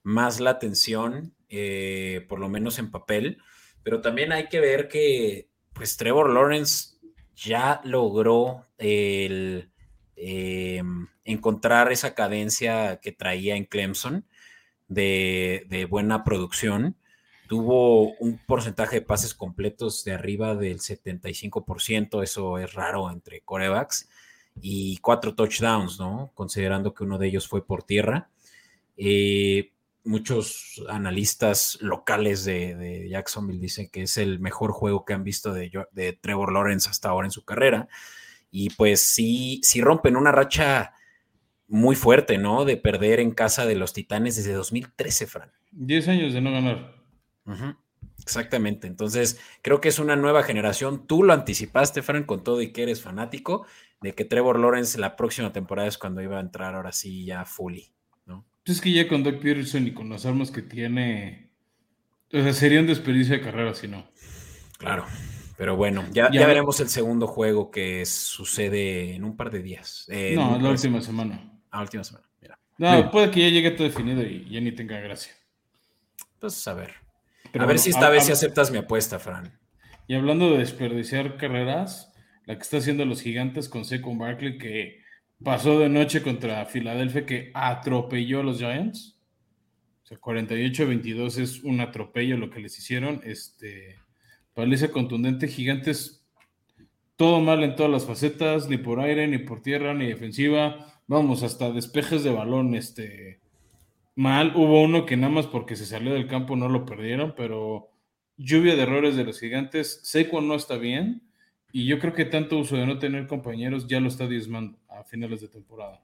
más 0.07 0.39
la 0.39 0.51
atención, 0.51 1.35
eh, 1.49 2.25
por 2.29 2.39
lo 2.39 2.49
menos 2.49 2.79
en 2.79 2.93
papel, 2.93 3.39
pero 3.83 4.01
también 4.01 4.31
hay 4.31 4.47
que 4.47 4.61
ver 4.61 4.87
que, 4.87 5.49
pues, 5.73 5.97
Trevor 5.97 6.31
Lawrence 6.31 6.91
ya 7.35 7.81
logró 7.83 8.65
el, 8.79 9.73
eh, 10.15 10.81
encontrar 11.25 11.91
esa 11.91 12.15
cadencia 12.15 13.01
que 13.03 13.11
traía 13.11 13.57
en 13.57 13.65
Clemson 13.65 14.25
de, 14.87 15.89
buena 15.91 16.23
producción. 16.23 16.97
Tuvo 17.49 18.13
un 18.19 18.39
porcentaje 18.47 19.01
de 19.01 19.07
pases 19.07 19.35
completos 19.35 20.05
de 20.05 20.13
arriba 20.13 20.55
del 20.55 20.79
75%, 20.79 22.23
eso 22.23 22.59
es 22.59 22.75
raro 22.75 23.11
entre 23.11 23.41
corebacks 23.41 24.09
y 24.61 24.99
cuatro 24.99 25.35
touchdowns, 25.35 25.99
¿no? 25.99 26.31
Considerando 26.35 26.95
que 26.95 27.03
uno 27.03 27.19
de 27.19 27.27
ellos 27.27 27.49
fue 27.49 27.67
por 27.67 27.83
tierra. 27.83 28.31
Eh, 28.97 29.73
muchos 30.07 30.83
analistas 30.89 31.79
locales 31.81 32.45
de, 32.45 33.09
Jacksonville 33.11 33.61
dicen 33.61 33.89
que 33.91 34.03
es 34.03 34.17
el 34.17 34.41
mejor 34.41 34.73
juego 34.73 35.05
que 35.05 35.13
han 35.13 35.25
visto 35.25 35.53
de, 35.53 35.71
de, 35.93 36.13
Trevor 36.15 36.53
Lawrence 36.53 36.89
hasta 36.89 37.09
ahora 37.09 37.27
en 37.27 37.33
su 37.33 37.45
carrera. 37.45 37.89
Y 38.51 38.71
pues 38.71 39.03
sí, 39.03 39.61
sí 39.63 39.81
rompen 39.81 40.17
una 40.17 40.33
racha 40.33 40.95
muy 41.69 41.97
fuerte, 41.97 42.39
¿no? 42.39 42.65
De 42.65 42.77
perder 42.77 43.21
en 43.21 43.33
casa 43.33 43.67
de 43.67 43.75
los 43.75 43.93
Titanes 43.93 44.37
desde 44.37 44.53
2013, 44.53 45.27
Fran. 45.27 45.53
Diez 45.73 46.09
años 46.09 46.33
de 46.33 46.41
no 46.41 46.53
ganar. 46.53 46.95
Exactamente. 48.21 48.87
Entonces, 48.87 49.41
creo 49.63 49.81
que 49.81 49.89
es 49.89 49.99
una 49.99 50.17
nueva 50.17 50.43
generación. 50.43 51.07
Tú 51.07 51.23
lo 51.23 51.33
anticipaste, 51.33 52.03
Fran, 52.03 52.25
con 52.25 52.45
todo 52.45 52.63
y 52.63 52.73
que 52.73 52.85
eres 52.85 53.03
fanático 53.03 53.67
de 54.01 54.15
que 54.15 54.25
Trevor 54.25 54.59
Lawrence 54.59 54.99
la 54.99 55.17
próxima 55.17 55.53
temporada 55.53 55.89
es 55.89 55.99
cuando 55.99 56.23
iba 56.23 56.37
a 56.37 56.41
entrar 56.41 56.75
ahora 56.75 56.93
sí 56.93 57.25
ya 57.25 57.45
fully, 57.45 57.93
¿no? 58.67 58.73
Pues 58.73 58.79
es 58.79 58.83
que 58.83 58.93
ya 58.93 59.09
con 59.09 59.23
Doug 59.23 59.39
Peterson 59.39 59.87
y 59.87 59.93
con 59.93 60.09
las 60.09 60.27
armas 60.27 60.51
que 60.51 60.63
tiene, 60.63 61.51
o 62.33 62.43
sea, 62.43 62.53
sería 62.53 62.81
un 62.81 62.87
desperdicio 62.87 63.37
de 63.37 63.43
carrera 63.43 63.75
si 63.75 63.87
no. 63.87 64.09
Claro. 64.79 65.07
Pero 65.57 65.77
bueno, 65.77 66.05
ya, 66.13 66.31
ya, 66.31 66.47
veremos 66.47 66.81
el 66.81 66.89
segundo 66.89 67.27
juego 67.27 67.71
que 67.71 68.05
sucede 68.05 69.15
en 69.15 69.25
un 69.25 69.37
par 69.37 69.51
de 69.51 69.63
días. 69.63 70.05
Eh, 70.09 70.35
no, 70.35 70.59
la 70.59 70.71
última 70.71 71.01
semana. 71.01 71.51
Ah, 71.71 71.81
última 71.81 72.05
semana, 72.05 72.27
mira. 72.43 72.59
No, 72.77 73.11
puede 73.11 73.31
que 73.31 73.41
ya 73.41 73.49
llegue 73.49 73.71
todo 73.71 73.89
definido 73.89 74.23
y 74.23 74.47
ya 74.51 74.61
ni 74.61 74.73
tenga 74.73 75.01
gracia. 75.01 75.33
Pues 76.39 76.69
a 76.69 76.75
ver. 76.75 76.93
a 77.59 77.65
ver 77.65 77.79
si 77.79 77.89
esta 77.89 78.11
vez 78.11 78.27
si 78.27 78.33
aceptas 78.33 78.71
mi 78.71 78.77
apuesta, 78.79 79.19
Fran. 79.19 79.59
Y 80.09 80.15
hablando 80.15 80.51
de 80.51 80.59
desperdiciar 80.59 81.39
carreras, 81.39 82.13
la 82.45 82.57
que 82.57 82.63
está 82.63 82.77
haciendo 82.77 83.07
los 83.07 83.23
gigantes 83.23 83.71
con 83.71 83.87
Seco 83.87 84.15
Barkley, 84.15 84.59
que 84.59 85.06
pasó 85.43 85.79
de 85.79 85.89
noche 85.89 86.23
contra 86.23 86.65
Filadelfia, 86.67 87.27
que 87.27 87.51
atropelló 87.55 88.41
a 88.41 88.45
los 88.45 88.59
Giants. 88.59 89.19
O 90.05 90.07
sea, 90.07 90.21
48-22 90.21 91.39
es 91.39 91.63
un 91.65 91.81
atropello 91.81 92.37
lo 92.37 92.51
que 92.51 92.61
les 92.61 92.79
hicieron. 92.79 93.21
Este, 93.25 93.97
paliza 94.55 94.89
contundente, 94.89 95.49
gigantes, 95.49 96.25
todo 97.17 97.41
mal 97.41 97.65
en 97.65 97.77
todas 97.77 97.91
las 97.91 98.07
facetas, 98.07 98.69
ni 98.69 98.77
por 98.77 99.01
aire, 99.01 99.27
ni 99.27 99.39
por 99.39 99.63
tierra, 99.63 99.95
ni 99.95 100.07
defensiva. 100.07 101.01
Vamos, 101.07 101.43
hasta 101.43 101.71
despejes 101.71 102.23
de 102.25 102.31
balón, 102.31 102.75
este, 102.75 103.41
mal. 104.15 104.53
Hubo 104.57 104.83
uno 104.83 105.07
que 105.07 105.17
nada 105.17 105.33
más 105.33 105.47
porque 105.47 105.77
se 105.77 105.87
salió 105.87 106.15
del 106.15 106.29
campo 106.29 106.57
no 106.57 106.69
lo 106.69 106.85
perdieron, 106.85 107.35
pero 107.37 107.91
lluvia 108.37 108.77
de 108.77 108.83
errores 108.83 109.17
de 109.17 109.25
los 109.25 109.41
gigantes. 109.41 110.01
Seco 110.05 110.41
no 110.41 110.55
está 110.55 110.77
bien 110.77 111.23
y 111.73 111.87
yo 111.87 111.99
creo 111.99 112.15
que 112.15 112.25
tanto 112.25 112.59
uso 112.59 112.77
de 112.77 112.87
no 112.87 112.99
tener 112.99 113.27
compañeros 113.27 113.87
ya 113.87 114.01
lo 114.01 114.09
está 114.09 114.27
diezmando 114.27 114.79
a 114.99 115.05
finales 115.05 115.41
de 115.41 115.49
temporada. 115.49 116.03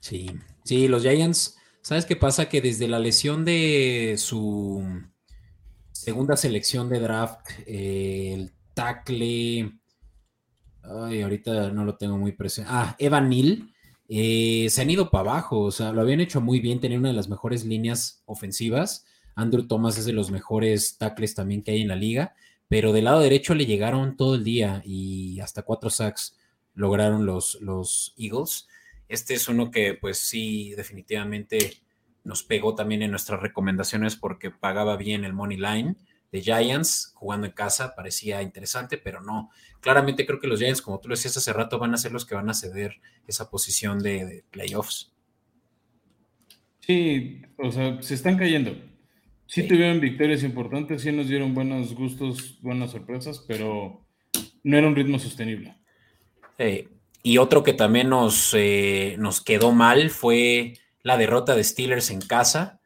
Sí, 0.00 0.30
sí, 0.64 0.88
los 0.88 1.02
Giants, 1.02 1.56
¿sabes 1.82 2.06
qué 2.06 2.16
pasa? 2.16 2.48
Que 2.48 2.60
desde 2.60 2.88
la 2.88 2.98
lesión 2.98 3.44
de 3.44 4.14
su 4.18 4.84
segunda 5.92 6.36
selección 6.36 6.88
de 6.88 7.00
draft, 7.00 7.50
eh, 7.66 8.32
el 8.34 8.52
tackle, 8.74 9.72
ay, 10.82 11.22
ahorita 11.22 11.70
no 11.70 11.84
lo 11.84 11.96
tengo 11.96 12.18
muy 12.18 12.32
presente, 12.32 12.70
ah, 12.72 12.94
Evan 12.98 13.28
Neal, 13.28 13.72
eh, 14.08 14.68
se 14.70 14.82
han 14.82 14.90
ido 14.90 15.10
para 15.10 15.30
abajo, 15.30 15.60
o 15.60 15.70
sea, 15.72 15.92
lo 15.92 16.02
habían 16.02 16.20
hecho 16.20 16.40
muy 16.40 16.60
bien, 16.60 16.80
tener 16.80 16.98
una 16.98 17.08
de 17.08 17.14
las 17.14 17.28
mejores 17.28 17.64
líneas 17.64 18.22
ofensivas. 18.26 19.04
Andrew 19.34 19.66
Thomas 19.66 19.98
es 19.98 20.04
de 20.04 20.12
los 20.12 20.30
mejores 20.30 20.96
tackles 20.96 21.34
también 21.34 21.62
que 21.62 21.72
hay 21.72 21.82
en 21.82 21.88
la 21.88 21.96
liga 21.96 22.34
pero 22.68 22.92
del 22.92 23.04
lado 23.04 23.20
derecho 23.20 23.54
le 23.54 23.66
llegaron 23.66 24.16
todo 24.16 24.34
el 24.34 24.44
día 24.44 24.82
y 24.84 25.40
hasta 25.40 25.62
cuatro 25.62 25.90
sacks 25.90 26.36
lograron 26.76 27.26
los, 27.26 27.58
los 27.60 28.14
Eagles. 28.16 28.68
Este 29.08 29.34
es 29.34 29.48
uno 29.48 29.72
que 29.72 29.94
pues 29.94 30.18
sí, 30.18 30.74
definitivamente 30.76 31.82
nos 32.22 32.44
pegó 32.44 32.74
también 32.74 33.02
en 33.02 33.10
nuestras 33.10 33.40
recomendaciones 33.40 34.14
porque 34.14 34.52
pagaba 34.52 34.96
bien 34.96 35.24
el 35.24 35.32
money 35.32 35.58
line 35.58 35.96
de 36.32 36.40
Giants 36.40 37.12
jugando 37.14 37.46
en 37.46 37.52
casa, 37.52 37.94
parecía 37.94 38.42
interesante, 38.42 38.98
pero 38.98 39.20
no. 39.20 39.50
Claramente 39.80 40.26
creo 40.26 40.40
que 40.40 40.48
los 40.48 40.58
Giants, 40.58 40.82
como 40.82 41.00
tú 41.00 41.08
lo 41.08 41.14
decías 41.14 41.36
hace 41.36 41.52
rato, 41.52 41.78
van 41.78 41.94
a 41.94 41.98
ser 41.98 42.12
los 42.12 42.26
que 42.26 42.34
van 42.34 42.50
a 42.50 42.54
ceder 42.54 43.00
esa 43.26 43.50
posición 43.50 44.00
de 44.00 44.44
playoffs. 44.50 45.12
Sí, 46.80 47.42
o 47.58 47.72
sea, 47.72 48.00
se 48.02 48.14
están 48.14 48.36
cayendo. 48.36 48.76
Sí, 49.46 49.62
tuvieron 49.66 50.00
victorias 50.00 50.42
importantes, 50.42 51.02
sí 51.02 51.12
nos 51.12 51.28
dieron 51.28 51.54
buenos 51.54 51.94
gustos, 51.94 52.58
buenas 52.60 52.90
sorpresas, 52.90 53.44
pero 53.46 54.04
no 54.64 54.76
era 54.76 54.88
un 54.88 54.96
ritmo 54.96 55.18
sostenible. 55.18 55.75
Y 57.26 57.38
otro 57.38 57.64
que 57.64 57.72
también 57.72 58.08
nos, 58.08 58.54
eh, 58.54 59.16
nos 59.18 59.40
quedó 59.40 59.72
mal 59.72 60.10
fue 60.10 60.74
la 61.02 61.16
derrota 61.16 61.56
de 61.56 61.64
Steelers 61.64 62.10
en 62.10 62.20
casa, 62.20 62.80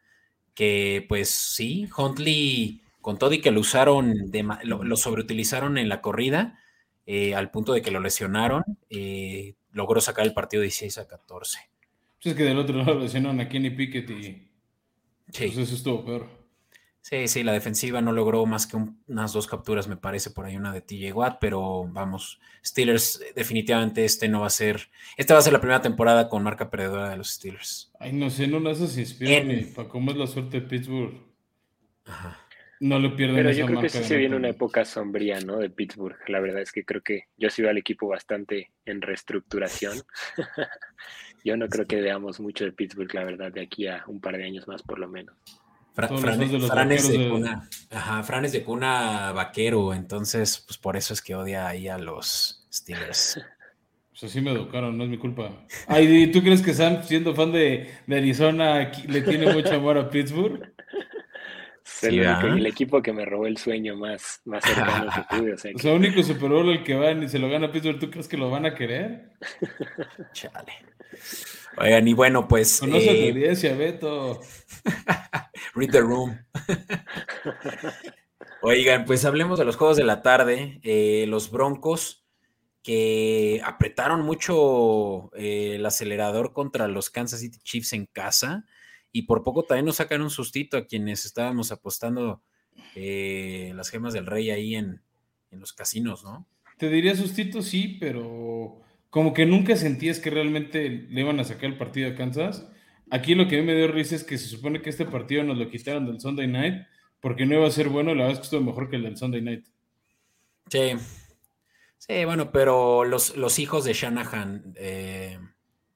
que 0.55 1.05
pues 1.07 1.29
sí, 1.29 1.87
Huntley, 1.95 2.81
con 3.01 3.19
todo 3.19 3.33
y 3.33 3.41
que 3.41 3.51
lo 3.51 3.59
usaron, 3.59 4.31
de, 4.31 4.43
lo, 4.63 4.95
sobreutilizaron 4.95 5.77
en 5.77 5.89
la 5.89 6.01
corrida, 6.01 6.59
eh, 7.05 7.35
al 7.35 7.51
punto 7.51 7.71
de 7.73 7.83
que 7.83 7.91
lo 7.91 7.99
lesionaron, 7.99 8.63
eh, 8.89 9.53
logró 9.73 10.01
sacar 10.01 10.25
el 10.25 10.33
partido 10.33 10.63
16 10.63 10.97
a 10.97 11.07
14. 11.07 11.59
Pues 12.21 12.25
es 12.25 12.35
que 12.35 12.43
del 12.43 12.57
otro 12.57 12.77
lado 12.77 12.99
lesionaron 12.99 13.39
a 13.41 13.47
Kenny 13.47 13.69
Pickett 13.69 14.09
y 14.09 14.23
sí. 14.23 14.47
pues 15.33 15.57
eso 15.57 15.75
estuvo 15.75 16.03
peor. 16.03 16.40
Sí, 17.01 17.27
sí, 17.27 17.43
la 17.43 17.53
defensiva 17.53 17.99
no 18.01 18.11
logró 18.11 18.45
más 18.45 18.67
que 18.67 18.77
unas 19.07 19.33
dos 19.33 19.47
capturas, 19.47 19.87
me 19.87 19.97
parece, 19.97 20.29
por 20.29 20.45
ahí 20.45 20.55
una 20.55 20.71
de 20.71 20.81
TJ 20.81 21.13
Watt, 21.13 21.37
pero 21.41 21.87
vamos, 21.89 22.39
Steelers, 22.63 23.21
eh, 23.21 23.33
definitivamente 23.35 24.05
este 24.05 24.29
no 24.29 24.41
va 24.41 24.47
a 24.47 24.51
ser, 24.51 24.89
esta 25.17 25.33
va 25.33 25.39
a 25.39 25.43
ser 25.43 25.53
la 25.53 25.61
primera 25.61 25.81
temporada 25.81 26.29
con 26.29 26.43
marca 26.43 26.69
perdedora 26.69 27.09
de 27.09 27.17
los 27.17 27.31
Steelers. 27.31 27.91
Ay, 27.99 28.13
no 28.13 28.29
sé, 28.29 28.47
no 28.47 28.59
las 28.59 28.79
inspira 28.97 29.43
para 29.75 29.89
cómo 29.89 30.11
es 30.11 30.17
la 30.17 30.27
suerte 30.27 30.61
de 30.61 30.67
Pittsburgh. 30.67 31.19
Ajá. 32.05 32.39
No 32.81 32.97
lo 32.97 33.15
pierden. 33.15 33.35
Pero 33.35 33.51
yo 33.51 33.67
creo 33.67 33.81
que 33.81 33.89
sí 33.89 34.03
se 34.03 34.17
viene 34.17 34.35
una 34.35 34.49
época 34.49 34.85
sombría, 34.85 35.39
¿no? 35.39 35.57
De 35.57 35.69
Pittsburgh. 35.69 36.17
La 36.27 36.39
verdad 36.39 36.63
es 36.63 36.71
que 36.71 36.83
creo 36.83 37.01
que 37.01 37.25
yo 37.37 37.51
sigo 37.51 37.69
al 37.69 37.77
equipo 37.77 38.07
bastante 38.07 38.71
en 38.85 39.03
reestructuración. 39.03 40.01
yo 41.45 41.57
no 41.57 41.69
creo 41.69 41.85
que 41.85 42.01
veamos 42.01 42.39
mucho 42.39 42.65
de 42.65 42.71
Pittsburgh, 42.71 43.13
la 43.13 43.23
verdad, 43.23 43.51
de 43.51 43.61
aquí 43.61 43.85
a 43.85 44.03
un 44.07 44.19
par 44.19 44.35
de 44.35 44.45
años 44.45 44.67
más, 44.67 44.81
por 44.81 44.97
lo 44.97 45.07
menos. 45.07 45.35
Fran, 45.93 46.91
es 46.91 47.09
de, 47.09 47.29
cuna, 47.29 47.69
ajá, 47.89 48.23
Fran 48.23 48.45
es 48.45 48.53
de 48.53 48.63
cuna 48.63 49.33
vaquero, 49.33 49.93
entonces, 49.93 50.63
pues 50.65 50.77
por 50.77 50.95
eso 50.95 51.13
es 51.13 51.21
que 51.21 51.35
odia 51.35 51.67
ahí 51.67 51.87
a 51.87 51.97
los 51.97 52.65
Steelers. 52.71 53.39
Pues 54.11 54.29
así 54.29 54.41
me 54.41 54.51
educaron, 54.51 54.95
no 54.97 55.05
es 55.05 55.09
mi 55.09 55.17
culpa. 55.17 55.65
Ay, 55.87 56.29
¿tú 56.31 56.43
crees 56.43 56.61
que 56.61 56.75
Sam, 56.75 57.01
siendo 57.01 57.33
fan 57.33 57.51
de, 57.51 57.89
Arizona, 58.07 58.91
le 59.07 59.21
tiene 59.21 59.51
mucho 59.51 59.73
amor 59.73 59.97
a 59.97 60.09
Pittsburgh? 60.09 60.71
Sí, 61.83 62.19
el, 62.19 62.65
equipo 62.65 63.01
que 63.01 63.13
me 63.13 63.25
robó 63.25 63.47
el 63.47 63.57
sueño 63.57 63.95
más, 63.95 64.41
más 64.45 64.63
cercano 64.63 65.11
que 65.11 65.35
tuve. 65.35 65.53
O 65.53 65.57
sea, 65.57 65.71
el 65.83 65.89
único 65.97 66.21
Super 66.23 66.49
Bowl 66.49 66.69
el 66.69 66.83
que 66.83 66.93
van 66.93 67.23
y 67.23 67.29
se 67.29 67.39
lo 67.39 67.49
gana 67.49 67.71
Pittsburgh, 67.71 67.99
¿tú 67.99 68.11
crees 68.11 68.27
que 68.27 68.37
lo 68.37 68.49
van 68.49 68.65
a 68.65 68.75
querer? 68.75 69.31
Chale. 70.33 70.73
Oigan, 71.77 72.07
y 72.07 72.13
bueno, 72.13 72.47
pues. 72.47 72.79
Conoce 72.79 73.11
eh... 73.11 73.21
la 73.21 73.27
evidencia, 73.27 73.75
Beto. 73.75 74.39
Read 75.75 75.91
the 75.91 76.01
room. 76.01 76.37
Oigan, 78.61 79.05
pues 79.05 79.25
hablemos 79.25 79.57
de 79.57 79.65
los 79.65 79.75
juegos 79.75 79.97
de 79.97 80.03
la 80.03 80.21
tarde. 80.21 80.79
Eh, 80.83 81.25
los 81.27 81.49
Broncos 81.51 82.21
que 82.83 83.61
apretaron 83.63 84.21
mucho 84.21 85.31
eh, 85.35 85.75
el 85.75 85.85
acelerador 85.85 86.53
contra 86.53 86.87
los 86.87 87.09
Kansas 87.09 87.39
City 87.39 87.59
Chiefs 87.63 87.93
en 87.93 88.07
casa 88.07 88.65
y 89.11 89.23
por 89.23 89.43
poco 89.43 89.63
también 89.63 89.85
nos 89.85 89.97
sacan 89.97 90.21
un 90.21 90.29
sustito 90.29 90.77
a 90.77 90.85
quienes 90.85 91.25
estábamos 91.25 91.71
apostando 91.71 92.41
eh, 92.95 93.71
las 93.75 93.89
gemas 93.89 94.13
del 94.13 94.25
rey 94.25 94.49
ahí 94.49 94.75
en, 94.75 95.01
en 95.51 95.59
los 95.59 95.73
casinos, 95.73 96.23
¿no? 96.23 96.47
Te 96.77 96.89
diría 96.89 97.15
sustito, 97.15 97.61
sí, 97.61 97.97
pero 97.99 98.81
como 99.11 99.33
que 99.33 99.45
nunca 99.45 99.75
sentías 99.75 100.19
que 100.19 100.31
realmente 100.31 100.89
le 101.09 101.21
iban 101.21 101.39
a 101.39 101.43
sacar 101.43 101.65
el 101.65 101.77
partido 101.77 102.09
a 102.09 102.15
Kansas. 102.15 102.67
Aquí 103.11 103.35
lo 103.35 103.47
que 103.47 103.57
a 103.57 103.59
mí 103.59 103.65
me 103.65 103.75
dio 103.75 103.89
risa 103.89 104.15
es 104.15 104.23
que 104.23 104.37
se 104.37 104.47
supone 104.47 104.81
que 104.81 104.89
este 104.89 105.05
partido 105.05 105.43
nos 105.43 105.57
lo 105.57 105.69
quitaron 105.69 106.05
del 106.05 106.21
Sunday 106.21 106.47
Night 106.47 106.85
porque 107.19 107.45
no 107.45 107.55
iba 107.55 107.67
a 107.67 107.71
ser 107.71 107.89
bueno, 107.89 108.15
la 108.15 108.23
verdad 108.23 108.31
es 108.31 108.37
que 108.39 108.43
estuvo 108.43 108.61
mejor 108.61 108.89
que 108.89 108.95
el 108.95 109.03
del 109.03 109.17
Sunday 109.17 109.41
Night. 109.41 109.65
Sí. 110.69 110.93
Sí, 111.97 112.25
bueno, 112.25 112.51
pero 112.51 113.03
los, 113.03 113.35
los 113.35 113.59
hijos 113.59 113.83
de 113.83 113.93
Shanahan 113.93 114.73
eh, 114.77 115.37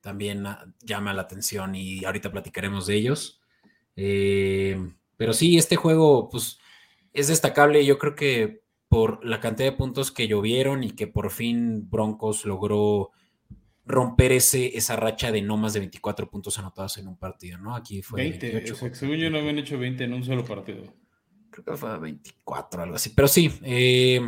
también 0.01 0.45
llaman 0.81 1.15
la 1.15 1.23
atención 1.23 1.73
y 1.73 2.03
ahorita 2.03 2.31
platicaremos 2.31 2.85
de 2.85 2.95
ellos. 2.95 3.41
Eh, 3.95 4.77
pero 5.15 5.31
sí, 5.31 5.57
este 5.57 5.77
juego, 5.77 6.27
pues, 6.29 6.59
es 7.13 7.29
destacable. 7.29 7.85
Yo 7.85 7.97
creo 7.97 8.13
que 8.13 8.64
por 8.95 9.25
la 9.25 9.41
cantidad 9.41 9.69
de 9.69 9.75
puntos 9.75 10.09
que 10.09 10.25
llovieron 10.25 10.85
y 10.85 10.91
que 10.91 11.05
por 11.05 11.29
fin 11.29 11.89
Broncos 11.89 12.45
logró 12.45 13.11
romper 13.85 14.31
ese, 14.31 14.77
esa 14.77 14.95
racha 14.95 15.33
de 15.33 15.41
no 15.41 15.57
más 15.57 15.73
de 15.73 15.81
24 15.81 16.29
puntos 16.29 16.57
anotados 16.59 16.97
en 16.97 17.09
un 17.09 17.17
partido, 17.17 17.57
¿no? 17.57 17.75
Aquí 17.75 18.01
fue 18.01 18.21
20, 18.21 18.73
según 18.93 19.17
yo 19.17 19.29
no 19.29 19.39
habían 19.39 19.59
hecho 19.59 19.77
20 19.77 20.01
en 20.05 20.13
un 20.13 20.23
solo 20.23 20.45
partido. 20.45 20.93
Creo 21.49 21.65
que 21.65 21.75
fue 21.75 21.99
24, 21.99 22.83
algo 22.83 22.95
así. 22.95 23.09
Pero 23.09 23.27
sí, 23.27 23.51
eh, 23.63 24.21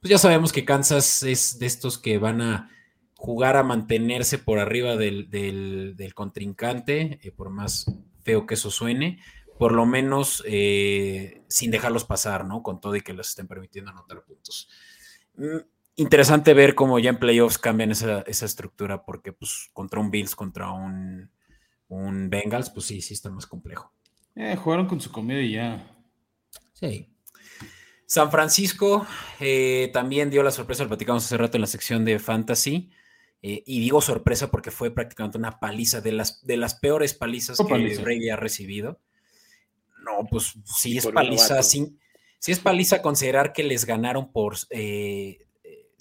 pues 0.00 0.10
ya 0.10 0.18
sabemos 0.18 0.52
que 0.52 0.64
Kansas 0.64 1.22
es 1.22 1.60
de 1.60 1.66
estos 1.66 1.96
que 1.96 2.18
van 2.18 2.40
a 2.40 2.70
jugar 3.14 3.56
a 3.56 3.62
mantenerse 3.62 4.36
por 4.38 4.58
arriba 4.58 4.96
del, 4.96 5.96
contrincante, 6.16 7.20
eh, 7.22 7.30
por 7.30 7.50
más 7.50 7.86
feo 8.24 8.48
que 8.48 8.54
eso 8.54 8.72
suene, 8.72 9.20
por 9.62 9.74
lo 9.74 9.86
menos 9.86 10.42
eh, 10.44 11.44
sin 11.46 11.70
dejarlos 11.70 12.04
pasar, 12.04 12.44
¿no? 12.44 12.64
Con 12.64 12.80
todo 12.80 12.96
y 12.96 13.00
que 13.00 13.12
les 13.12 13.28
estén 13.28 13.46
permitiendo 13.46 13.92
anotar 13.92 14.24
puntos. 14.24 14.68
Mm, 15.36 15.58
interesante 15.94 16.52
ver 16.52 16.74
cómo 16.74 16.98
ya 16.98 17.10
en 17.10 17.20
playoffs 17.20 17.58
cambian 17.58 17.92
esa, 17.92 18.22
estructura, 18.22 19.04
porque 19.04 19.32
pues 19.32 19.70
contra 19.72 20.00
un 20.00 20.10
Bills, 20.10 20.34
contra 20.34 20.72
un, 20.72 21.30
un 21.86 22.28
Bengals, 22.28 22.70
pues 22.70 22.86
sí, 22.86 23.00
sí 23.00 23.14
está 23.14 23.30
más 23.30 23.46
complejo. 23.46 23.92
Eh, 24.34 24.56
jugaron 24.56 24.88
con 24.88 25.00
su 25.00 25.12
comida 25.12 25.40
y 25.40 25.52
ya. 25.52 25.96
Sí. 26.72 27.14
San 28.04 28.32
Francisco 28.32 29.06
eh, 29.38 29.90
también 29.92 30.28
dio 30.28 30.42
la 30.42 30.50
sorpresa, 30.50 30.82
lo 30.82 30.88
platicamos 30.88 31.24
hace 31.24 31.36
rato 31.36 31.56
en 31.56 31.60
la 31.60 31.68
sección 31.68 32.04
de 32.04 32.18
Fantasy. 32.18 32.90
Eh, 33.42 33.62
y 33.64 33.78
digo 33.78 34.00
sorpresa 34.00 34.50
porque 34.50 34.72
fue 34.72 34.90
prácticamente 34.90 35.38
una 35.38 35.60
paliza 35.60 36.00
de 36.00 36.10
las, 36.10 36.44
de 36.44 36.56
las 36.56 36.74
peores 36.74 37.14
palizas 37.14 37.58
que 37.58 37.98
Brady 38.02 38.28
ha 38.28 38.34
recibido. 38.34 38.98
No, 40.04 40.26
pues 40.30 40.54
sí 40.64 40.98
es 40.98 41.06
paliza, 41.06 41.62
sí, 41.62 41.96
es 42.46 42.58
paliza 42.58 43.02
considerar 43.02 43.52
que 43.52 43.62
les 43.62 43.84
ganaron 43.84 44.32
por 44.32 44.56
eh, 44.70 45.38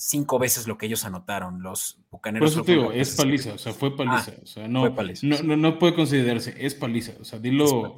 cinco 0.01 0.39
veces 0.39 0.67
lo 0.67 0.77
que 0.77 0.87
ellos 0.87 1.05
anotaron, 1.05 1.61
los 1.61 1.99
bucaneros. 2.09 2.51
Por 2.51 2.61
eso 2.61 2.65
te 2.65 2.71
digo, 2.73 2.91
es 2.91 3.15
paliza, 3.15 3.53
o 3.53 3.57
sea, 3.57 3.73
fue 3.73 3.95
paliza. 3.95 4.33
o 4.41 4.45
sea, 4.45 4.67
no, 4.67 4.89
no, 4.89 5.57
no, 5.57 5.79
puede 5.79 5.93
considerarse, 5.93 6.55
es 6.57 6.75
paliza. 6.75 7.13
O 7.19 7.25
sea, 7.25 7.39
dilo. 7.39 7.95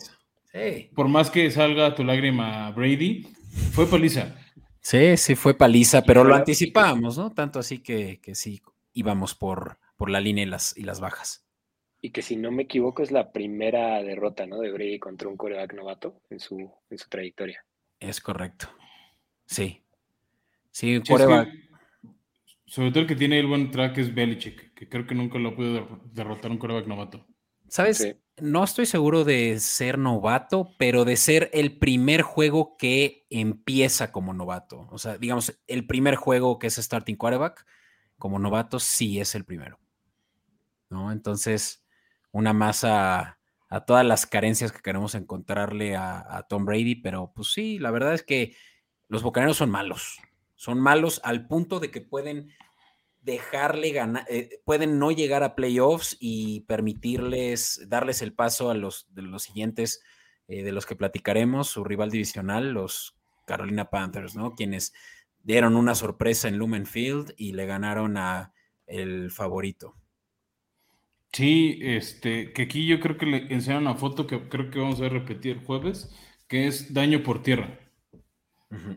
Por 0.96 1.08
más 1.08 1.32
que 1.32 1.50
salga 1.50 1.96
tu 1.96 2.04
lágrima 2.04 2.70
Brady, 2.72 3.28
fue 3.72 3.88
paliza. 3.88 4.36
Sí, 4.82 5.16
sí 5.18 5.36
fue 5.36 5.54
paliza, 5.54 6.04
pero 6.04 6.24
lo 6.24 6.36
anticipábamos, 6.36 7.18
¿no? 7.18 7.32
Tanto 7.32 7.60
así 7.60 7.80
que, 7.80 8.20
que 8.22 8.36
sí 8.36 8.62
íbamos 8.94 9.34
por, 9.34 9.80
por 9.96 10.10
la 10.10 10.20
línea 10.20 10.44
y 10.44 10.48
las, 10.48 10.78
y 10.78 10.84
las 10.84 11.00
bajas. 11.00 11.43
Y 12.06 12.12
que 12.12 12.22
si 12.22 12.36
no 12.36 12.52
me 12.52 12.64
equivoco 12.64 13.02
es 13.02 13.12
la 13.12 13.32
primera 13.32 14.04
derrota, 14.04 14.46
¿no? 14.46 14.60
De 14.60 14.74
Brady 14.74 15.00
contra 15.00 15.30
un 15.30 15.38
coreback 15.38 15.74
novato 15.74 16.22
en 16.30 16.38
su, 16.38 16.70
en 16.90 16.98
su 16.98 17.08
trayectoria. 17.08 17.66
Es 17.98 18.20
correcto. 18.20 18.68
Sí. 19.46 19.82
Sí, 20.70 20.98
un 20.98 21.04
coreback. 21.04 21.50
sobre 22.66 22.90
todo 22.90 23.00
el 23.00 23.08
que 23.08 23.16
tiene 23.16 23.40
el 23.40 23.48
buen 23.48 23.72
track 23.72 24.00
es 24.00 24.14
Belichick, 24.14 24.74
que 24.74 24.90
creo 24.90 25.08
que 25.08 25.16
nunca 25.16 25.40
lo 25.40 25.56
pudo 25.56 26.02
derrotar 26.12 26.52
un 26.52 26.58
coreback 26.58 26.88
novato. 26.88 27.26
¿Sabes? 27.70 28.18
No 28.36 28.66
estoy 28.66 28.86
seguro 28.86 29.24
de 29.24 29.62
ser 29.62 29.98
novato, 29.98 30.76
pero 30.78 31.06
de 31.06 31.16
ser 31.16 31.50
el 31.54 31.80
primer 31.80 32.22
juego 32.22 32.76
que 32.76 33.26
empieza 33.30 34.12
como 34.12 34.34
novato. 34.34 34.90
O 34.92 34.98
sea, 34.98 35.18
digamos, 35.18 35.58
el 35.68 35.88
primer 35.88 36.16
juego 36.16 36.60
que 36.60 36.68
es 36.68 36.76
starting 36.76 37.16
quarterback 37.16 37.66
como 38.18 38.40
novato 38.40 38.78
sí 38.78 39.22
es 39.22 39.36
el 39.36 39.46
primero. 39.46 39.80
¿No? 40.90 41.14
Entonces, 41.14 41.83
una 42.34 42.52
más 42.52 42.84
a, 42.84 43.40
todas 43.88 44.06
las 44.06 44.28
carencias 44.28 44.72
que 44.72 44.82
queremos 44.82 45.16
encontrarle 45.16 45.96
a, 45.96 46.46
Tom 46.50 46.66
Brady, 46.66 46.96
pero 46.96 47.32
pues 47.34 47.54
sí, 47.54 47.80
la 47.80 47.90
verdad 47.90 48.14
es 48.14 48.24
que 48.24 48.56
los 49.08 49.24
bocaneros 49.24 49.58
son 49.58 49.72
malos. 49.72 50.20
Son 50.56 50.80
malos 50.80 51.22
al 51.24 51.48
punto 51.48 51.80
de 51.80 51.90
que 51.90 52.02
pueden 52.02 52.52
dejarle 53.22 53.92
ganar, 53.92 54.26
eh, 54.30 54.62
pueden 54.66 55.00
no 55.00 55.12
llegar 55.12 55.44
a 55.44 55.56
playoffs 55.56 56.18
y 56.20 56.62
permitirles, 56.62 57.82
darles 57.88 58.22
el 58.22 58.34
paso 58.34 58.70
a 58.70 58.76
los, 58.76 59.08
de 59.14 59.24
los 59.24 59.44
siguientes, 59.44 60.04
eh, 60.48 60.62
de 60.62 60.72
los 60.72 60.86
que 60.86 60.96
platicaremos, 60.96 61.70
su 61.70 61.84
rival 61.84 62.12
divisional, 62.12 62.72
los 62.72 63.16
Carolina 63.48 63.90
Panthers, 63.90 64.36
¿no? 64.36 64.56
Quienes 64.56 64.94
dieron 65.42 65.76
una 65.76 65.96
sorpresa 65.96 66.48
en 66.48 66.58
Lumen 66.58 66.86
Field 66.86 67.34
y 67.38 67.54
le 67.54 67.66
ganaron 67.66 68.18
a 68.18 68.54
el 68.86 69.32
favorito. 69.32 69.96
Sí, 71.34 71.80
este, 71.82 72.54
que 72.54 72.62
aquí 72.62 72.86
yo 72.86 73.00
creo 73.00 73.18
que 73.18 73.26
le 73.26 73.38
enseñan 73.52 73.82
una 73.82 73.96
foto 73.96 74.28
que 74.28 74.48
creo 74.50 74.70
que 74.70 74.80
vamos 74.80 75.02
a 75.02 75.10
repetir 75.10 75.58
el 75.58 75.66
jueves, 75.66 76.16
que 76.48 76.68
es 76.68 76.94
daño 76.94 77.24
por 77.24 77.42
tierra. 77.42 77.80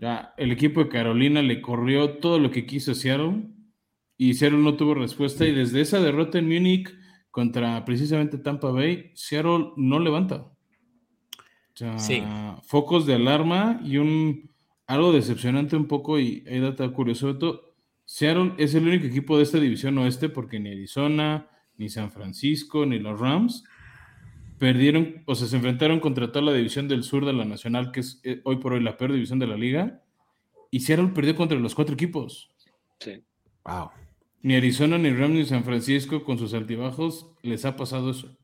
Ya, 0.00 0.34
el 0.36 0.52
equipo 0.52 0.84
de 0.84 0.88
Carolina 0.88 1.42
le 1.42 1.60
corrió 1.60 2.18
todo 2.18 2.38
lo 2.38 2.50
que 2.50 2.64
quiso 2.64 2.92
a 2.92 2.94
Seattle 2.94 3.48
y 4.16 4.34
Seattle 4.34 4.60
no 4.60 4.76
tuvo 4.76 4.94
respuesta 4.94 5.46
y 5.46 5.52
desde 5.52 5.82
esa 5.82 6.00
derrota 6.00 6.38
en 6.38 6.48
Múnich 6.48 6.94
contra 7.30 7.84
precisamente 7.84 8.38
Tampa 8.38 8.70
Bay, 8.70 9.10
Seattle 9.14 9.72
no 9.76 9.98
levanta. 9.98 10.36
O 10.36 11.98
sea, 11.98 12.58
focos 12.64 13.04
de 13.04 13.14
alarma 13.14 13.80
y 13.84 13.98
un 13.98 14.50
algo 14.86 15.12
decepcionante 15.12 15.76
un 15.76 15.86
poco 15.86 16.18
y 16.18 16.42
hay 16.46 16.60
data 16.60 16.88
curioso. 16.90 17.38
Seattle 18.06 18.54
es 18.56 18.74
el 18.74 18.86
único 18.86 19.06
equipo 19.06 19.36
de 19.36 19.42
esta 19.42 19.58
división 19.58 19.98
oeste 19.98 20.30
porque 20.30 20.58
ni 20.58 20.70
Arizona, 20.70 21.50
ni 21.78 21.88
San 21.88 22.10
Francisco, 22.10 22.86
ni 22.86 22.98
los 22.98 23.18
Rams 23.18 23.64
perdieron, 24.58 25.22
o 25.26 25.34
sea, 25.34 25.46
se 25.46 25.56
enfrentaron 25.56 26.00
contra 26.00 26.32
toda 26.32 26.46
la 26.46 26.52
división 26.52 26.88
del 26.88 27.02
sur 27.02 27.24
de 27.26 27.32
la 27.32 27.44
Nacional, 27.44 27.92
que 27.92 28.00
es 28.00 28.20
eh, 28.24 28.40
hoy 28.44 28.56
por 28.56 28.72
hoy 28.72 28.82
la 28.82 28.96
peor 28.96 29.12
división 29.12 29.38
de 29.38 29.46
la 29.46 29.56
liga, 29.56 30.02
y 30.70 30.80
Seattle 30.80 31.08
perdió 31.08 31.36
contra 31.36 31.58
los 31.58 31.74
cuatro 31.74 31.94
equipos. 31.94 32.50
Sí. 32.98 33.22
Wow. 33.64 33.90
Ni 34.42 34.56
Arizona, 34.56 34.98
ni 34.98 35.10
Rams, 35.10 35.34
ni 35.34 35.44
San 35.44 35.64
Francisco, 35.64 36.24
con 36.24 36.38
sus 36.38 36.54
altibajos, 36.54 37.32
les 37.42 37.64
ha 37.64 37.76
pasado 37.76 38.10
eso. 38.10 38.36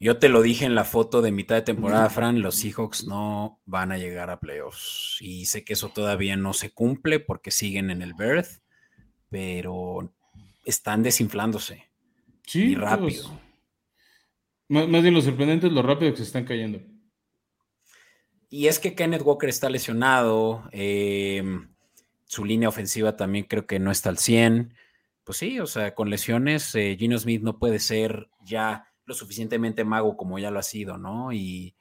Yo 0.00 0.18
te 0.18 0.28
lo 0.28 0.42
dije 0.42 0.64
en 0.64 0.74
la 0.74 0.84
foto 0.84 1.22
de 1.22 1.32
mitad 1.32 1.54
de 1.54 1.62
temporada, 1.62 2.10
Fran, 2.10 2.42
los 2.42 2.56
Seahawks 2.56 3.06
no 3.06 3.60
van 3.64 3.90
a 3.90 3.96
llegar 3.96 4.28
a 4.28 4.40
playoffs. 4.40 5.18
Y 5.20 5.46
sé 5.46 5.64
que 5.64 5.72
eso 5.72 5.88
todavía 5.88 6.36
no 6.36 6.52
se 6.52 6.72
cumple 6.72 7.20
porque 7.20 7.50
siguen 7.50 7.90
en 7.90 8.02
el 8.02 8.12
berth, 8.12 8.60
pero 9.30 10.12
están 10.64 11.02
desinflándose. 11.02 11.84
Sí, 12.46 12.72
y 12.72 12.74
rápido. 12.74 13.40
más, 14.68 15.02
bien 15.02 15.14
lo 15.14 15.20
sorprendente 15.20 15.66
es 15.66 15.72
lo 15.72 15.82
rápido 15.82 16.10
que 16.12 16.18
se 16.18 16.24
están 16.24 16.44
cayendo. 16.44 16.80
Y 18.50 18.68
es 18.68 18.78
que 18.78 18.94
Kenneth 18.94 19.22
Walker 19.22 19.48
está 19.48 19.68
lesionado. 19.68 20.68
Em, 20.70 21.74
su 22.24 22.44
línea 22.44 22.68
ofensiva 22.68 23.16
también 23.16 23.46
creo 23.46 23.66
que 23.66 23.78
no 23.78 23.90
está 23.90 24.10
al 24.10 24.18
100 24.18 24.74
pues 25.24 25.38
sí, 25.38 25.58
o 25.58 25.66
sea, 25.66 25.94
con 25.94 26.10
lesiones, 26.10 26.74
eh, 26.74 26.96
Gino 26.98 27.18
Smith 27.18 27.42
no 27.42 27.58
puede 27.58 27.78
ser 27.78 28.28
ya 28.44 28.86
lo 29.06 29.14
suficientemente 29.14 29.84
mago 29.84 30.16
como 30.16 30.38
ya 30.38 30.50
lo 30.50 30.58
ha 30.58 30.62
sido, 30.62 30.98
¿no? 30.98 31.32
Y, 31.32 31.74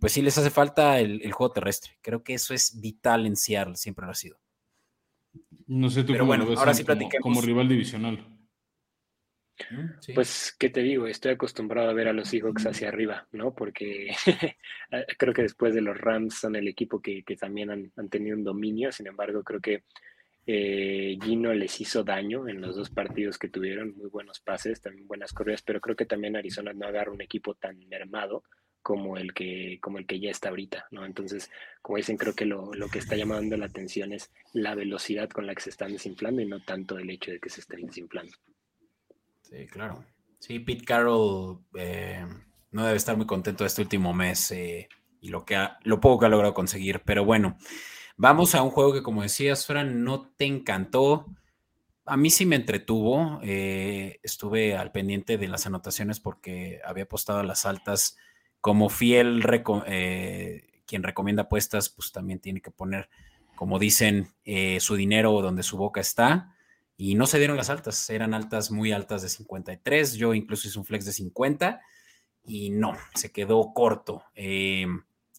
pues 0.00 0.12
sí 0.12 0.22
les 0.22 0.36
hace 0.38 0.50
falta 0.50 0.98
el, 1.00 1.30
juego 1.32 1.52
terrestre. 1.52 1.98
Creo 2.00 2.24
que 2.24 2.34
eso 2.34 2.54
es 2.54 2.80
vital 2.80 3.26
en 3.26 3.36
Seattle, 3.36 3.76
siempre 3.76 4.06
lo 4.06 4.12
ha 4.12 4.14
sido. 4.14 4.38
No 5.66 5.90
sé 5.90 6.02
tú 6.02 6.12
Pero 6.12 6.24
bueno, 6.24 6.46
ahora 6.56 6.74
sí 6.74 6.82
platiquemos. 6.82 7.22
Como, 7.22 7.40
rival 7.40 7.68
divisional. 7.68 8.26
Pues, 10.14 10.54
¿qué 10.58 10.70
te 10.70 10.82
digo? 10.82 11.06
Estoy 11.06 11.32
acostumbrado 11.32 11.90
a 11.90 11.94
ver 11.94 12.08
a 12.08 12.12
los 12.12 12.28
Seahawks 12.28 12.66
hacia 12.66 12.88
arriba, 12.88 13.26
¿no? 13.32 13.54
Porque 13.54 14.12
creo 15.18 15.32
que 15.32 15.42
después 15.42 15.74
de 15.74 15.80
los 15.80 15.96
Rams 15.96 16.34
son 16.34 16.56
el 16.56 16.68
equipo 16.68 17.00
que, 17.00 17.24
también 17.38 17.70
han, 17.70 18.08
tenido 18.08 18.36
un 18.36 18.44
dominio. 18.44 18.92
Sin 18.92 19.06
embargo, 19.06 19.42
creo 19.42 19.60
que 19.60 19.84
eh, 20.46 21.16
Gino 21.22 21.52
les 21.54 21.80
hizo 21.80 22.02
daño 22.02 22.48
en 22.48 22.60
los 22.60 22.76
dos 22.76 22.90
partidos 22.90 23.38
que 23.38 23.48
tuvieron, 23.48 23.96
muy 23.96 24.08
buenos 24.08 24.40
pases, 24.40 24.80
también 24.80 25.06
buenas 25.06 25.32
corridas, 25.32 25.62
pero 25.62 25.80
creo 25.80 25.96
que 25.96 26.06
también 26.06 26.36
Arizona 26.36 26.72
no 26.72 26.86
agarra 26.86 27.12
un 27.12 27.22
equipo 27.22 27.54
tan 27.54 27.78
mermado 27.88 28.44
como 28.82 29.16
el 29.16 29.32
que, 29.32 29.78
como 29.80 29.98
el 29.98 30.06
que 30.06 30.18
ya 30.18 30.30
está 30.30 30.48
ahorita, 30.48 30.86
¿no? 30.90 31.06
Entonces, 31.06 31.50
como 31.80 31.96
dicen, 31.98 32.16
creo 32.16 32.34
que 32.34 32.44
lo, 32.44 32.74
lo, 32.74 32.88
que 32.88 32.98
está 32.98 33.16
llamando 33.16 33.56
la 33.56 33.66
atención 33.66 34.12
es 34.12 34.30
la 34.52 34.74
velocidad 34.74 35.30
con 35.30 35.46
la 35.46 35.54
que 35.54 35.62
se 35.62 35.70
están 35.70 35.92
desinflando 35.92 36.42
y 36.42 36.46
no 36.46 36.60
tanto 36.60 36.98
el 36.98 37.08
hecho 37.08 37.30
de 37.30 37.38
que 37.38 37.48
se 37.48 37.60
estén 37.60 37.86
desinflando. 37.86 38.32
Sí, 39.52 39.66
claro. 39.66 40.02
Sí, 40.38 40.60
Pete 40.60 40.84
Carroll 40.84 41.58
eh, 41.74 42.26
no 42.70 42.84
debe 42.86 42.96
estar 42.96 43.16
muy 43.18 43.26
contento 43.26 43.66
este 43.66 43.82
último 43.82 44.14
mes 44.14 44.50
eh, 44.50 44.88
y 45.20 45.28
lo, 45.28 45.44
que 45.44 45.56
ha, 45.56 45.78
lo 45.82 46.00
poco 46.00 46.20
que 46.20 46.26
ha 46.26 46.30
logrado 46.30 46.54
conseguir, 46.54 47.02
pero 47.04 47.26
bueno, 47.26 47.58
vamos 48.16 48.54
a 48.54 48.62
un 48.62 48.70
juego 48.70 48.94
que 48.94 49.02
como 49.02 49.22
decías, 49.22 49.66
Fran, 49.66 50.04
no 50.04 50.30
te 50.36 50.46
encantó. 50.46 51.26
A 52.06 52.16
mí 52.16 52.30
sí 52.30 52.46
me 52.46 52.56
entretuvo, 52.56 53.40
eh, 53.42 54.20
estuve 54.22 54.74
al 54.74 54.90
pendiente 54.90 55.36
de 55.36 55.48
las 55.48 55.66
anotaciones 55.66 56.18
porque 56.18 56.80
había 56.84 57.04
apostado 57.04 57.40
a 57.40 57.44
las 57.44 57.66
altas 57.66 58.16
como 58.62 58.88
fiel 58.88 59.44
eh, 59.86 60.82
quien 60.86 61.02
recomienda 61.02 61.42
apuestas, 61.42 61.90
pues 61.90 62.10
también 62.10 62.40
tiene 62.40 62.62
que 62.62 62.70
poner, 62.70 63.10
como 63.54 63.78
dicen, 63.78 64.28
su 64.80 64.96
dinero 64.96 65.42
donde 65.42 65.62
su 65.62 65.76
boca 65.76 66.00
está. 66.00 66.51
Y 67.04 67.16
no 67.16 67.26
se 67.26 67.38
dieron 67.38 67.56
las 67.56 67.68
altas, 67.68 68.08
eran 68.10 68.32
altas 68.32 68.70
muy 68.70 68.92
altas 68.92 69.22
de 69.22 69.28
53. 69.28 70.14
Yo 70.14 70.34
incluso 70.34 70.68
hice 70.68 70.78
un 70.78 70.84
flex 70.84 71.04
de 71.04 71.12
50 71.12 71.80
y 72.44 72.70
no, 72.70 72.96
se 73.16 73.32
quedó 73.32 73.72
corto. 73.74 74.22
Eh, 74.36 74.86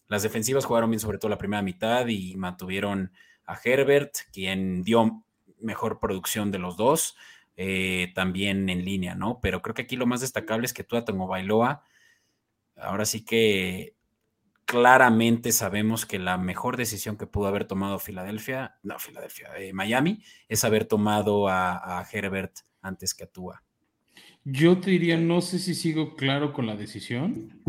las 0.06 0.22
defensivas 0.22 0.66
jugaron 0.66 0.90
bien, 0.90 1.00
sobre 1.00 1.16
todo 1.16 1.30
la 1.30 1.38
primera 1.38 1.62
mitad, 1.62 2.06
y 2.06 2.36
mantuvieron 2.36 3.12
a 3.46 3.58
Herbert, 3.64 4.12
quien 4.30 4.82
dio 4.82 5.24
mejor 5.58 6.00
producción 6.00 6.52
de 6.52 6.58
los 6.58 6.76
dos, 6.76 7.16
también 8.14 8.68
en 8.68 8.84
línea, 8.84 9.14
¿no? 9.14 9.40
Pero 9.40 9.62
creo 9.62 9.74
que 9.74 9.82
aquí 9.82 9.96
lo 9.96 10.04
más 10.04 10.20
destacable 10.20 10.66
es 10.66 10.74
que 10.74 10.84
Tua 10.84 11.06
Tongo 11.06 11.26
Bailoa 11.26 11.82
ahora 12.76 13.06
sí 13.06 13.24
que 13.24 13.96
claramente 14.64 15.52
sabemos 15.52 16.06
que 16.06 16.18
la 16.18 16.38
mejor 16.38 16.76
decisión 16.76 17.16
que 17.16 17.26
pudo 17.26 17.46
haber 17.46 17.66
tomado 17.66 17.98
Filadelfia, 17.98 18.76
no, 18.82 18.98
Filadelfia, 18.98 19.48
eh, 19.58 19.72
Miami, 19.72 20.22
es 20.48 20.64
haber 20.64 20.84
tomado 20.86 21.48
a, 21.48 22.04
Herbert 22.10 22.52
antes 22.82 23.14
que 23.14 23.24
a 23.24 23.26
Tua. 23.26 23.62
Yo 24.44 24.78
te 24.78 24.90
diría, 24.90 25.16
no 25.16 25.40
sé 25.40 25.58
si 25.58 25.74
sigo 25.74 26.16
claro 26.16 26.52
con 26.52 26.66
la 26.66 26.76
decisión. 26.76 27.62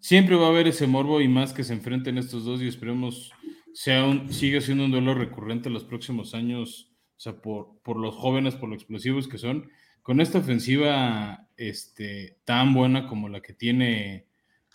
Siempre 0.00 0.36
va 0.36 0.46
a 0.46 0.50
haber 0.50 0.68
ese 0.68 0.86
morbo 0.86 1.20
y 1.20 1.28
más 1.28 1.52
que 1.52 1.64
se 1.64 1.74
enfrenten 1.74 2.18
estos 2.18 2.44
dos 2.44 2.62
y 2.62 2.68
esperemos 2.68 3.32
sea 3.72 4.04
un, 4.04 4.32
siga 4.32 4.60
siendo 4.60 4.84
un 4.84 4.92
duelo 4.92 5.14
recurrente 5.14 5.68
en 5.68 5.74
los 5.74 5.84
próximos 5.84 6.34
años, 6.34 6.92
o 7.16 7.20
sea, 7.20 7.40
por, 7.42 7.80
por 7.82 7.98
los 7.98 8.14
jóvenes, 8.14 8.54
por 8.54 8.68
lo 8.68 8.74
explosivos 8.74 9.28
que 9.28 9.38
son. 9.38 9.68
Con 10.02 10.20
esta 10.20 10.38
ofensiva 10.38 11.48
este, 11.56 12.38
tan 12.44 12.74
buena 12.74 13.06
como 13.06 13.28
la 13.28 13.40
que 13.40 13.52
tiene 13.52 14.26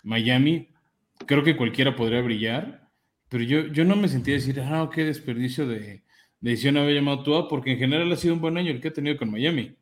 Miami, 0.02 0.68
creo 1.26 1.42
que 1.42 1.56
cualquiera 1.56 1.96
podría 1.96 2.22
brillar, 2.22 2.90
pero 3.28 3.44
yo, 3.44 3.66
yo 3.68 3.84
no 3.84 3.96
me 3.96 4.08
sentía 4.08 4.34
decir, 4.34 4.60
ah, 4.60 4.90
qué 4.92 5.04
desperdicio 5.04 5.66
de, 5.66 6.02
decisión 6.40 6.76
haber 6.76 6.94
llamado 6.94 7.22
Tua, 7.22 7.48
porque 7.48 7.72
en 7.72 7.78
general 7.78 8.10
ha 8.12 8.16
sido 8.16 8.34
un 8.34 8.40
buen 8.40 8.56
año 8.56 8.70
el 8.70 8.80
que 8.80 8.88
ha 8.88 8.92
tenido 8.92 9.16
con 9.16 9.30
Miami. 9.30 9.76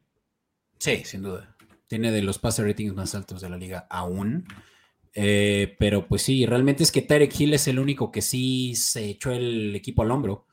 Sí, 0.79 1.03
sin 1.05 1.23
duda. 1.23 1.57
Tiene 1.87 2.13
de 2.13 2.23
los 2.23 2.39
passer 2.39 2.67
ratings 2.67 2.95
más 2.95 3.15
altos 3.15 3.41
de 3.41 3.49
la 3.49 3.57
liga 3.57 3.87
aún. 3.89 4.45
Eh, 5.15 5.75
pero 5.79 6.07
pues 6.07 6.23
sí, 6.23 6.45
realmente 6.47 6.83
es 6.83 6.93
que 6.93 7.03
Tarek 7.03 7.41
Hill 7.41 7.55
es 7.55 7.67
el 7.69 7.79
único 7.79 8.13
que 8.13 8.23
sí 8.23 8.75
se 8.75 9.07
echó 9.07 9.33
el 9.33 9.75
equipo 9.75 10.03
al 10.03 10.11
hombro. 10.11 10.47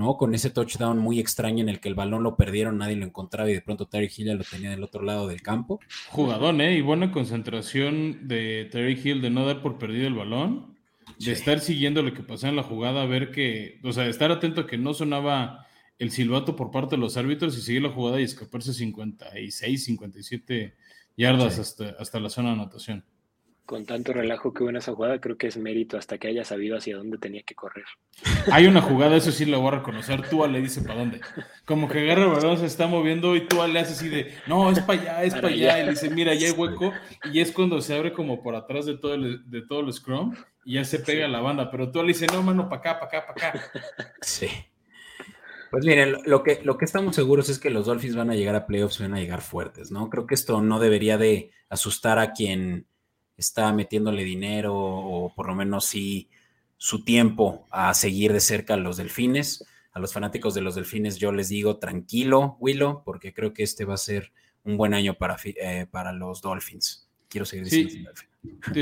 ¿No? 0.00 0.16
Con 0.16 0.34
ese 0.34 0.48
touchdown 0.48 0.98
muy 0.98 1.20
extraño 1.20 1.62
en 1.62 1.68
el 1.68 1.78
que 1.78 1.90
el 1.90 1.94
balón 1.94 2.22
lo 2.22 2.34
perdieron, 2.34 2.78
nadie 2.78 2.96
lo 2.96 3.04
encontraba 3.04 3.50
y 3.50 3.52
de 3.52 3.60
pronto 3.60 3.86
Terry 3.86 4.10
Hill 4.14 4.26
ya 4.28 4.34
lo 4.34 4.44
tenía 4.44 4.70
del 4.70 4.82
otro 4.82 5.02
lado 5.02 5.28
del 5.28 5.42
campo. 5.42 5.78
Jugadón, 6.08 6.62
¿eh? 6.62 6.74
Y 6.74 6.80
buena 6.80 7.12
concentración 7.12 8.26
de 8.26 8.66
Terry 8.72 8.98
Hill 9.02 9.20
de 9.20 9.28
no 9.28 9.44
dar 9.44 9.60
por 9.60 9.78
perdido 9.78 10.08
el 10.08 10.14
balón, 10.14 10.78
de 11.18 11.32
estar 11.32 11.60
siguiendo 11.60 12.02
lo 12.02 12.14
que 12.14 12.22
pasaba 12.22 12.48
en 12.48 12.56
la 12.56 12.62
jugada, 12.62 13.04
ver 13.04 13.30
que, 13.30 13.78
o 13.84 13.92
sea, 13.92 14.06
estar 14.06 14.32
atento 14.32 14.62
a 14.62 14.66
que 14.66 14.78
no 14.78 14.94
sonaba 14.94 15.66
el 15.98 16.10
silbato 16.10 16.56
por 16.56 16.70
parte 16.70 16.96
de 16.96 17.02
los 17.02 17.18
árbitros 17.18 17.56
y 17.58 17.60
seguir 17.60 17.82
la 17.82 17.90
jugada 17.90 18.20
y 18.20 18.24
escaparse 18.24 18.72
56, 18.72 19.84
57 19.84 20.74
yardas 21.14 21.58
hasta, 21.58 21.90
hasta 21.98 22.20
la 22.20 22.30
zona 22.30 22.48
de 22.48 22.54
anotación 22.54 23.04
con 23.70 23.86
tanto 23.86 24.12
relajo 24.12 24.52
que 24.52 24.64
hubo 24.64 24.70
en 24.70 24.78
esa 24.78 24.92
jugada, 24.92 25.20
creo 25.20 25.38
que 25.38 25.46
es 25.46 25.56
mérito 25.56 25.96
hasta 25.96 26.18
que 26.18 26.26
haya 26.26 26.44
sabido 26.44 26.76
hacia 26.76 26.96
dónde 26.96 27.18
tenía 27.18 27.44
que 27.44 27.54
correr. 27.54 27.84
Hay 28.50 28.66
una 28.66 28.82
jugada, 28.82 29.14
eso 29.14 29.30
sí 29.30 29.44
lo 29.44 29.60
voy 29.60 29.68
a 29.68 29.76
reconocer. 29.76 30.28
Tua 30.28 30.48
le 30.48 30.60
dice 30.60 30.82
para 30.82 30.98
dónde. 30.98 31.20
Como 31.66 31.88
que 31.88 32.00
agarra 32.00 32.24
el 32.24 32.30
balón, 32.30 32.58
se 32.58 32.66
está 32.66 32.88
moviendo 32.88 33.36
y 33.36 33.46
Tua 33.46 33.68
le 33.68 33.78
hace 33.78 33.92
así 33.92 34.08
de, 34.08 34.34
no, 34.48 34.72
es 34.72 34.80
para 34.80 35.00
allá, 35.00 35.22
es 35.22 35.34
para 35.34 35.46
allá. 35.46 35.78
Y 35.80 35.84
le 35.84 35.90
dice, 35.92 36.10
mira, 36.10 36.34
ya 36.34 36.48
hay 36.48 36.52
hueco. 36.52 36.92
Y 37.32 37.38
es 37.38 37.52
cuando 37.52 37.80
se 37.80 37.94
abre 37.94 38.12
como 38.12 38.42
por 38.42 38.56
atrás 38.56 38.86
de 38.86 38.98
todo 38.98 39.14
el, 39.14 39.48
de 39.48 39.62
todo 39.62 39.86
el 39.86 39.92
scrum 39.92 40.34
y 40.64 40.74
ya 40.74 40.84
se 40.84 40.98
pega 40.98 41.28
la 41.28 41.38
banda. 41.38 41.70
Pero 41.70 41.92
Tua 41.92 42.02
le 42.02 42.08
dice, 42.08 42.26
no, 42.26 42.42
mano, 42.42 42.68
para 42.68 42.80
acá, 42.80 42.98
para 42.98 43.20
acá, 43.20 43.32
para 43.32 43.48
acá. 43.50 43.70
Sí. 44.20 44.48
Pues 45.70 45.84
miren, 45.84 46.16
lo 46.26 46.42
que, 46.42 46.58
lo 46.64 46.76
que 46.76 46.86
estamos 46.86 47.14
seguros 47.14 47.48
es 47.48 47.60
que 47.60 47.70
los 47.70 47.86
Dolphins 47.86 48.16
van 48.16 48.30
a 48.30 48.34
llegar 48.34 48.56
a 48.56 48.66
playoffs 48.66 48.98
y 48.98 49.04
van 49.04 49.14
a 49.14 49.20
llegar 49.20 49.42
fuertes, 49.42 49.92
¿no? 49.92 50.10
Creo 50.10 50.26
que 50.26 50.34
esto 50.34 50.60
no 50.60 50.80
debería 50.80 51.18
de 51.18 51.52
asustar 51.68 52.18
a 52.18 52.32
quien 52.32 52.89
está 53.40 53.72
metiéndole 53.72 54.22
dinero 54.24 54.74
o 54.76 55.34
por 55.34 55.48
lo 55.48 55.54
menos 55.54 55.86
sí 55.86 56.28
su 56.76 57.04
tiempo 57.04 57.66
a 57.70 57.92
seguir 57.94 58.32
de 58.32 58.40
cerca 58.40 58.74
a 58.74 58.76
los 58.76 58.96
delfines. 58.96 59.64
A 59.92 59.98
los 59.98 60.12
fanáticos 60.12 60.54
de 60.54 60.60
los 60.60 60.76
delfines 60.76 61.16
yo 61.16 61.32
les 61.32 61.48
digo 61.48 61.78
tranquilo, 61.78 62.56
Willow, 62.60 63.02
porque 63.04 63.34
creo 63.34 63.52
que 63.52 63.64
este 63.64 63.84
va 63.84 63.94
a 63.94 63.98
ser 63.98 64.32
un 64.62 64.76
buen 64.76 64.94
año 64.94 65.14
para, 65.14 65.36
eh, 65.44 65.86
para 65.90 66.12
los 66.12 66.42
Dolphins. 66.42 67.08
Quiero 67.28 67.44
seguir 67.44 67.64
diciendo. 67.64 68.10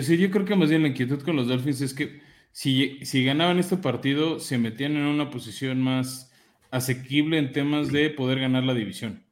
Sí, 0.03 0.17
yo 0.19 0.31
creo 0.31 0.45
que 0.45 0.57
más 0.57 0.69
bien 0.69 0.83
la 0.83 0.89
inquietud 0.89 1.23
con 1.23 1.37
los 1.37 1.49
Dolphins 1.49 1.81
es 1.81 1.95
que 1.95 2.21
si, 2.53 3.05
si 3.05 3.25
ganaban 3.25 3.59
este 3.59 3.77
partido, 3.77 4.41
se 4.41 4.59
metían 4.59 4.97
en 4.97 5.03
una 5.03 5.31
posición 5.31 5.81
más 5.81 6.33
asequible 6.71 7.39
en 7.39 7.53
temas 7.53 7.91
de 7.91 8.11
poder 8.11 8.41
ganar 8.41 8.65
la 8.65 8.75
división. 8.75 9.25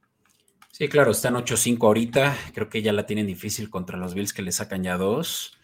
Sí, 0.77 0.89
claro, 0.89 1.13
están 1.13 1.37
8-5 1.37 1.87
ahorita. 1.87 2.37
Creo 2.53 2.69
que 2.69 2.83
ya 2.83 2.93
la 2.93 3.07
tienen 3.07 3.27
difícil 3.27 3.71
contra 3.71 3.97
los 3.97 4.13
Bills 4.13 4.35
que 4.35 4.43
le 4.43 4.53
sacan 4.53 4.83
ya 4.83 4.99
dos. 4.99 5.59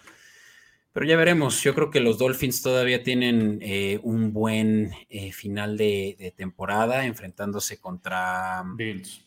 Pero 0.95 1.05
ya 1.05 1.19
veremos. 1.19 1.63
Yo 1.63 1.75
creo 1.75 1.91
que 1.91 2.01
los 2.01 2.17
Dolphins 2.17 2.63
todavía 2.63 3.03
tienen 3.03 3.59
eh, 3.61 4.01
un 4.05 4.33
buen 4.33 4.91
eh, 5.11 5.31
final 5.33 5.77
de, 5.77 6.33
temporada 6.35 7.05
enfrentándose 7.05 7.79
contra 7.79 8.65
Bills. 8.75 9.23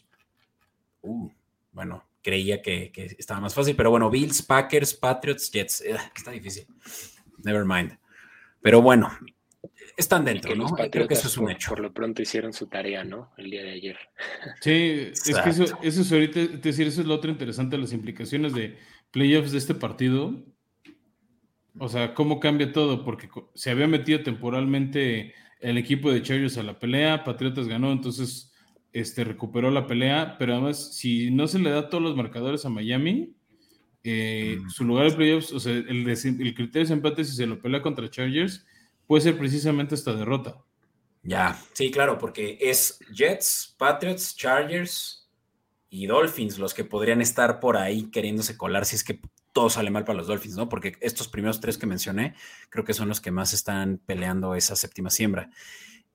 Uh, 1.04 1.30
bueno, 1.72 2.04
creía 2.24 2.64
que, 2.64 2.92
estaba 3.20 3.40
más 3.40 3.54
fácil, 3.54 3.76
pero 3.76 3.92
bueno, 3.92 4.10
Bills, 4.10 4.42
Packers, 4.42 4.92
Patriots, 4.96 5.52
Jets. 5.52 5.82
Eh, 5.82 5.96
está 6.16 6.32
difícil. 6.32 6.66
Never 7.44 7.64
mind. 7.64 7.96
Pero 8.60 8.82
bueno, 8.82 9.12
están 9.98 10.26
dentro, 10.26 10.56
¿no? 10.56 10.68
Creo 10.68 11.08
que 11.08 11.14
eso 11.14 11.28
es 11.28 11.38
un 11.38 11.50
hecho. 11.50 11.70
Por 11.70 11.80
lo 11.80 11.93
pronto 11.93 12.22
hicieron 12.22 12.54
su 12.54 12.68
tarea, 12.68 13.04
¿no? 13.04 13.32
El 13.38 13.50
día 13.50 13.64
de 13.64 13.72
ayer. 13.72 13.98
Sí, 14.62 14.72
es 15.12 15.24
que 15.24 15.50
eso, 15.50 15.64
es 15.82 16.12
ahorita, 16.12 16.39
es 16.41 16.62
decir, 16.62 16.88
eso 16.88 17.02
es 17.02 17.08
lo 17.08 17.16
otro 17.16 17.32
interesante, 17.32 17.78
las 17.78 17.93
implicaciones 17.93 18.54
de 18.54 18.78
playoffs 19.12 19.52
de 19.52 19.58
este 19.58 19.74
partido. 19.74 20.43
O 21.78 21.89
sea, 21.89 22.14
cómo 22.14 22.39
cambia 22.39 22.72
todo, 22.72 23.04
porque 23.04 23.30
se 23.54 23.72
había 23.72 23.88
metido 23.88 24.22
temporalmente 24.24 25.34
el 25.60 25.78
equipo 25.78 26.12
de 26.12 26.22
Chargers 26.22 26.58
a 26.58 26.64
la 26.64 26.80
pelea, 26.80 27.24
Patriotas 27.24 27.68
ganó, 27.68 27.91
entonces 27.91 28.54
este, 28.93 29.24
recuperó 29.24 29.72
la 29.72 29.88
pelea, 29.88 30.38
pero 30.38 30.54
además, 30.54 30.96
si 30.96 31.32
no 31.32 31.48
se 31.48 31.60
le 31.60 31.70
da 31.70 31.89
todos 31.89 32.04
los 32.04 32.16
marcadores 32.16 32.66
a 32.66 32.70
Miami, 32.70 33.34
eh, 34.04 34.60
su 34.70 34.86
lugar 34.86 35.10
de 35.10 35.18
playoffs, 35.18 35.52
o 35.52 35.60
sea, 35.60 35.74
el, 35.74 36.08
el 36.08 36.54
criterio 36.54 36.88
de 36.88 36.93
empate 36.93 37.24
si 37.24 37.36
se 37.36 37.48
lo 37.48 37.60
pelea 37.60 37.82
contra 37.82 38.10
Chargers, 38.10 38.66
puede 39.08 39.22
ser 39.22 39.38
precisamente 39.38 39.95
esta 39.95 40.14
derrota. 40.14 40.58
Ya, 41.24 41.60
sí, 41.74 41.89
claro, 41.89 42.18
porque 42.18 42.58
es 42.62 42.99
Jets, 43.12 43.76
Patriots, 43.78 44.36
Chargers 44.36 45.28
y 45.89 46.06
Dolphins 46.06 46.60
los 46.60 46.74
que 46.74 46.84
podrían 46.84 47.22
estar 47.22 47.60
por 47.60 47.78
ahí 47.78 48.12
queriéndose 48.12 48.58
colar 48.58 48.86
si 48.86 48.95
es 48.95 49.03
que 49.03 49.20
todo 49.51 49.70
sale 49.70 49.89
mal 49.89 50.03
para 50.03 50.18
los 50.18 50.28
Dolphins, 50.28 50.58
¿no? 50.58 50.68
Porque 50.68 50.97
estos 50.99 51.28
primeros 51.30 51.62
tres 51.62 51.78
que 51.78 51.88
mencioné 51.88 52.36
creo 52.70 52.84
que 52.84 52.93
son 52.93 53.08
los 53.08 53.22
que 53.22 53.32
más 53.32 53.53
están 53.53 54.01
peleando 54.06 54.53
esa 54.53 54.76
séptima 54.76 55.10
siembra. 55.10 55.49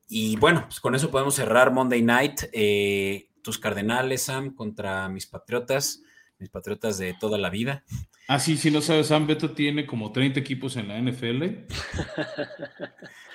Y 0.08 0.36
bueno, 0.36 0.64
pues 0.66 0.78
con 0.78 0.94
eso 0.94 1.10
podemos 1.10 1.34
cerrar 1.34 1.72
Monday 1.72 2.02
Night. 2.02 2.42
Eh, 2.52 3.30
tus 3.42 3.58
Cardenales, 3.58 4.22
Sam, 4.22 4.54
contra 4.54 5.08
mis 5.08 5.26
Patriotas 5.26 6.02
mis 6.40 6.50
patriotas 6.50 6.98
de 6.98 7.14
toda 7.18 7.38
la 7.38 7.50
vida. 7.50 7.84
Ah, 8.28 8.38
sí, 8.38 8.56
si 8.56 8.70
no 8.70 8.80
sabes, 8.80 9.08
Sam 9.08 9.26
Beto 9.26 9.50
tiene 9.50 9.86
como 9.86 10.12
30 10.12 10.40
equipos 10.40 10.76
en 10.76 10.88
la 10.88 11.00
NFL. 11.00 11.42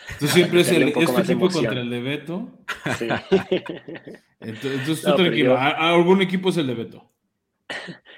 Entonces 0.08 0.32
siempre 0.32 0.62
es, 0.62 0.72
el, 0.72 0.90
este 0.90 1.22
equipo 1.22 1.50
contra 1.50 1.82
el 1.82 1.90
de 1.90 2.02
Beto. 2.02 2.60
Sí. 2.98 3.08
Entonces, 4.40 5.02
tú 5.02 5.16
tranquilo, 5.16 5.58
algún 5.58 6.22
equipo 6.22 6.50
es 6.50 6.58
el 6.58 6.68
de 6.68 6.74
Beto. 6.76 7.12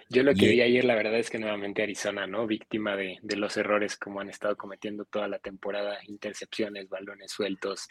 Yo 0.09 0.23
lo 0.23 0.33
que 0.33 0.47
vi 0.47 0.61
ayer, 0.61 0.83
la 0.83 0.95
verdad 0.95 1.17
es 1.17 1.29
que 1.29 1.39
nuevamente 1.39 1.83
Arizona, 1.83 2.27
¿no? 2.27 2.47
Víctima 2.47 2.95
de, 2.95 3.19
los 3.35 3.55
errores 3.57 3.97
como 3.97 4.19
han 4.19 4.29
estado 4.29 4.57
cometiendo 4.57 5.05
toda 5.05 5.27
la 5.27 5.39
temporada, 5.39 5.99
intercepciones, 6.07 6.89
balones 6.89 7.31
sueltos, 7.31 7.87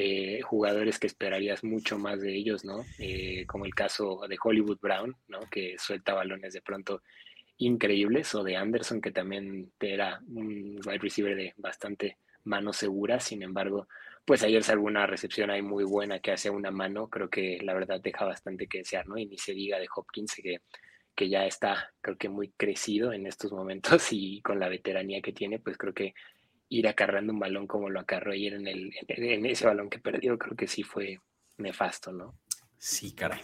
eh, 0.00 0.42
jugadores 0.42 1.00
que 1.00 1.08
esperarías 1.08 1.64
mucho 1.64 1.98
más 1.98 2.20
de 2.20 2.32
ellos, 2.32 2.64
¿no? 2.64 2.84
Eh, 3.00 3.44
como 3.48 3.64
el 3.64 3.74
caso 3.74 4.20
de 4.28 4.38
Hollywood 4.40 4.78
Brown, 4.80 5.16
¿no? 5.26 5.40
Que 5.50 5.74
suelta 5.76 6.14
balones 6.14 6.52
de 6.52 6.60
pronto 6.60 7.02
increíbles, 7.56 8.32
o 8.36 8.44
de 8.44 8.56
Anderson, 8.56 9.00
que 9.00 9.10
también 9.10 9.72
era 9.80 10.20
un 10.28 10.78
wide 10.86 10.98
receiver 10.98 11.34
de 11.34 11.52
bastante 11.56 12.18
mano 12.44 12.72
segura. 12.72 13.18
Sin 13.18 13.42
embargo, 13.42 13.88
pues 14.24 14.44
ayer 14.44 14.62
salvo 14.62 14.86
una 14.86 15.04
recepción 15.04 15.50
ahí 15.50 15.62
muy 15.62 15.82
buena 15.82 16.20
que 16.20 16.30
hace 16.30 16.48
una 16.48 16.70
mano, 16.70 17.08
creo 17.08 17.28
que 17.28 17.58
la 17.60 17.74
verdad 17.74 18.00
deja 18.00 18.24
bastante 18.24 18.68
que 18.68 18.78
desear, 18.78 19.08
¿no? 19.08 19.18
Y 19.18 19.26
ni 19.26 19.36
se 19.36 19.52
diga 19.52 19.80
de 19.80 19.88
Hopkins 19.92 20.36
que, 20.36 20.60
que 21.16 21.28
ya 21.28 21.44
está, 21.44 21.92
creo 22.00 22.16
que 22.16 22.28
muy 22.28 22.50
crecido 22.56 23.12
en 23.12 23.26
estos 23.26 23.50
momentos 23.50 24.06
y 24.12 24.40
con 24.42 24.60
la 24.60 24.68
veteranía 24.68 25.20
que 25.20 25.32
tiene, 25.32 25.58
pues 25.58 25.76
creo 25.76 25.92
que 25.92 26.14
ir 26.68 26.88
acarrando 26.88 27.32
un 27.32 27.38
balón 27.38 27.66
como 27.66 27.88
lo 27.90 28.00
acarró 28.00 28.32
ayer 28.32 28.54
en, 28.54 28.66
el, 28.66 28.92
en 29.08 29.46
ese 29.46 29.66
balón 29.66 29.88
que 29.88 29.98
perdió, 29.98 30.38
creo 30.38 30.56
que 30.56 30.66
sí 30.66 30.82
fue 30.82 31.20
nefasto, 31.56 32.12
¿no? 32.12 32.38
Sí, 32.76 33.12
caray. 33.12 33.40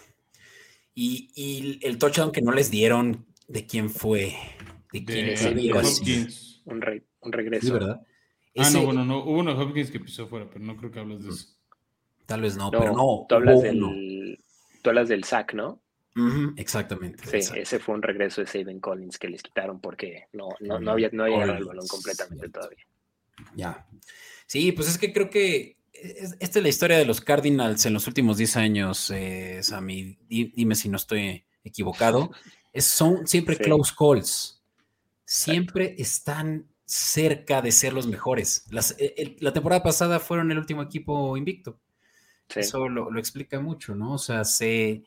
Y, 0.93 1.31
y 1.35 1.79
el 1.85 1.97
touchdown 1.97 2.31
que 2.31 2.41
no 2.41 2.51
les 2.51 2.71
dieron, 2.71 3.25
¿de 3.47 3.65
quién 3.65 3.89
fue? 3.89 4.33
¿De 4.93 5.03
quién 5.03 5.55
de 5.55 5.73
Hopkins. 5.73 6.61
Un, 6.65 6.81
re, 6.81 7.03
un 7.21 7.31
regreso. 7.31 7.67
Sí, 7.67 7.73
¿verdad? 7.73 8.01
Ah, 8.57 8.69
no, 8.71 8.85
bueno, 8.85 9.03
no, 9.03 9.19
hubo 9.23 9.39
uno 9.39 9.59
Hopkins 9.59 9.91
que 9.91 9.99
pisó 9.99 10.27
fuera, 10.27 10.49
pero 10.49 10.63
no 10.63 10.77
creo 10.77 10.91
que 10.91 10.99
hables 10.99 11.23
de 11.23 11.29
eso. 11.31 11.47
Tal 12.25 12.41
vez 12.41 12.55
no, 12.55 12.71
pero 12.71 12.93
no. 12.93 13.25
Tú 13.27 13.35
hablas, 13.35 13.61
del, 13.61 14.39
tú 14.81 14.89
hablas 14.89 15.09
del 15.09 15.23
sack, 15.23 15.53
¿no? 15.53 15.81
exactamente. 16.55 17.41
Sí, 17.41 17.51
ese 17.55 17.79
fue 17.79 17.93
un 17.93 18.01
regreso 18.01 18.39
de 18.39 18.47
Saban 18.47 18.79
Collins 18.79 19.19
que 19.19 19.27
les 19.27 19.43
quitaron 19.43 19.81
porque 19.81 20.27
no, 20.31 20.47
no, 20.61 20.79
no 20.79 20.91
había, 20.91 21.09
no 21.11 21.23
había 21.23 21.39
llegado 21.39 21.57
el 21.57 21.65
balón 21.65 21.87
completamente 21.87 22.47
todavía. 22.47 22.85
Ya. 23.55 23.87
Sí, 24.47 24.71
pues 24.71 24.87
es 24.87 24.97
que 24.97 25.13
creo 25.13 25.29
que 25.29 25.75
esta 26.39 26.59
es 26.59 26.63
la 26.63 26.69
historia 26.69 26.97
de 26.97 27.05
los 27.05 27.21
Cardinals 27.21 27.85
en 27.85 27.93
los 27.93 28.07
últimos 28.07 28.37
10 28.37 28.57
años, 28.57 29.11
eh, 29.11 29.59
Sammy. 29.63 30.17
Dime 30.27 30.75
si 30.75 30.89
no 30.89 30.97
estoy 30.97 31.45
equivocado. 31.63 32.31
son 32.75 33.27
siempre 33.27 33.57
close 33.57 33.93
calls. 33.97 34.63
Siempre 35.25 35.95
están 35.97 36.67
cerca 36.85 37.61
de 37.61 37.71
ser 37.71 37.93
los 37.93 38.07
mejores. 38.07 38.65
E, 38.99 39.37
la 39.39 39.53
temporada 39.53 39.81
pasada 39.81 40.19
fueron 40.19 40.51
el 40.51 40.59
último 40.59 40.83
equipo 40.83 41.35
invicto. 41.35 41.79
Eso 42.53 42.87
lo, 42.87 43.09
lo, 43.09 43.19
explica 43.19 43.59
mucho, 43.59 43.95
¿no? 43.95 44.13
O 44.13 44.17
sea, 44.19 44.43
se, 44.45 45.03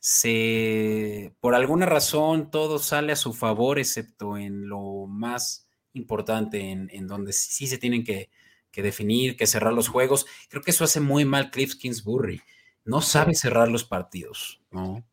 se, 0.00 1.34
por 1.40 1.56
alguna 1.56 1.86
razón 1.86 2.52
todo 2.52 2.78
sale 2.78 3.12
a 3.12 3.16
su 3.16 3.32
favor, 3.32 3.80
excepto 3.80 4.36
en 4.36 4.68
lo 4.68 5.06
más 5.08 5.67
importante, 5.98 6.70
en, 6.70 6.88
en 6.92 7.06
donde 7.06 7.32
sí 7.32 7.66
se 7.66 7.78
tienen 7.78 8.04
que, 8.04 8.30
que, 8.70 8.82
definir, 8.82 9.36
que 9.36 9.46
cerrar 9.46 9.72
los 9.72 9.88
juegos. 9.88 10.26
Creo 10.48 10.62
que 10.62 10.70
eso 10.70 10.84
hace 10.84 11.00
muy 11.00 11.24
mal 11.24 11.50
Cliff 11.50 11.74
Kingsbury. 11.74 12.40
No 12.84 13.00
sabe 13.00 13.34
cerrar 13.34 13.68
los 13.68 13.84
partidos, 13.84 14.62
¿no? 14.70 15.04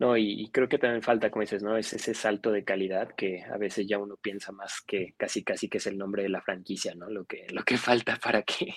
No, 0.00 0.16
y, 0.16 0.48
creo 0.50 0.66
que 0.66 0.78
también 0.78 1.02
falta, 1.02 1.30
como 1.30 1.42
dices, 1.42 1.62
¿no? 1.62 1.76
Es 1.76 1.92
ese 1.92 2.14
salto 2.14 2.50
de 2.50 2.64
calidad 2.64 3.10
que 3.14 3.42
a 3.42 3.58
veces 3.58 3.86
ya 3.86 3.98
uno 3.98 4.16
piensa 4.16 4.50
más 4.50 4.80
que 4.80 5.12
casi 5.18 5.44
casi 5.44 5.68
que 5.68 5.76
es 5.76 5.86
el 5.86 5.98
nombre 5.98 6.22
de 6.22 6.30
la 6.30 6.40
franquicia, 6.40 6.94
¿no? 6.94 7.10
Lo 7.10 7.26
que, 7.26 7.46
lo 7.50 7.62
que 7.64 7.76
falta 7.76 8.16
para 8.16 8.42
que, 8.42 8.74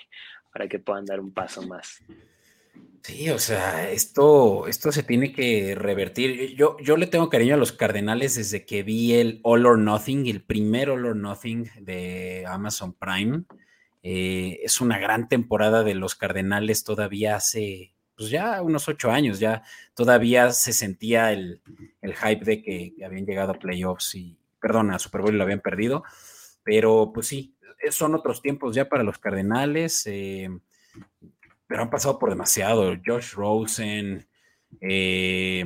para 0.51 0.67
que 0.67 0.79
puedan 0.79 1.05
dar 1.05 1.21
un 1.21 1.33
paso 1.33 1.65
más. 1.65 2.03
Sí, 3.03 3.29
o 3.29 3.37
sea, 3.37 3.91
esto, 3.91 4.65
esto 4.67 4.93
se 4.93 5.03
tiene 5.03 5.33
que 5.33 5.75
revertir. 5.75 6.55
Yo, 6.55 6.77
yo 6.79 6.95
le 6.95 7.07
tengo 7.07 7.29
cariño 7.29 7.55
a 7.55 7.57
los 7.57 7.73
Cardenales 7.73 8.35
desde 8.35 8.65
que 8.65 8.81
vi 8.81 9.13
el 9.15 9.41
All 9.43 9.65
or 9.65 9.77
Nothing, 9.77 10.27
el 10.27 10.41
primer 10.41 10.89
All 10.89 11.05
or 11.05 11.15
Nothing 11.15 11.69
de 11.81 12.45
Amazon 12.47 12.93
Prime. 12.93 13.43
Eh, 14.03 14.59
es 14.63 14.79
una 14.79 14.99
gran 14.99 15.27
temporada 15.27 15.83
de 15.83 15.95
los 15.95 16.15
Cardenales 16.15 16.83
todavía 16.85 17.35
hace 17.35 17.93
pues 18.15 18.29
ya 18.29 18.61
unos 18.61 18.87
ocho 18.87 19.11
años, 19.11 19.39
ya 19.39 19.63
todavía 19.95 20.51
se 20.51 20.71
sentía 20.71 21.31
el, 21.31 21.61
hype 22.01 22.45
de 22.45 22.61
que 22.61 22.93
habían 23.03 23.25
llegado 23.25 23.51
a 23.51 23.59
playoffs 23.59 24.15
y, 24.15 24.37
perdón, 24.61 24.91
a 24.91 24.99
Super 24.99 25.21
Bowl 25.21 25.33
y 25.33 25.37
lo 25.37 25.43
habían 25.43 25.61
perdido, 25.61 26.03
pero 26.63 27.11
pues 27.13 27.27
sí, 27.27 27.55
son 27.89 28.15
otros 28.15 28.41
tiempos 28.41 28.75
ya 28.75 28.87
para 28.87 29.03
los 29.03 29.17
Cardenales, 29.17 30.05
eh, 30.05 30.49
pero 31.67 31.81
han 31.83 31.89
pasado 31.89 32.19
por 32.19 32.29
demasiado. 32.29 32.95
Josh 33.05 33.33
Rosen, 33.33 34.27
eh, 34.81 35.65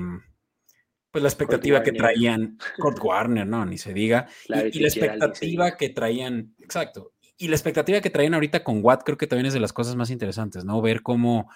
pues 1.12 1.22
la 1.22 1.30
expectativa 1.30 1.82
que 1.82 1.91
traían, 1.91 2.58
Kurt 2.78 3.00
Warner, 3.02 3.48
no, 3.48 3.66
ni 3.66 3.78
se 3.78 3.93
diga, 3.93 4.28
y, 4.48 4.80
la 4.80 4.88
expectativa 4.88 5.76
que 5.78 5.89
traían, 5.89 6.56
exacto, 6.60 7.14
y 7.38 7.48
la 7.48 7.56
expectativa 7.56 8.02
que 8.02 8.10
traían 8.10 8.34
ahorita 8.34 8.64
con 8.64 8.84
Watt 8.84 9.04
creo 9.04 9.18
que 9.18 9.28
también 9.28 9.45
es 9.48 9.54
de 9.54 9.60
las 9.60 9.74
cosas 9.74 9.95
más 9.95 10.10
interesantes, 10.10 10.66
¿no? 10.66 10.82
Ver 10.82 11.02
cómo 11.02 11.50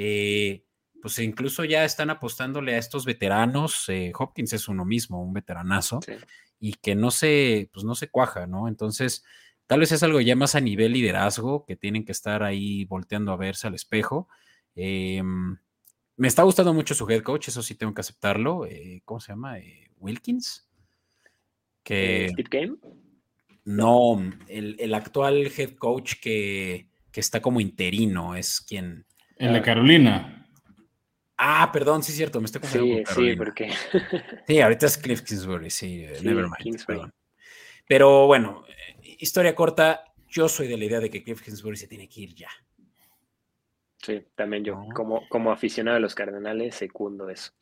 eh, 0.00 0.64
pues 1.00 1.18
incluso 1.18 1.64
ya 1.64 1.84
están 1.84 2.10
apostándole 2.10 2.74
a 2.74 2.78
estos 2.78 3.04
veteranos. 3.04 3.88
Eh, 3.88 4.12
Hopkins 4.16 4.52
es 4.52 4.68
uno 4.68 4.84
mismo, 4.84 5.22
un 5.22 5.32
veteranazo, 5.32 6.00
y 6.58 6.74
que 6.74 6.94
no 6.94 7.10
se, 7.10 7.70
pues 7.72 7.84
no 7.84 7.94
se 7.94 8.08
cuaja, 8.08 8.46
¿no? 8.46 8.68
Entonces, 8.68 9.24
tal 9.68 9.80
vez 9.80 9.92
es 9.92 10.02
algo 10.02 10.20
ya 10.20 10.34
más 10.34 10.56
a 10.56 10.60
nivel 10.60 10.92
liderazgo, 10.94 11.64
que 11.64 11.76
tienen 11.76 12.04
que 12.04 12.12
estar 12.12 12.42
ahí 12.42 12.84
volteando 12.86 13.30
a 13.30 13.36
verse 13.36 13.68
al 13.68 13.74
espejo. 13.74 14.28
Em, 14.74 15.56
me 16.16 16.26
está 16.26 16.42
gustando 16.42 16.74
mucho 16.74 16.94
su 16.94 17.08
head 17.08 17.22
coach, 17.22 17.48
eso 17.48 17.62
sí 17.62 17.76
tengo 17.76 17.94
que 17.94 18.00
aceptarlo. 18.00 18.66
Eh, 18.66 19.02
¿Cómo 19.04 19.20
se 19.20 19.32
llama? 19.32 19.58
Wilkins. 19.98 20.68
Que, 21.84 22.30
Steve 22.32 22.48
Game. 22.50 22.76
No, 23.64 24.18
el, 24.48 24.76
el, 24.80 24.94
actual 24.94 25.52
head 25.56 25.76
coach 25.76 26.14
que, 26.20 26.88
que, 27.12 27.20
está 27.20 27.42
como 27.42 27.60
interino 27.60 28.34
es 28.34 28.60
quien, 28.62 29.04
en 29.36 29.52
la 29.52 29.62
Carolina. 29.62 30.46
Ah, 31.36 31.70
perdón, 31.72 32.02
sí 32.02 32.10
es 32.10 32.16
cierto, 32.16 32.40
me 32.40 32.46
estoy 32.46 32.62
confundiendo. 32.62 33.10
Sí, 33.10 33.30
sí, 33.30 33.36
porque. 33.36 33.70
sí, 34.46 34.60
ahorita 34.60 34.86
es 34.86 34.98
Cliff 34.98 35.22
Kingsbury, 35.22 35.70
sí, 35.70 36.04
eh, 36.04 36.18
never 36.22 36.46
mind. 36.46 37.12
Pero 37.86 38.26
bueno, 38.26 38.64
eh, 38.68 38.74
historia 39.18 39.54
corta, 39.54 40.04
yo 40.28 40.48
soy 40.48 40.68
de 40.68 40.76
la 40.76 40.84
idea 40.84 41.00
de 41.00 41.10
que 41.10 41.22
Cliff 41.22 41.42
Kingsbury 41.42 41.76
se 41.76 41.88
tiene 41.88 42.08
que 42.08 42.20
ir 42.22 42.34
ya. 42.34 42.50
Sí, 43.98 44.24
también 44.36 44.64
yo, 44.64 44.86
como, 44.94 45.28
como 45.28 45.50
aficionado 45.50 45.96
a 45.96 46.00
los 46.00 46.14
Cardenales, 46.14 46.76
secundo 46.76 47.28
eso. 47.28 47.52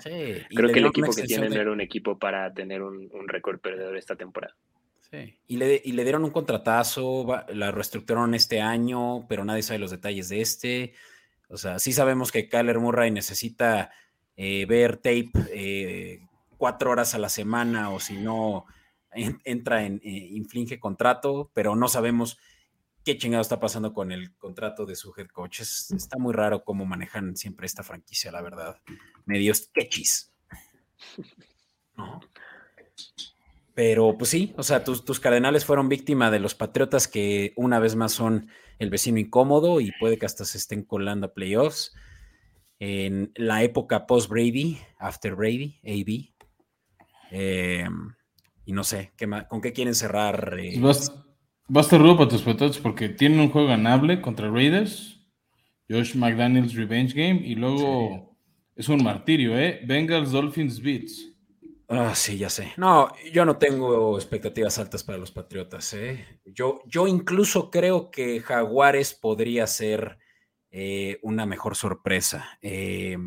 Sí, 0.00 0.10
Creo 0.54 0.72
que 0.72 0.78
el 0.78 0.86
equipo 0.86 1.12
que 1.12 1.22
tienen 1.22 1.52
era 1.52 1.70
un 1.70 1.80
equipo 1.80 2.18
para 2.18 2.52
tener 2.52 2.82
un, 2.82 3.10
un 3.12 3.28
récord 3.28 3.60
perdedor 3.60 3.96
esta 3.96 4.16
temporada. 4.16 4.56
Sí. 5.10 5.38
Y 5.46 5.58
le, 5.58 5.82
y 5.84 5.92
le 5.92 6.04
dieron 6.04 6.24
un 6.24 6.30
contratazo, 6.30 7.44
la 7.48 7.70
reestructuraron 7.70 8.34
este 8.34 8.62
año, 8.62 9.26
pero 9.28 9.44
nadie 9.44 9.62
sabe 9.62 9.78
los 9.78 9.90
detalles 9.90 10.30
de 10.30 10.40
este. 10.40 10.94
O 11.48 11.58
sea, 11.58 11.78
sí 11.78 11.92
sabemos 11.92 12.32
que 12.32 12.48
Kyler 12.48 12.78
Murray 12.78 13.10
necesita 13.10 13.90
eh, 14.36 14.64
ver 14.64 14.96
tape 14.96 15.30
eh, 15.50 16.20
cuatro 16.56 16.90
horas 16.90 17.14
a 17.14 17.18
la 17.18 17.28
semana 17.28 17.90
o 17.90 18.00
si 18.00 18.16
no, 18.16 18.64
entra 19.14 19.84
en, 19.84 20.00
eh, 20.04 20.28
inflige 20.32 20.80
contrato, 20.80 21.50
pero 21.54 21.76
no 21.76 21.88
sabemos 21.88 22.38
qué 23.04 23.18
chingado 23.18 23.42
está 23.42 23.60
pasando 23.60 23.92
con 23.92 24.12
el 24.12 24.34
contrato 24.36 24.86
de 24.86 24.96
su 24.96 25.12
head 25.16 25.28
coach. 25.28 25.60
está 25.60 26.18
muy 26.18 26.32
raro 26.32 26.64
cómo 26.64 26.84
manejan 26.84 27.36
siempre 27.36 27.66
esta 27.66 27.82
franquicia, 27.82 28.30
la 28.32 28.42
verdad. 28.42 28.80
Medio 29.24 29.54
sketches. 29.54 30.32
Pero 33.74 34.18
pues 34.18 34.30
sí, 34.30 34.52
o 34.58 34.62
sea, 34.62 34.84
tus, 34.84 35.04
tus 35.04 35.18
cardenales 35.18 35.64
fueron 35.64 35.88
víctima 35.88 36.30
de 36.30 36.38
los 36.38 36.54
Patriotas 36.54 37.08
que 37.08 37.54
una 37.56 37.78
vez 37.78 37.96
más 37.96 38.12
son 38.12 38.50
el 38.78 38.90
vecino 38.90 39.18
incómodo 39.18 39.80
y 39.80 39.92
puede 39.98 40.18
que 40.18 40.26
hasta 40.26 40.44
se 40.44 40.58
estén 40.58 40.84
colando 40.84 41.26
a 41.26 41.32
playoffs. 41.32 41.94
En 42.78 43.32
la 43.34 43.62
época 43.62 44.06
post-Brady, 44.06 44.78
after 44.98 45.34
Brady, 45.34 45.80
AB. 45.84 46.34
Em, 47.30 48.14
y 48.64 48.72
no 48.72 48.84
sé, 48.84 49.12
¿qué 49.16 49.28
¿con 49.48 49.60
qué 49.60 49.72
quieren 49.72 49.94
cerrar? 49.94 50.56
Eh? 50.58 50.80
Va, 50.80 50.90
a 50.90 51.80
estar 51.80 52.00
rudo 52.00 52.16
para 52.16 52.28
tus 52.28 52.42
patriotas 52.42 52.78
porque 52.78 53.08
tienen 53.08 53.40
un 53.40 53.50
juego 53.50 53.68
ganable 53.68 54.20
contra 54.20 54.50
Raiders, 54.50 55.20
Josh 55.88 56.14
McDaniels 56.14 56.74
Revenge 56.74 57.14
Game 57.14 57.40
y 57.44 57.54
luego 57.54 58.36
es 58.76 58.88
un 58.88 59.02
martirio, 59.02 59.58
¿eh? 59.58 59.80
Bengals 59.84 60.32
Dolphins 60.32 60.80
Beats. 60.80 61.32
Ah, 61.94 62.14
sí, 62.14 62.38
ya 62.38 62.48
sé. 62.48 62.72
No, 62.78 63.12
yo 63.32 63.44
no 63.44 63.58
tengo 63.58 64.16
expectativas 64.16 64.78
altas 64.78 65.04
para 65.04 65.18
los 65.18 65.30
Patriotas. 65.30 65.92
¿eh? 65.92 66.40
Yo, 66.46 66.80
yo 66.86 67.06
incluso 67.06 67.70
creo 67.70 68.10
que 68.10 68.40
Jaguares 68.40 69.12
podría 69.12 69.66
ser 69.66 70.18
eh, 70.70 71.18
una 71.20 71.44
mejor 71.44 71.76
sorpresa. 71.76 72.58
Eh, 72.62 73.18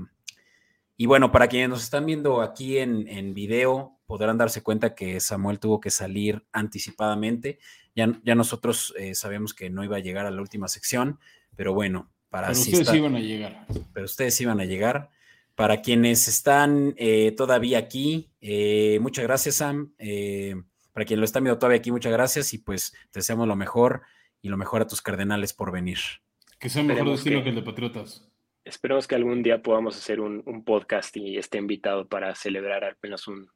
y 0.97 1.05
bueno, 1.05 1.31
para 1.31 1.47
quienes 1.47 1.69
nos 1.69 1.83
están 1.83 2.07
viendo 2.07 2.41
aquí 2.41 2.79
en, 2.79 3.07
en, 3.07 3.35
video, 3.35 3.94
podrán 4.05 4.37
darse 4.37 4.63
cuenta 4.63 4.95
que 4.95 5.19
Samuel 5.19 5.59
tuvo 5.59 5.79
que 5.79 5.91
salir 5.91 6.45
anticipadamente. 6.51 7.59
Ya, 7.95 8.19
ya 8.23 8.35
nosotros 8.35 8.93
sabemos 9.13 9.53
que 9.53 9.69
no 9.69 9.83
iba 9.83 9.97
a 9.97 10.01
llegar 10.01 10.25
a 10.25 10.31
la 10.31 10.41
última 10.41 10.67
sección, 10.67 11.19
pero 11.55 11.73
bueno, 11.73 12.11
para 12.29 12.47
pero 12.47 12.59
ustedes 12.59 12.93
iban 12.93 13.15
a 13.15 13.19
llegar. 13.19 13.65
Pero 13.93 14.05
ustedes 14.05 14.41
iban 14.41 14.59
a 14.59 14.65
llegar. 14.65 15.09
Para 15.55 15.81
quienes 15.81 16.27
están 16.27 16.93
eh, 16.97 17.31
todavía 17.31 17.77
aquí, 17.77 18.29
eh, 18.41 18.99
muchas 19.01 19.23
gracias, 19.23 19.55
Sam. 19.55 19.93
Eh, 19.97 20.55
para 20.91 21.05
quien 21.05 21.21
lo 21.21 21.25
está 21.25 21.39
viendo 21.39 21.57
todavía 21.57 21.77
aquí, 21.77 21.91
muchas 21.91 22.11
gracias 22.11 22.53
y 22.53 22.57
pues 22.57 22.91
te 23.11 23.19
deseamos 23.19 23.47
lo 23.47 23.55
mejor 23.55 24.01
y 24.41 24.49
lo 24.49 24.57
mejor 24.57 24.81
a 24.81 24.87
tus 24.87 25.01
cardenales 25.01 25.53
por 25.53 25.71
venir. 25.71 25.99
Que 26.59 26.67
sea 26.67 26.83
mejor 26.83 27.09
destino 27.09 27.41
que, 27.41 27.49
el 27.49 27.55
de 27.55 27.61
Patriotas. 27.61 28.29
Esperemos 28.65 29.07
que 29.07 29.15
algún 29.15 29.41
día 29.41 29.61
podamos 29.61 29.97
hacer 29.97 30.19
un, 30.19 30.43
podcast 30.65 31.15
y 31.15 31.37
esté 31.37 31.57
invitado 31.57 32.05
para 32.09 32.35
celebrar 32.35 32.83
al 32.83 32.97
menos 33.01 33.29
un, 33.29 33.47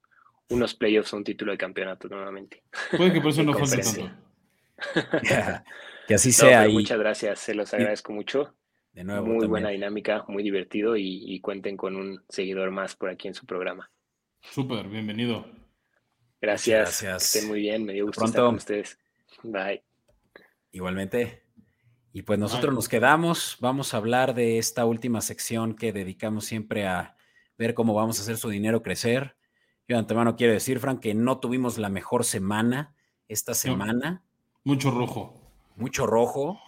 unos 0.49 0.73
playoffs 0.73 1.13
o 1.13 1.17
un 1.17 1.23
título 1.23 1.51
de 1.51 1.57
campeonato 1.57 2.07
nuevamente. 2.07 2.63
Puede 2.95 3.13
que 3.13 3.21
por 3.21 3.31
eso 3.31 3.43
no 3.43 3.53
falte 3.53 3.77
tanto. 3.77 4.11
que 6.07 6.13
así 6.13 6.31
sea. 6.31 6.67
Muchas 6.67 6.99
gracias, 6.99 7.39
se 7.39 7.53
los 7.53 7.73
agradezco 7.73 8.13
mucho. 8.13 8.55
De 8.93 9.03
nuevo. 9.03 9.27
Muy 9.27 9.47
buena 9.47 9.69
dinámica, 9.69 10.25
muy 10.27 10.43
divertido 10.43 10.97
y, 10.97 11.39
cuenten 11.41 11.77
con 11.77 11.95
un 11.95 12.23
seguidor 12.27 12.71
más 12.71 12.95
por 12.95 13.09
aquí 13.09 13.27
en 13.27 13.35
su 13.35 13.45
programa. 13.45 13.91
Súper, 14.41 14.87
bienvenido. 14.87 15.45
Gracias. 16.41 17.01
Gracias. 17.01 17.35
estén 17.35 17.49
muy 17.49 17.61
bien, 17.61 17.85
me 17.85 17.93
dio 17.93 18.07
gusto 18.07 18.25
estar 18.25 18.45
con 18.45 18.55
ustedes. 18.55 18.97
Bye. 19.43 19.83
Igualmente. 20.71 21.43
Y 22.11 22.23
pues 22.23 22.39
nosotros 22.39 22.73
nos 22.73 22.89
quedamos, 22.89 23.57
vamos 23.59 23.93
a 23.93 23.97
hablar 23.97 24.33
de 24.33 24.57
esta 24.57 24.85
última 24.85 25.21
sección 25.21 25.75
que 25.75 25.93
dedicamos 25.93 26.45
siempre 26.45 26.87
a 26.87 27.15
ver 27.57 27.75
cómo 27.75 27.93
vamos 27.93 28.17
a 28.19 28.23
hacer 28.23 28.37
su 28.37 28.49
dinero 28.49 28.81
crecer. 28.81 29.35
Yo 29.89 29.95
de 29.95 30.01
antemano 30.01 30.35
quiero 30.35 30.53
decir, 30.53 30.79
Frank, 30.79 30.99
que 30.99 31.15
no 31.15 31.39
tuvimos 31.39 31.79
la 31.79 31.89
mejor 31.89 32.23
semana 32.23 32.93
esta 33.27 33.55
semana. 33.55 34.21
mucho 34.63 34.91
rojo. 34.91 35.33
Mucho 35.75 36.05
rojo. 36.05 36.59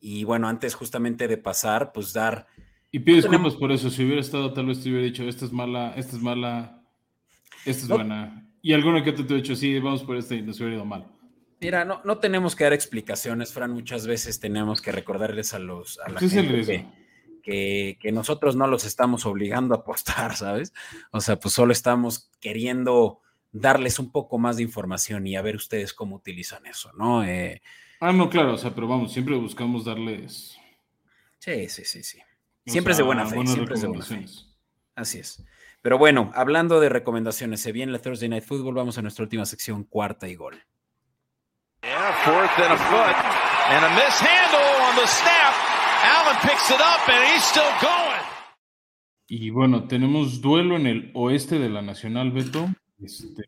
Y 0.00 0.24
bueno, 0.24 0.48
antes 0.48 0.74
justamente 0.74 1.28
de 1.28 1.36
pasar, 1.36 1.92
pues 1.92 2.14
dar... 2.14 2.46
Y 2.90 2.98
pides 3.00 3.24
disculpas 3.24 3.56
por 3.56 3.72
eso, 3.72 3.90
si 3.90 4.04
hubiera 4.04 4.22
estado 4.22 4.54
tal 4.54 4.66
vez 4.66 4.82
te 4.82 4.88
hubiera 4.88 5.04
dicho, 5.04 5.22
esta 5.24 5.44
es 5.44 5.52
mala, 5.52 5.92
esta 5.96 6.16
es 6.16 6.22
mala, 6.22 6.82
esta 7.66 7.82
es 7.82 7.88
buena. 7.88 8.48
Y 8.62 8.72
alguno 8.72 9.04
que 9.04 9.12
te, 9.12 9.22
te 9.22 9.34
he 9.34 9.36
dicho, 9.36 9.54
sí, 9.54 9.78
vamos 9.78 10.02
por 10.02 10.16
esta 10.16 10.34
y 10.34 10.40
nos 10.40 10.58
hubiera 10.58 10.76
ido 10.76 10.84
mal. 10.86 11.06
Mira, 11.60 11.84
no, 11.84 12.00
no 12.04 12.18
tenemos 12.18 12.56
que 12.56 12.64
dar 12.64 12.72
explicaciones, 12.72 13.52
Fran. 13.52 13.70
Muchas 13.72 14.06
veces 14.06 14.40
tenemos 14.40 14.80
que 14.80 14.92
recordarles 14.92 15.52
a 15.52 15.58
los 15.58 15.98
a 16.00 16.08
la 16.08 16.20
gente 16.20 16.86
que, 17.42 17.98
que, 18.00 18.12
nosotros 18.12 18.56
no 18.56 18.66
los 18.66 18.84
estamos 18.84 19.26
obligando 19.26 19.74
a 19.74 19.78
apostar, 19.78 20.36
¿sabes? 20.36 20.72
O 21.10 21.20
sea, 21.20 21.38
pues 21.38 21.54
solo 21.54 21.72
estamos 21.72 22.30
queriendo 22.40 23.20
darles 23.52 23.98
un 23.98 24.10
poco 24.10 24.38
más 24.38 24.56
de 24.56 24.62
información 24.62 25.26
y 25.26 25.36
a 25.36 25.42
ver 25.42 25.56
ustedes 25.56 25.92
cómo 25.92 26.16
utilizan 26.16 26.66
eso, 26.66 26.90
¿no? 26.94 27.24
Eh, 27.24 27.62
ah, 28.00 28.12
no, 28.12 28.30
claro, 28.30 28.54
o 28.54 28.58
sea, 28.58 28.74
pero 28.74 28.88
vamos, 28.88 29.12
siempre 29.12 29.36
buscamos 29.36 29.84
darles. 29.84 30.56
Sí, 31.38 31.68
sí, 31.68 31.84
sí, 31.84 32.02
sí. 32.02 32.18
Siempre 32.66 32.92
es 32.92 32.96
de 32.96 33.02
buena 33.02 33.26
fe. 33.26 33.46
Siempre 33.46 33.74
es 33.74 33.82
de 33.82 33.88
buena 33.88 34.04
fe. 34.04 34.24
Así 34.94 35.18
es. 35.18 35.42
Pero 35.82 35.98
bueno, 35.98 36.30
hablando 36.34 36.78
de 36.78 36.88
recomendaciones, 36.88 37.60
se 37.60 37.72
viene 37.72 37.90
la 37.90 37.98
Thursday 37.98 38.28
Night 38.28 38.44
Football, 38.44 38.74
vamos 38.74 38.98
a 38.98 39.02
nuestra 39.02 39.24
última 39.24 39.44
sección, 39.44 39.82
cuarta 39.82 40.28
y 40.28 40.36
gol. 40.36 40.62
Yeah, 41.82 42.12
fourth 42.24 42.58
and 42.58 42.72
a 42.72 42.76
foot. 42.76 43.16
And 43.68 43.84
a 43.84 43.88
mishandle 43.90 44.60
on 44.88 44.94
the 44.94 45.06
snap. 45.08 45.81
Allen 46.02 46.36
picks 46.42 46.70
it 46.70 46.80
up 46.80 47.08
and 47.08 47.24
he's 47.32 47.44
still 47.44 47.62
going. 47.80 48.22
Y 49.28 49.50
bueno, 49.50 49.88
tenemos 49.88 50.40
duelo 50.40 50.76
en 50.76 50.86
el 50.86 51.10
oeste 51.14 51.58
de 51.58 51.70
la 51.70 51.80
Nacional, 51.80 52.32
Beto. 52.32 52.68
Este, 52.98 53.44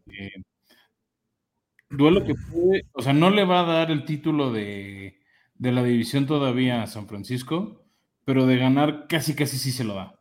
duelo 1.90 2.24
que 2.24 2.34
puede, 2.34 2.86
o 2.92 3.02
sea, 3.02 3.12
no 3.12 3.30
le 3.30 3.44
va 3.44 3.61
a 3.61 3.64
dar 3.64 3.90
el 3.90 4.05
título 4.05 4.52
de, 4.52 5.20
de 5.55 5.72
la 5.72 5.82
división 5.82 6.26
todavía 6.26 6.82
a 6.82 6.86
San 6.86 7.07
Francisco, 7.07 7.84
pero 8.24 8.46
de 8.46 8.57
ganar 8.57 9.07
casi 9.09 9.34
casi 9.34 9.59
sí 9.59 9.72
se 9.72 9.84
lo 9.84 9.94
da. 9.94 10.20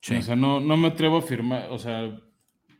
O 0.00 0.22
sea, 0.22 0.36
no, 0.36 0.60
no 0.60 0.76
me 0.76 0.88
atrevo 0.88 1.16
a 1.16 1.20
afirmar, 1.20 1.68
o 1.70 1.78
sea, 1.78 2.20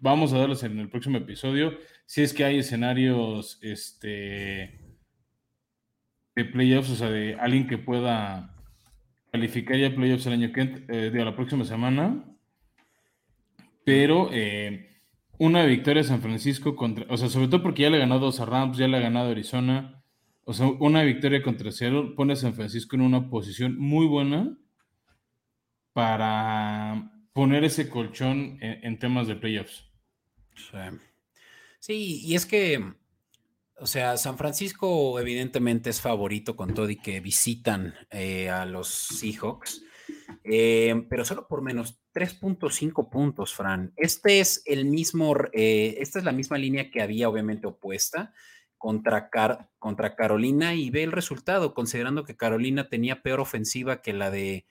vamos 0.00 0.32
a 0.32 0.38
darles 0.38 0.62
en 0.62 0.78
el 0.78 0.88
próximo 0.88 1.18
episodio 1.18 1.76
si 2.06 2.22
es 2.22 2.32
que 2.32 2.44
hay 2.44 2.58
escenarios 2.58 3.58
este, 3.60 4.87
de 6.38 6.44
playoffs, 6.44 6.90
o 6.90 6.94
sea, 6.94 7.10
de 7.10 7.34
alguien 7.34 7.66
que 7.66 7.78
pueda 7.78 8.54
calificar 9.32 9.76
ya 9.76 9.92
playoffs 9.92 10.24
el 10.26 10.34
año 10.34 10.52
que 10.52 10.84
eh, 10.86 11.10
de 11.10 11.24
la 11.24 11.34
próxima 11.34 11.64
semana, 11.64 12.24
pero 13.84 14.30
eh, 14.32 15.02
una 15.38 15.64
victoria 15.64 16.02
a 16.02 16.04
San 16.04 16.22
Francisco 16.22 16.76
contra, 16.76 17.06
o 17.08 17.16
sea, 17.16 17.28
sobre 17.28 17.48
todo 17.48 17.60
porque 17.60 17.82
ya 17.82 17.90
le 17.90 17.98
ganado 17.98 18.20
dos 18.20 18.38
a 18.38 18.46
Rams, 18.46 18.78
ya 18.78 18.86
le 18.86 18.98
ha 18.98 19.00
ganado 19.00 19.32
Arizona, 19.32 20.04
o 20.44 20.52
sea, 20.52 20.68
una 20.68 21.02
victoria 21.02 21.42
contra 21.42 21.72
Seattle 21.72 22.14
pone 22.14 22.34
a 22.34 22.36
San 22.36 22.54
Francisco 22.54 22.94
en 22.94 23.02
una 23.02 23.28
posición 23.28 23.76
muy 23.76 24.06
buena 24.06 24.56
para 25.92 27.10
poner 27.32 27.64
ese 27.64 27.88
colchón 27.88 28.58
en, 28.60 28.96
temas 29.00 29.26
de 29.26 29.34
playoffs. 29.34 29.90
Sí. 30.54 30.78
Sí, 31.80 32.20
y 32.24 32.36
es 32.36 32.46
que, 32.46 32.94
o 33.80 33.86
sea, 33.86 34.16
San 34.16 34.38
Francisco 34.38 35.18
evidentemente 35.20 35.90
es 35.90 36.00
favorito 36.00 36.56
con 36.56 36.74
todo 36.74 36.90
y 36.90 36.96
que 36.96 37.20
visitan 37.20 37.94
eh, 38.10 38.50
a 38.50 38.64
los 38.64 38.88
Seahawks, 38.88 39.82
eh, 40.44 41.06
pero 41.08 41.24
solo 41.24 41.46
por 41.46 41.62
menos 41.62 42.00
3.5 42.14 43.08
puntos, 43.10 43.54
Fran. 43.54 43.92
Este 43.96 44.40
es 44.40 44.62
el 44.66 44.86
mismo, 44.86 45.34
eh, 45.52 45.96
esta 45.98 46.18
es 46.18 46.24
la 46.24 46.32
misma 46.32 46.58
línea 46.58 46.90
que 46.90 47.02
había 47.02 47.28
obviamente 47.28 47.66
opuesta 47.66 48.32
contra, 48.76 49.30
contra 49.78 50.16
Carolina 50.16 50.74
y 50.74 50.90
ve 50.90 51.02
el 51.02 51.12
resultado, 51.12 51.74
considerando 51.74 52.24
que 52.24 52.36
Carolina 52.36 52.88
tenía 52.88 53.22
peor 53.22 53.40
ofensiva 53.40 54.02
que 54.02 54.12
la 54.12 54.30
de 54.30 54.66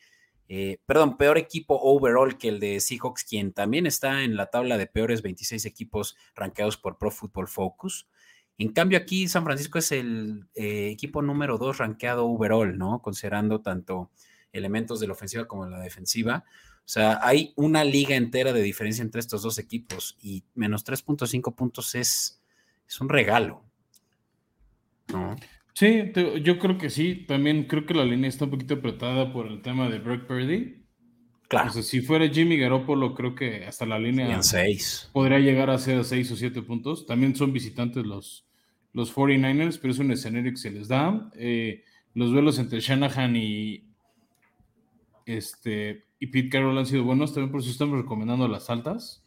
eh, 0.49 0.79
perdón, 0.85 1.17
peor 1.17 1.37
equipo 1.37 1.75
overall 1.75 2.37
que 2.37 2.47
el 2.47 2.59
de 2.59 2.79
Seahawks, 2.79 3.25
quien 3.25 3.51
también 3.51 3.85
está 3.85 4.23
en 4.23 4.37
la 4.37 4.45
tabla 4.47 4.77
de 4.77 4.87
peores 4.87 5.21
26 5.21 5.65
equipos 5.65 6.15
rankeados 6.35 6.77
por 6.77 6.97
Pro 6.97 7.11
Football 7.11 7.49
Focus. 7.49 8.07
En 8.57 8.69
cambio, 8.69 8.97
aquí 8.97 9.27
San 9.27 9.43
Francisco 9.43 9.77
es 9.77 9.91
el 9.91 10.47
eh, 10.55 10.89
equipo 10.91 11.21
número 11.21 11.57
2 11.57 11.77
rankeado 11.77 12.25
overall, 12.25 12.77
¿no? 12.77 13.01
Considerando 13.01 13.61
tanto 13.61 14.09
elementos 14.51 14.99
de 14.99 15.07
la 15.07 15.13
ofensiva 15.13 15.45
como 15.45 15.65
de 15.65 15.71
la 15.71 15.79
defensiva. 15.79 16.43
O 16.77 16.89
sea, 16.89 17.19
hay 17.21 17.53
una 17.55 17.83
liga 17.83 18.15
entera 18.15 18.53
de 18.53 18.61
diferencia 18.61 19.01
entre 19.01 19.19
estos 19.19 19.41
dos 19.41 19.59
equipos 19.59 20.17
y 20.21 20.43
menos 20.55 20.85
3.5 20.85 21.53
puntos 21.53 21.93
es, 21.95 22.41
es 22.87 23.01
un 23.01 23.09
regalo. 23.09 23.63
¿no? 25.09 25.35
Sí, 25.73 26.11
yo 26.41 26.57
creo 26.57 26.77
que 26.77 26.89
sí. 26.89 27.25
También 27.27 27.65
creo 27.65 27.85
que 27.85 27.93
la 27.93 28.05
línea 28.05 28.29
está 28.29 28.45
un 28.45 28.51
poquito 28.51 28.75
apretada 28.75 29.31
por 29.31 29.47
el 29.47 29.61
tema 29.61 29.89
de 29.89 29.99
Brock 29.99 30.25
Purdy. 30.25 30.87
Claro. 31.49 31.69
O 31.69 31.73
sea, 31.73 31.83
si 31.83 32.01
fuera 32.01 32.27
Jimmy 32.27 32.57
Garoppolo, 32.57 33.13
creo 33.13 33.35
que 33.35 33.65
hasta 33.65 33.85
la 33.85 33.99
línea 33.99 34.39
podría 35.13 35.39
llegar 35.39 35.69
a 35.69 35.77
ser 35.77 35.99
a 35.99 36.03
6 36.03 36.31
o 36.31 36.35
7 36.35 36.61
puntos. 36.63 37.05
También 37.05 37.35
son 37.35 37.53
visitantes 37.53 38.05
los, 38.05 38.46
los 38.97 39.13
49ers, 39.13 39.77
pero 39.79 39.93
es 39.93 39.99
un 39.99 40.09
escenario 40.09 40.49
que 40.49 40.57
se 40.57 40.71
les 40.71 40.87
da. 40.87 41.29
Eh, 41.35 41.83
los 42.15 42.31
duelos 42.31 42.57
entre 42.57 42.79
Shanahan 42.79 43.35
y, 43.35 43.83
este, 45.27 46.05
y 46.19 46.25
Pete 46.25 46.49
Carroll 46.49 46.79
han 46.79 46.87
sido 46.87 47.03
buenos. 47.03 47.31
También 47.31 47.51
por 47.51 47.61
eso 47.61 47.69
estamos 47.69 47.99
recomendando 47.99 48.47
las 48.47 48.71
altas, 48.71 49.23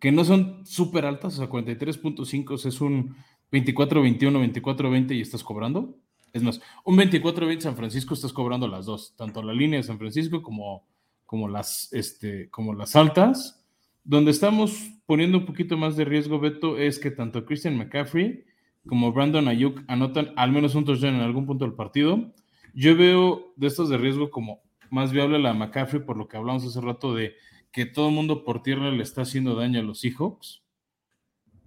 que 0.00 0.10
no 0.12 0.24
son 0.24 0.64
súper 0.64 1.04
altas. 1.04 1.34
O 1.34 1.36
sea, 1.36 1.50
43.5 1.50 2.66
es 2.66 2.80
un 2.80 3.14
24-21, 3.52 4.62
24-20 4.62 5.14
y 5.14 5.20
estás 5.20 5.44
cobrando. 5.44 5.94
Es 6.32 6.42
más, 6.42 6.62
un 6.82 6.96
24-20 6.96 7.60
San 7.60 7.76
Francisco 7.76 8.14
estás 8.14 8.32
cobrando 8.32 8.66
las 8.66 8.86
dos, 8.86 9.14
tanto 9.14 9.42
la 9.42 9.52
línea 9.52 9.78
de 9.78 9.82
San 9.82 9.98
Francisco 9.98 10.40
como, 10.40 10.86
como, 11.26 11.48
las, 11.48 11.92
este, 11.92 12.48
como 12.48 12.72
las 12.72 12.96
altas. 12.96 13.62
Donde 14.04 14.30
estamos 14.30 14.90
poniendo 15.04 15.36
un 15.36 15.44
poquito 15.44 15.76
más 15.76 15.96
de 15.96 16.06
riesgo, 16.06 16.40
Beto, 16.40 16.78
es 16.78 16.98
que 16.98 17.10
tanto 17.10 17.44
Christian 17.44 17.76
McCaffrey 17.76 18.46
como 18.86 19.12
Brandon 19.12 19.48
Ayuk 19.48 19.82
anotan 19.88 20.32
al 20.36 20.52
menos 20.52 20.74
un 20.74 20.84
touchdown 20.84 21.16
en 21.16 21.20
algún 21.22 21.46
punto 21.46 21.64
del 21.64 21.74
partido. 21.74 22.32
Yo 22.74 22.96
veo 22.96 23.52
de 23.56 23.66
estos 23.66 23.88
de 23.88 23.98
riesgo 23.98 24.30
como 24.30 24.62
más 24.90 25.12
viable 25.12 25.38
la 25.38 25.54
McCaffrey, 25.54 26.02
por 26.02 26.16
lo 26.16 26.28
que 26.28 26.36
hablamos 26.36 26.64
hace 26.64 26.80
rato 26.80 27.14
de 27.14 27.34
que 27.72 27.86
todo 27.86 28.08
el 28.08 28.14
mundo 28.14 28.44
por 28.44 28.62
tierra 28.62 28.90
le 28.90 29.02
está 29.02 29.22
haciendo 29.22 29.54
daño 29.54 29.80
a 29.80 29.82
los 29.82 30.00
Seahawks. 30.00 30.62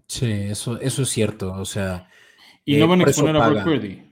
Sí, 0.08 0.26
eso, 0.26 0.80
eso 0.80 1.04
es 1.04 1.10
cierto. 1.10 1.54
O 1.54 1.66
sea. 1.66 2.10
Y 2.66 2.78
no 2.78 2.86
eh, 2.86 2.88
van 2.88 3.02
a 3.02 3.04
exponer 3.04 3.38
a 3.38 3.50
Brock 3.50 3.64
Purdy. 3.64 4.10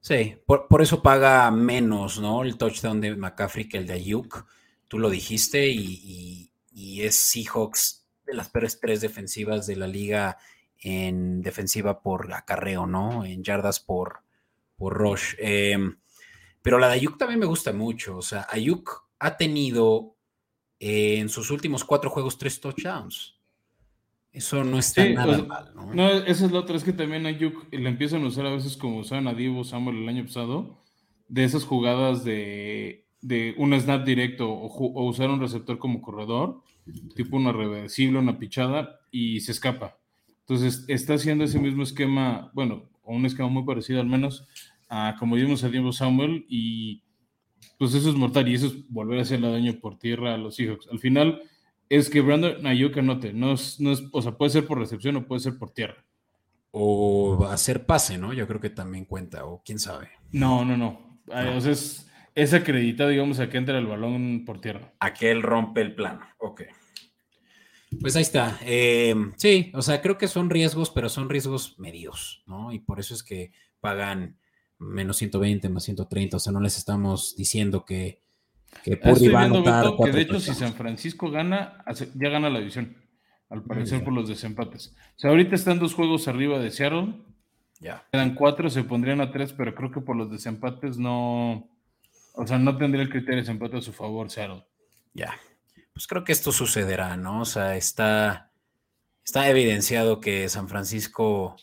Sí, 0.00 0.34
por, 0.46 0.82
eso 0.82 1.00
paga 1.00 1.48
menos, 1.52 2.18
¿no? 2.18 2.42
El 2.42 2.58
touchdown 2.58 3.00
de 3.00 3.14
McCaffrey 3.14 3.68
que 3.68 3.78
el 3.78 3.86
de 3.86 3.94
Ayuk. 3.94 4.46
Tú 4.88 4.98
lo 4.98 5.08
dijiste 5.08 5.68
y, 5.68 6.50
es 7.00 7.14
Seahawks 7.14 8.08
de 8.26 8.34
las 8.34 8.48
peores 8.48 8.80
tres 8.80 9.00
defensivas 9.00 9.66
de 9.66 9.76
la 9.76 9.86
liga 9.86 10.38
en 10.82 11.42
defensiva 11.42 12.02
por 12.02 12.32
acarreo, 12.32 12.86
¿no? 12.86 13.24
En 13.24 13.42
yardas 13.42 13.80
por, 13.80 14.22
por 14.76 14.94
rush. 14.94 15.34
Em, 15.38 15.96
pero 16.60 16.78
la 16.78 16.88
de 16.88 16.94
Ayuk 16.94 17.16
también 17.16 17.40
me 17.40 17.46
gusta 17.46 17.72
mucho. 17.72 18.18
O 18.18 18.22
sea, 18.22 18.46
Ayuk 18.50 19.08
ha 19.18 19.36
tenido 19.36 20.16
eh, 20.80 21.18
en 21.18 21.28
sus 21.28 21.50
últimos 21.50 21.84
cuatro 21.84 22.10
juegos 22.10 22.36
tres 22.36 22.60
touchdowns. 22.60 23.36
Eso 24.32 24.64
no 24.64 24.78
está 24.78 25.06
nada 25.10 25.44
mal, 25.44 25.72
¿no? 25.74 25.94
No, 25.94 26.08
esa 26.08 26.46
es 26.46 26.52
la 26.52 26.60
otra, 26.60 26.76
es 26.76 26.84
que 26.84 26.94
también 26.94 27.26
Ayuk 27.26 27.70
le 27.70 27.88
empiezan 27.88 28.24
a 28.24 28.28
usar 28.28 28.46
a 28.46 28.54
veces 28.54 28.76
como 28.76 28.98
usaban 28.98 29.28
a 29.28 29.34
Divo 29.34 29.62
Samuel 29.62 29.98
el 29.98 30.08
año 30.08 30.24
pasado, 30.24 30.78
de 31.28 31.44
esas 31.44 31.64
jugadas 31.64 32.24
de, 32.24 33.06
de 33.20 33.54
un 33.58 33.78
snap 33.78 34.04
directo 34.04 34.50
o, 34.50 35.04
usar 35.04 35.30
un 35.30 35.40
receptor 35.40 35.78
como 35.78 36.02
corredor, 36.02 36.62
tipo 37.14 37.36
una 37.36 37.52
reversible, 37.52 38.18
una 38.18 38.38
pichada, 38.38 39.00
y 39.10 39.40
se 39.40 39.52
escapa. 39.52 39.98
Entonces, 40.46 40.84
está 40.88 41.14
haciendo 41.14 41.44
ese 41.44 41.58
mismo 41.58 41.82
esquema, 41.82 42.50
bueno, 42.54 42.90
o 43.02 43.14
un 43.14 43.26
esquema 43.26 43.48
muy 43.48 43.64
parecido 43.64 44.00
al 44.00 44.06
menos, 44.06 44.46
a 44.88 45.16
como 45.18 45.36
vimos 45.36 45.64
a 45.64 45.68
Divo 45.68 45.92
Samuel, 45.92 46.44
y 46.48 47.02
pues 47.78 47.94
eso 47.94 48.10
es 48.10 48.16
mortal, 48.16 48.48
y 48.48 48.54
eso 48.54 48.66
es 48.66 48.88
volver 48.88 49.18
a 49.18 49.22
hacerle 49.22 49.50
daño 49.50 49.78
por 49.80 49.98
tierra 49.98 50.34
a 50.34 50.38
los 50.38 50.58
hijos. 50.60 50.88
Al 50.90 50.98
final, 50.98 51.42
es 51.88 52.08
que 52.08 52.22
Brandon 52.22 52.66
Ayuk 52.66 52.96
anote. 52.96 53.32
No 53.34 53.52
es, 53.52 53.78
no 53.78 53.92
es, 53.92 54.02
o 54.12 54.22
sea, 54.22 54.32
puede 54.32 54.50
ser 54.50 54.66
por 54.66 54.78
recepción 54.78 55.16
o 55.16 55.26
puede 55.26 55.40
ser 55.40 55.58
por 55.58 55.70
tierra. 55.72 56.04
O 56.70 57.46
hacer 57.50 57.84
pase, 57.84 58.16
¿no? 58.16 58.32
Yo 58.32 58.48
creo 58.48 58.60
que 58.60 58.70
también 58.70 59.04
cuenta, 59.04 59.44
o 59.44 59.62
quién 59.62 59.78
sabe. 59.78 60.08
No, 60.32 60.64
no, 60.64 60.78
no. 60.78 61.20
O 61.26 61.60
sea, 61.60 61.70
es, 61.70 62.10
es 62.34 62.54
acreditado, 62.54 63.10
digamos, 63.10 63.40
a 63.40 63.50
que 63.50 63.58
entra 63.58 63.78
el 63.78 63.86
balón 63.86 64.44
por 64.46 64.58
tierra. 64.58 64.94
A 65.00 65.12
que 65.12 65.30
él 65.30 65.42
rompe 65.42 65.82
el 65.82 65.94
plano. 65.94 66.20
Ok. 66.38 66.62
Pues 68.00 68.16
ahí 68.16 68.22
está. 68.22 68.58
Eh, 68.64 69.14
sí, 69.36 69.70
o 69.74 69.82
sea, 69.82 70.00
creo 70.00 70.18
que 70.18 70.28
son 70.28 70.50
riesgos, 70.50 70.90
pero 70.90 71.08
son 71.08 71.28
riesgos 71.28 71.78
medios, 71.78 72.42
¿no? 72.46 72.72
Y 72.72 72.78
por 72.78 73.00
eso 73.00 73.14
es 73.14 73.22
que 73.22 73.52
pagan 73.80 74.38
menos 74.78 75.16
120, 75.18 75.68
más 75.68 75.84
130. 75.84 76.36
O 76.36 76.40
sea, 76.40 76.52
no 76.52 76.60
les 76.60 76.78
estamos 76.78 77.34
diciendo 77.36 77.84
que, 77.84 78.22
que 78.84 78.96
Purdy 78.96 79.28
va 79.28 79.42
a 79.42 79.44
anotar. 79.44 79.86
que 80.02 80.10
de 80.10 80.22
hecho, 80.22 80.40
si 80.40 80.54
San 80.54 80.74
Francisco 80.74 81.30
gana, 81.30 81.84
ya 82.14 82.28
gana 82.28 82.50
la 82.50 82.58
división. 82.58 82.96
Al 83.48 83.62
parecer, 83.64 84.02
por 84.02 84.14
los 84.14 84.28
desempates. 84.28 84.96
O 85.16 85.18
sea, 85.18 85.30
ahorita 85.30 85.54
están 85.54 85.78
dos 85.78 85.92
juegos 85.92 86.26
arriba 86.26 86.58
de 86.58 86.70
Seattle. 86.70 87.14
Ya. 87.80 88.06
Quedan 88.10 88.34
cuatro, 88.34 88.70
se 88.70 88.82
pondrían 88.84 89.20
a 89.20 89.30
tres, 89.30 89.52
pero 89.52 89.74
creo 89.74 89.90
que 89.90 90.00
por 90.00 90.16
los 90.16 90.30
desempates 90.30 90.96
no. 90.96 91.68
O 92.34 92.46
sea, 92.46 92.58
no 92.58 92.78
tendría 92.78 93.02
el 93.02 93.10
criterio 93.10 93.36
de 93.36 93.42
desempate 93.42 93.76
a 93.76 93.82
su 93.82 93.92
favor, 93.92 94.30
Seattle. 94.30 94.64
Ya 95.12 95.34
pues 95.92 96.06
creo 96.06 96.24
que 96.24 96.32
esto 96.32 96.52
sucederá, 96.52 97.16
¿no? 97.16 97.42
O 97.42 97.44
sea, 97.44 97.76
está, 97.76 98.52
está 99.24 99.48
evidenciado 99.48 100.20
que 100.20 100.48
San 100.48 100.68
Francisco 100.68 101.56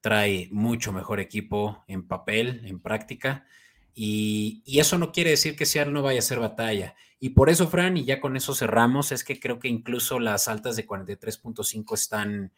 trae 0.00 0.48
mucho 0.50 0.92
mejor 0.92 1.20
equipo 1.20 1.84
en 1.86 2.06
papel, 2.06 2.62
en 2.66 2.80
práctica, 2.80 3.46
y, 3.94 4.62
eso 4.66 4.98
no 4.98 5.12
quiere 5.12 5.30
decir 5.30 5.56
que 5.56 5.66
Seattle 5.66 5.92
no 5.92 6.02
vaya 6.02 6.18
a 6.20 6.22
ser 6.22 6.38
batalla. 6.38 6.94
Y 7.20 7.30
por 7.30 7.50
eso, 7.50 7.68
Fran, 7.68 7.96
y 7.96 8.04
ya 8.04 8.20
con 8.20 8.36
eso 8.36 8.54
cerramos, 8.54 9.12
es 9.12 9.22
que 9.22 9.38
creo 9.38 9.58
que 9.58 9.68
incluso 9.68 10.18
las 10.18 10.48
altas 10.48 10.76
de 10.76 10.86
43.5 10.86 11.94
están 11.94 12.52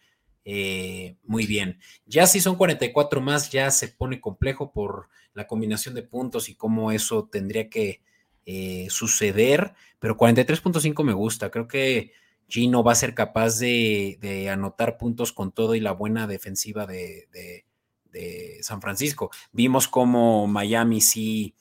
eh, 0.45 1.17
muy 1.23 1.47
bien. 1.47 1.81
Ya 2.07 2.27
si 2.27 2.41
son 2.41 2.57
44 2.57 3.21
más, 3.21 3.51
ya 3.51 3.71
se 3.71 3.89
pone 3.89 4.21
complejo 4.21 4.73
por 4.73 5.09
la 5.35 5.47
combinación 5.47 5.95
de 5.95 6.03
puntos 6.03 6.49
y 6.49 6.55
cómo 6.55 6.93
eso 6.93 7.29
tendría 7.31 7.69
que 7.69 8.01
eh, 8.47 8.87
suceder, 8.91 9.75
pero 9.99 10.17
43.5 10.17 11.03
me 11.03 11.13
gusta. 11.13 11.51
Creo 11.51 11.67
que 11.67 12.13
Gino 12.49 12.83
va 12.83 12.93
a 12.93 12.97
ser 12.97 13.15
capaz 13.15 13.59
de, 13.59 14.49
anotar 14.53 14.99
puntos 14.99 15.33
con 15.33 15.53
todo 15.53 15.75
y 15.75 15.81
la 15.81 15.93
buena 15.93 16.27
defensiva 16.27 16.87
de, 16.87 17.65
San 18.61 18.81
Francisco. 18.81 19.31
Vimos 19.53 19.89
como 19.89 20.47
Miami 20.47 21.01
sí, 21.01 21.55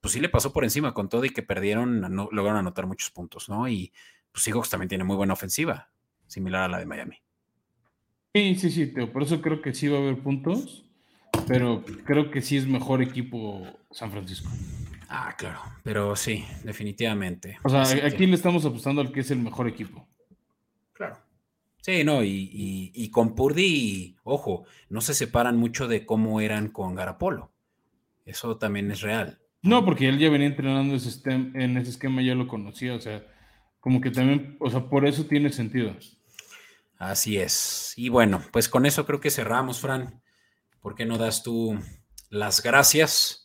pues 0.00 0.14
sí 0.14 0.20
le 0.20 0.28
pasó 0.28 0.52
por 0.52 0.62
encima 0.62 0.94
con 0.94 1.08
todo 1.08 1.24
y 1.24 1.30
que 1.30 1.42
perdieron, 1.42 2.00
no, 2.00 2.28
lograron 2.30 2.58
anotar 2.60 2.86
muchos 2.86 3.10
puntos, 3.10 3.48
¿no? 3.48 3.68
Y 3.68 3.92
pues 4.30 4.44
Seahawks 4.44 4.70
también 4.70 4.88
tiene 4.88 5.02
muy 5.02 5.16
buena 5.16 5.32
ofensiva, 5.32 5.90
similar 6.28 6.62
a 6.62 6.68
la 6.68 6.78
de 6.78 6.86
Miami. 6.86 7.16
Sí, 8.32 8.54
sí, 8.54 8.70
sí, 8.70 8.86
por 8.86 9.24
eso 9.24 9.42
creo 9.42 9.60
que 9.60 9.74
sí 9.74 9.88
va 9.88 9.98
a 9.98 10.00
haber 10.00 10.22
puntos, 10.22 10.84
pero 11.48 11.84
creo 12.04 12.30
que 12.30 12.40
sí 12.40 12.56
es 12.56 12.66
mejor 12.68 13.02
equipo 13.02 13.66
San 13.90 14.12
Francisco. 14.12 14.48
Ah, 15.12 15.34
claro, 15.36 15.60
pero 15.82 16.14
sí, 16.14 16.44
definitivamente. 16.62 17.58
O 17.64 17.68
sea, 17.68 17.82
aquí 18.06 18.26
le 18.26 18.36
estamos 18.36 18.64
apostando 18.64 19.00
al 19.00 19.10
que 19.10 19.20
es 19.20 19.30
el 19.32 19.40
mejor 19.40 19.66
equipo. 19.66 20.06
Claro. 20.92 21.18
Sí, 21.82 22.04
no, 22.04 22.22
y, 22.22 23.10
con 23.10 23.34
Purdy, 23.34 24.16
ojo, 24.22 24.66
no 24.88 25.00
se 25.00 25.14
separan 25.14 25.56
mucho 25.56 25.88
de 25.88 26.06
cómo 26.06 26.40
eran 26.40 26.68
con 26.68 26.94
Garapolo. 26.94 27.50
Eso 28.24 28.56
también 28.56 28.88
es 28.92 29.00
real. 29.00 29.40
No, 29.62 29.84
porque 29.84 30.08
él 30.08 30.18
ya 30.20 30.30
venía 30.30 30.46
entrenando 30.46 30.94
en 30.94 31.76
ese 31.76 31.90
esquema, 31.90 32.22
ya 32.22 32.36
lo 32.36 32.46
conocía, 32.46 32.94
o 32.94 33.00
sea, 33.00 33.26
como 33.80 34.00
que 34.00 34.12
también, 34.12 34.56
o 34.60 34.70
sea, 34.70 34.88
por 34.88 35.06
eso 35.06 35.26
tiene 35.26 35.50
sentido. 35.50 35.96
Así 36.98 37.36
es. 37.36 37.94
Y 37.96 38.10
bueno, 38.10 38.44
pues 38.52 38.68
con 38.68 38.86
eso 38.86 39.06
creo 39.06 39.20
que 39.20 39.30
cerramos, 39.30 39.80
Fran. 39.80 40.22
¿Por 40.80 40.94
qué 40.94 41.04
no 41.04 41.18
das 41.18 41.42
tú 41.42 41.76
las 42.28 42.62
gracias? 42.62 43.39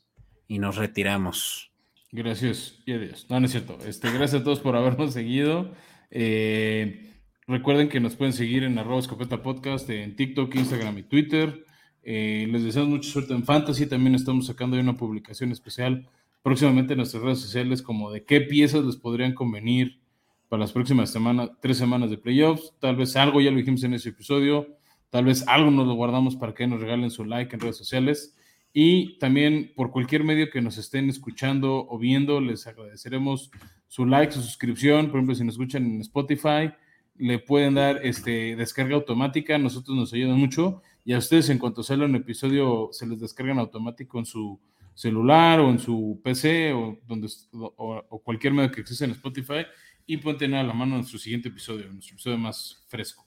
Y 0.48 0.60
nos 0.60 0.78
retiramos. 0.78 1.72
Gracias 2.12 2.80
y 2.86 2.94
adiós. 2.94 3.26
No, 3.30 3.40
no 3.40 3.46
es 3.46 3.52
cierto. 3.52 3.78
Este, 3.86 4.10
gracias 4.12 4.42
a 4.42 4.44
todos 4.44 4.60
por 4.60 4.76
habernos 4.76 5.14
seguido. 5.14 5.72
Eh, 6.12 7.14
recuerden 7.48 7.90
que 7.90 8.00
nos 8.00 8.16
pueden 8.16 8.34
seguir 8.34 8.64
en 8.64 8.78
arroba 8.78 9.00
escopeta 9.00 9.42
podcast 9.42 9.90
en 9.90 10.16
TikTok, 10.16 10.56
Instagram 10.56 10.98
y 11.00 11.04
Twitter. 11.04 11.66
Eh, 12.04 12.48
les 12.50 12.64
deseamos 12.64 12.90
mucha 12.90 13.10
suerte 13.10 13.34
en 13.34 13.44
Fantasy. 13.44 13.88
También 13.88 14.16
estamos 14.16 14.46
sacando 14.46 14.80
una 14.80 14.96
publicación 14.96 15.52
especial 15.52 16.08
próximamente 16.44 16.94
en 16.94 16.98
nuestras 16.98 17.24
redes 17.24 17.40
sociales 17.42 17.82
como 17.82 18.12
de 18.12 18.24
qué 18.24 18.40
piezas 18.40 18.86
les 18.86 18.96
podrían 18.96 19.34
convenir 19.34 20.00
para 20.48 20.62
las 20.62 20.72
próximas 20.72 21.10
semanas, 21.10 21.50
tres 21.60 21.78
semanas 21.78 22.12
de 22.12 22.18
playoffs. 22.18 22.74
Tal 22.80 22.96
vez 22.96 23.16
algo 23.16 23.42
ya 23.42 23.52
lo 23.52 23.58
dijimos 23.58 23.84
en 23.84 23.96
ese 23.96 24.10
episodio. 24.10 24.68
Tal 25.10 25.26
vez 25.26 25.48
algo 25.48 25.72
nos 25.72 25.88
lo 25.88 25.96
guardamos 25.96 26.36
para 26.36 26.54
que 26.54 26.68
nos 26.68 26.80
regalen 26.80 27.10
su 27.10 27.26
like 27.26 27.54
en 27.56 27.60
redes 27.60 27.78
sociales. 27.78 28.35
Y 28.78 29.18
también 29.20 29.72
por 29.74 29.90
cualquier 29.90 30.26
medio 30.26 30.50
que 30.50 30.62
nos 30.62 30.78
estén 30.78 31.10
escuchando 31.10 31.88
o 31.88 31.98
viendo, 31.98 32.42
les 32.42 32.68
agradeceremos 32.68 33.50
su 33.88 34.06
like, 34.06 34.34
su 34.34 34.42
suscripción. 34.42 35.06
Por 35.06 35.16
ejemplo, 35.16 35.34
si 35.34 35.46
nos 35.46 35.54
escuchan 35.54 35.86
en 35.86 36.02
Spotify, 36.02 36.74
le 37.16 37.40
pueden 37.40 37.76
dar 37.76 38.06
este, 38.06 38.58
descarga 38.58 38.96
automática. 38.96 39.58
Nosotros 39.58 39.96
nos 39.96 40.12
ayuda 40.12 40.36
mucho. 40.36 40.82
Y 41.06 41.14
a 41.14 41.20
ustedes, 41.20 41.48
en 41.48 41.58
cuanto 41.58 41.84
sale 41.84 42.04
un 42.04 42.18
episodio, 42.18 42.90
se 42.92 43.08
les 43.08 43.18
descargan 43.18 43.60
automático 43.60 44.20
en 44.20 44.26
su 44.26 44.60
celular 44.94 45.62
o 45.62 45.70
en 45.70 45.80
su 45.80 46.20
PC 46.22 46.74
o, 46.74 47.00
donde, 47.08 47.30
o, 47.54 48.22
cualquier 48.26 48.52
medio 48.52 48.72
que 48.72 48.82
exista 48.82 49.06
en 49.06 49.12
Spotify 49.12 49.66
y 50.06 50.18
pueden 50.18 50.38
tener 50.38 50.60
a 50.60 50.64
la 50.64 50.74
mano 50.74 50.98
nuestro 50.98 51.18
siguiente 51.18 51.48
episodio, 51.48 51.90
nuestro 51.94 52.16
episodio 52.16 52.38
más 52.38 52.84
fresco. 52.90 53.26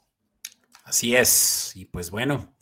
Así 0.85 1.17
es. 1.17 1.73
Y 1.75 1.87
pues 1.87 2.11
bueno, 2.11 2.53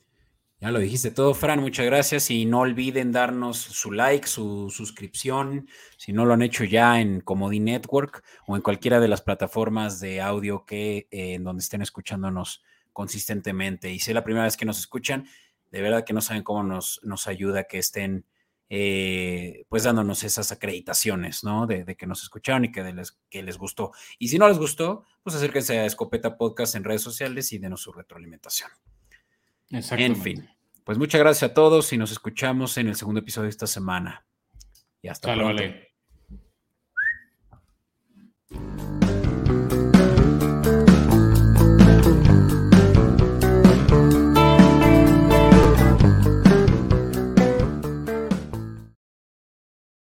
ya 0.61 0.71
lo 0.71 0.79
dijiste 0.79 1.11
todo, 1.11 1.35
Fran, 1.35 1.61
muchas 1.61 1.85
gracias 1.85 2.31
y 2.31 2.47
no 2.47 2.61
olviden 2.61 3.13
darnos 3.13 3.59
su 3.59 3.93
like, 3.93 4.27
su 4.27 4.71
suscripción, 4.71 5.69
si 5.99 6.13
no 6.13 6.25
lo 6.25 6.33
han 6.33 6.41
hecho 6.41 6.65
ya 6.65 7.01
en 7.01 7.21
Comodi 7.21 7.61
Network 7.61 8.25
o 8.47 8.57
en 8.57 8.63
cualquiera 8.63 8.99
de 8.99 9.09
las 9.09 9.21
plataformas 9.21 10.01
de 10.01 10.23
audio 10.23 10.65
que 10.65 11.09
eh, 11.11 11.35
en 11.35 11.45
donde 11.45 11.63
estén 11.63 11.83
escuchándonos 11.83 12.65
consistentemente. 12.95 13.93
Y 13.93 13.99
si 13.99 14.11
es 14.11 14.15
la 14.15 14.25
primera 14.25 14.45
vez 14.45 14.57
que 14.57 14.65
nos 14.65 14.79
escuchan, 14.79 15.27
de 15.71 15.83
verdad 15.83 16.05
que 16.05 16.15
no 16.15 16.23
saben 16.23 16.43
cómo 16.43 16.63
nos, 16.63 17.01
nos 17.03 17.27
ayuda 17.27 17.65
que 17.65 17.77
estén 17.79 18.25
eh, 18.71 19.67
pues 19.69 19.85
dándonos 19.85 20.25
esas 20.25 20.51
acreditaciones, 20.53 21.45
¿no? 21.45 21.67
De, 21.67 21.85
que 21.97 22.07
nos 22.07 22.23
escucharon 22.23 22.65
y 22.65 22.73
que, 22.73 22.83
les, 22.83 23.13
que 23.29 23.43
les 23.43 23.59
gustó. 23.59 23.93
Y 24.19 24.29
si 24.29 24.39
no 24.39 24.49
les 24.49 24.59
gustó, 24.59 25.05
pues 25.23 25.37
acérquense 25.37 25.79
a 25.79 25.85
Escopeta 25.85 26.39
Podcast 26.39 26.75
en 26.75 26.85
redes 26.85 27.03
sociales 27.03 27.53
y 27.53 27.59
denos 27.59 27.83
su 27.83 27.93
retroalimentación. 27.93 28.71
En 29.71 30.17
fin, 30.17 30.49
pues 30.85 30.99
muchas 30.99 31.21
gracias 31.21 31.51
a 31.51 31.55
todos 31.55 31.93
y 31.93 31.99
nos 31.99 32.13
escuchamos 32.13 32.79
en 32.79 32.89
el 32.89 32.97
segundo 32.97 33.21
episodio 33.21 33.45
de 33.45 33.51
esta 33.51 33.67
semana. 33.67 34.25
Y 35.03 35.09
hasta 35.09 35.35
luego. 35.35 35.59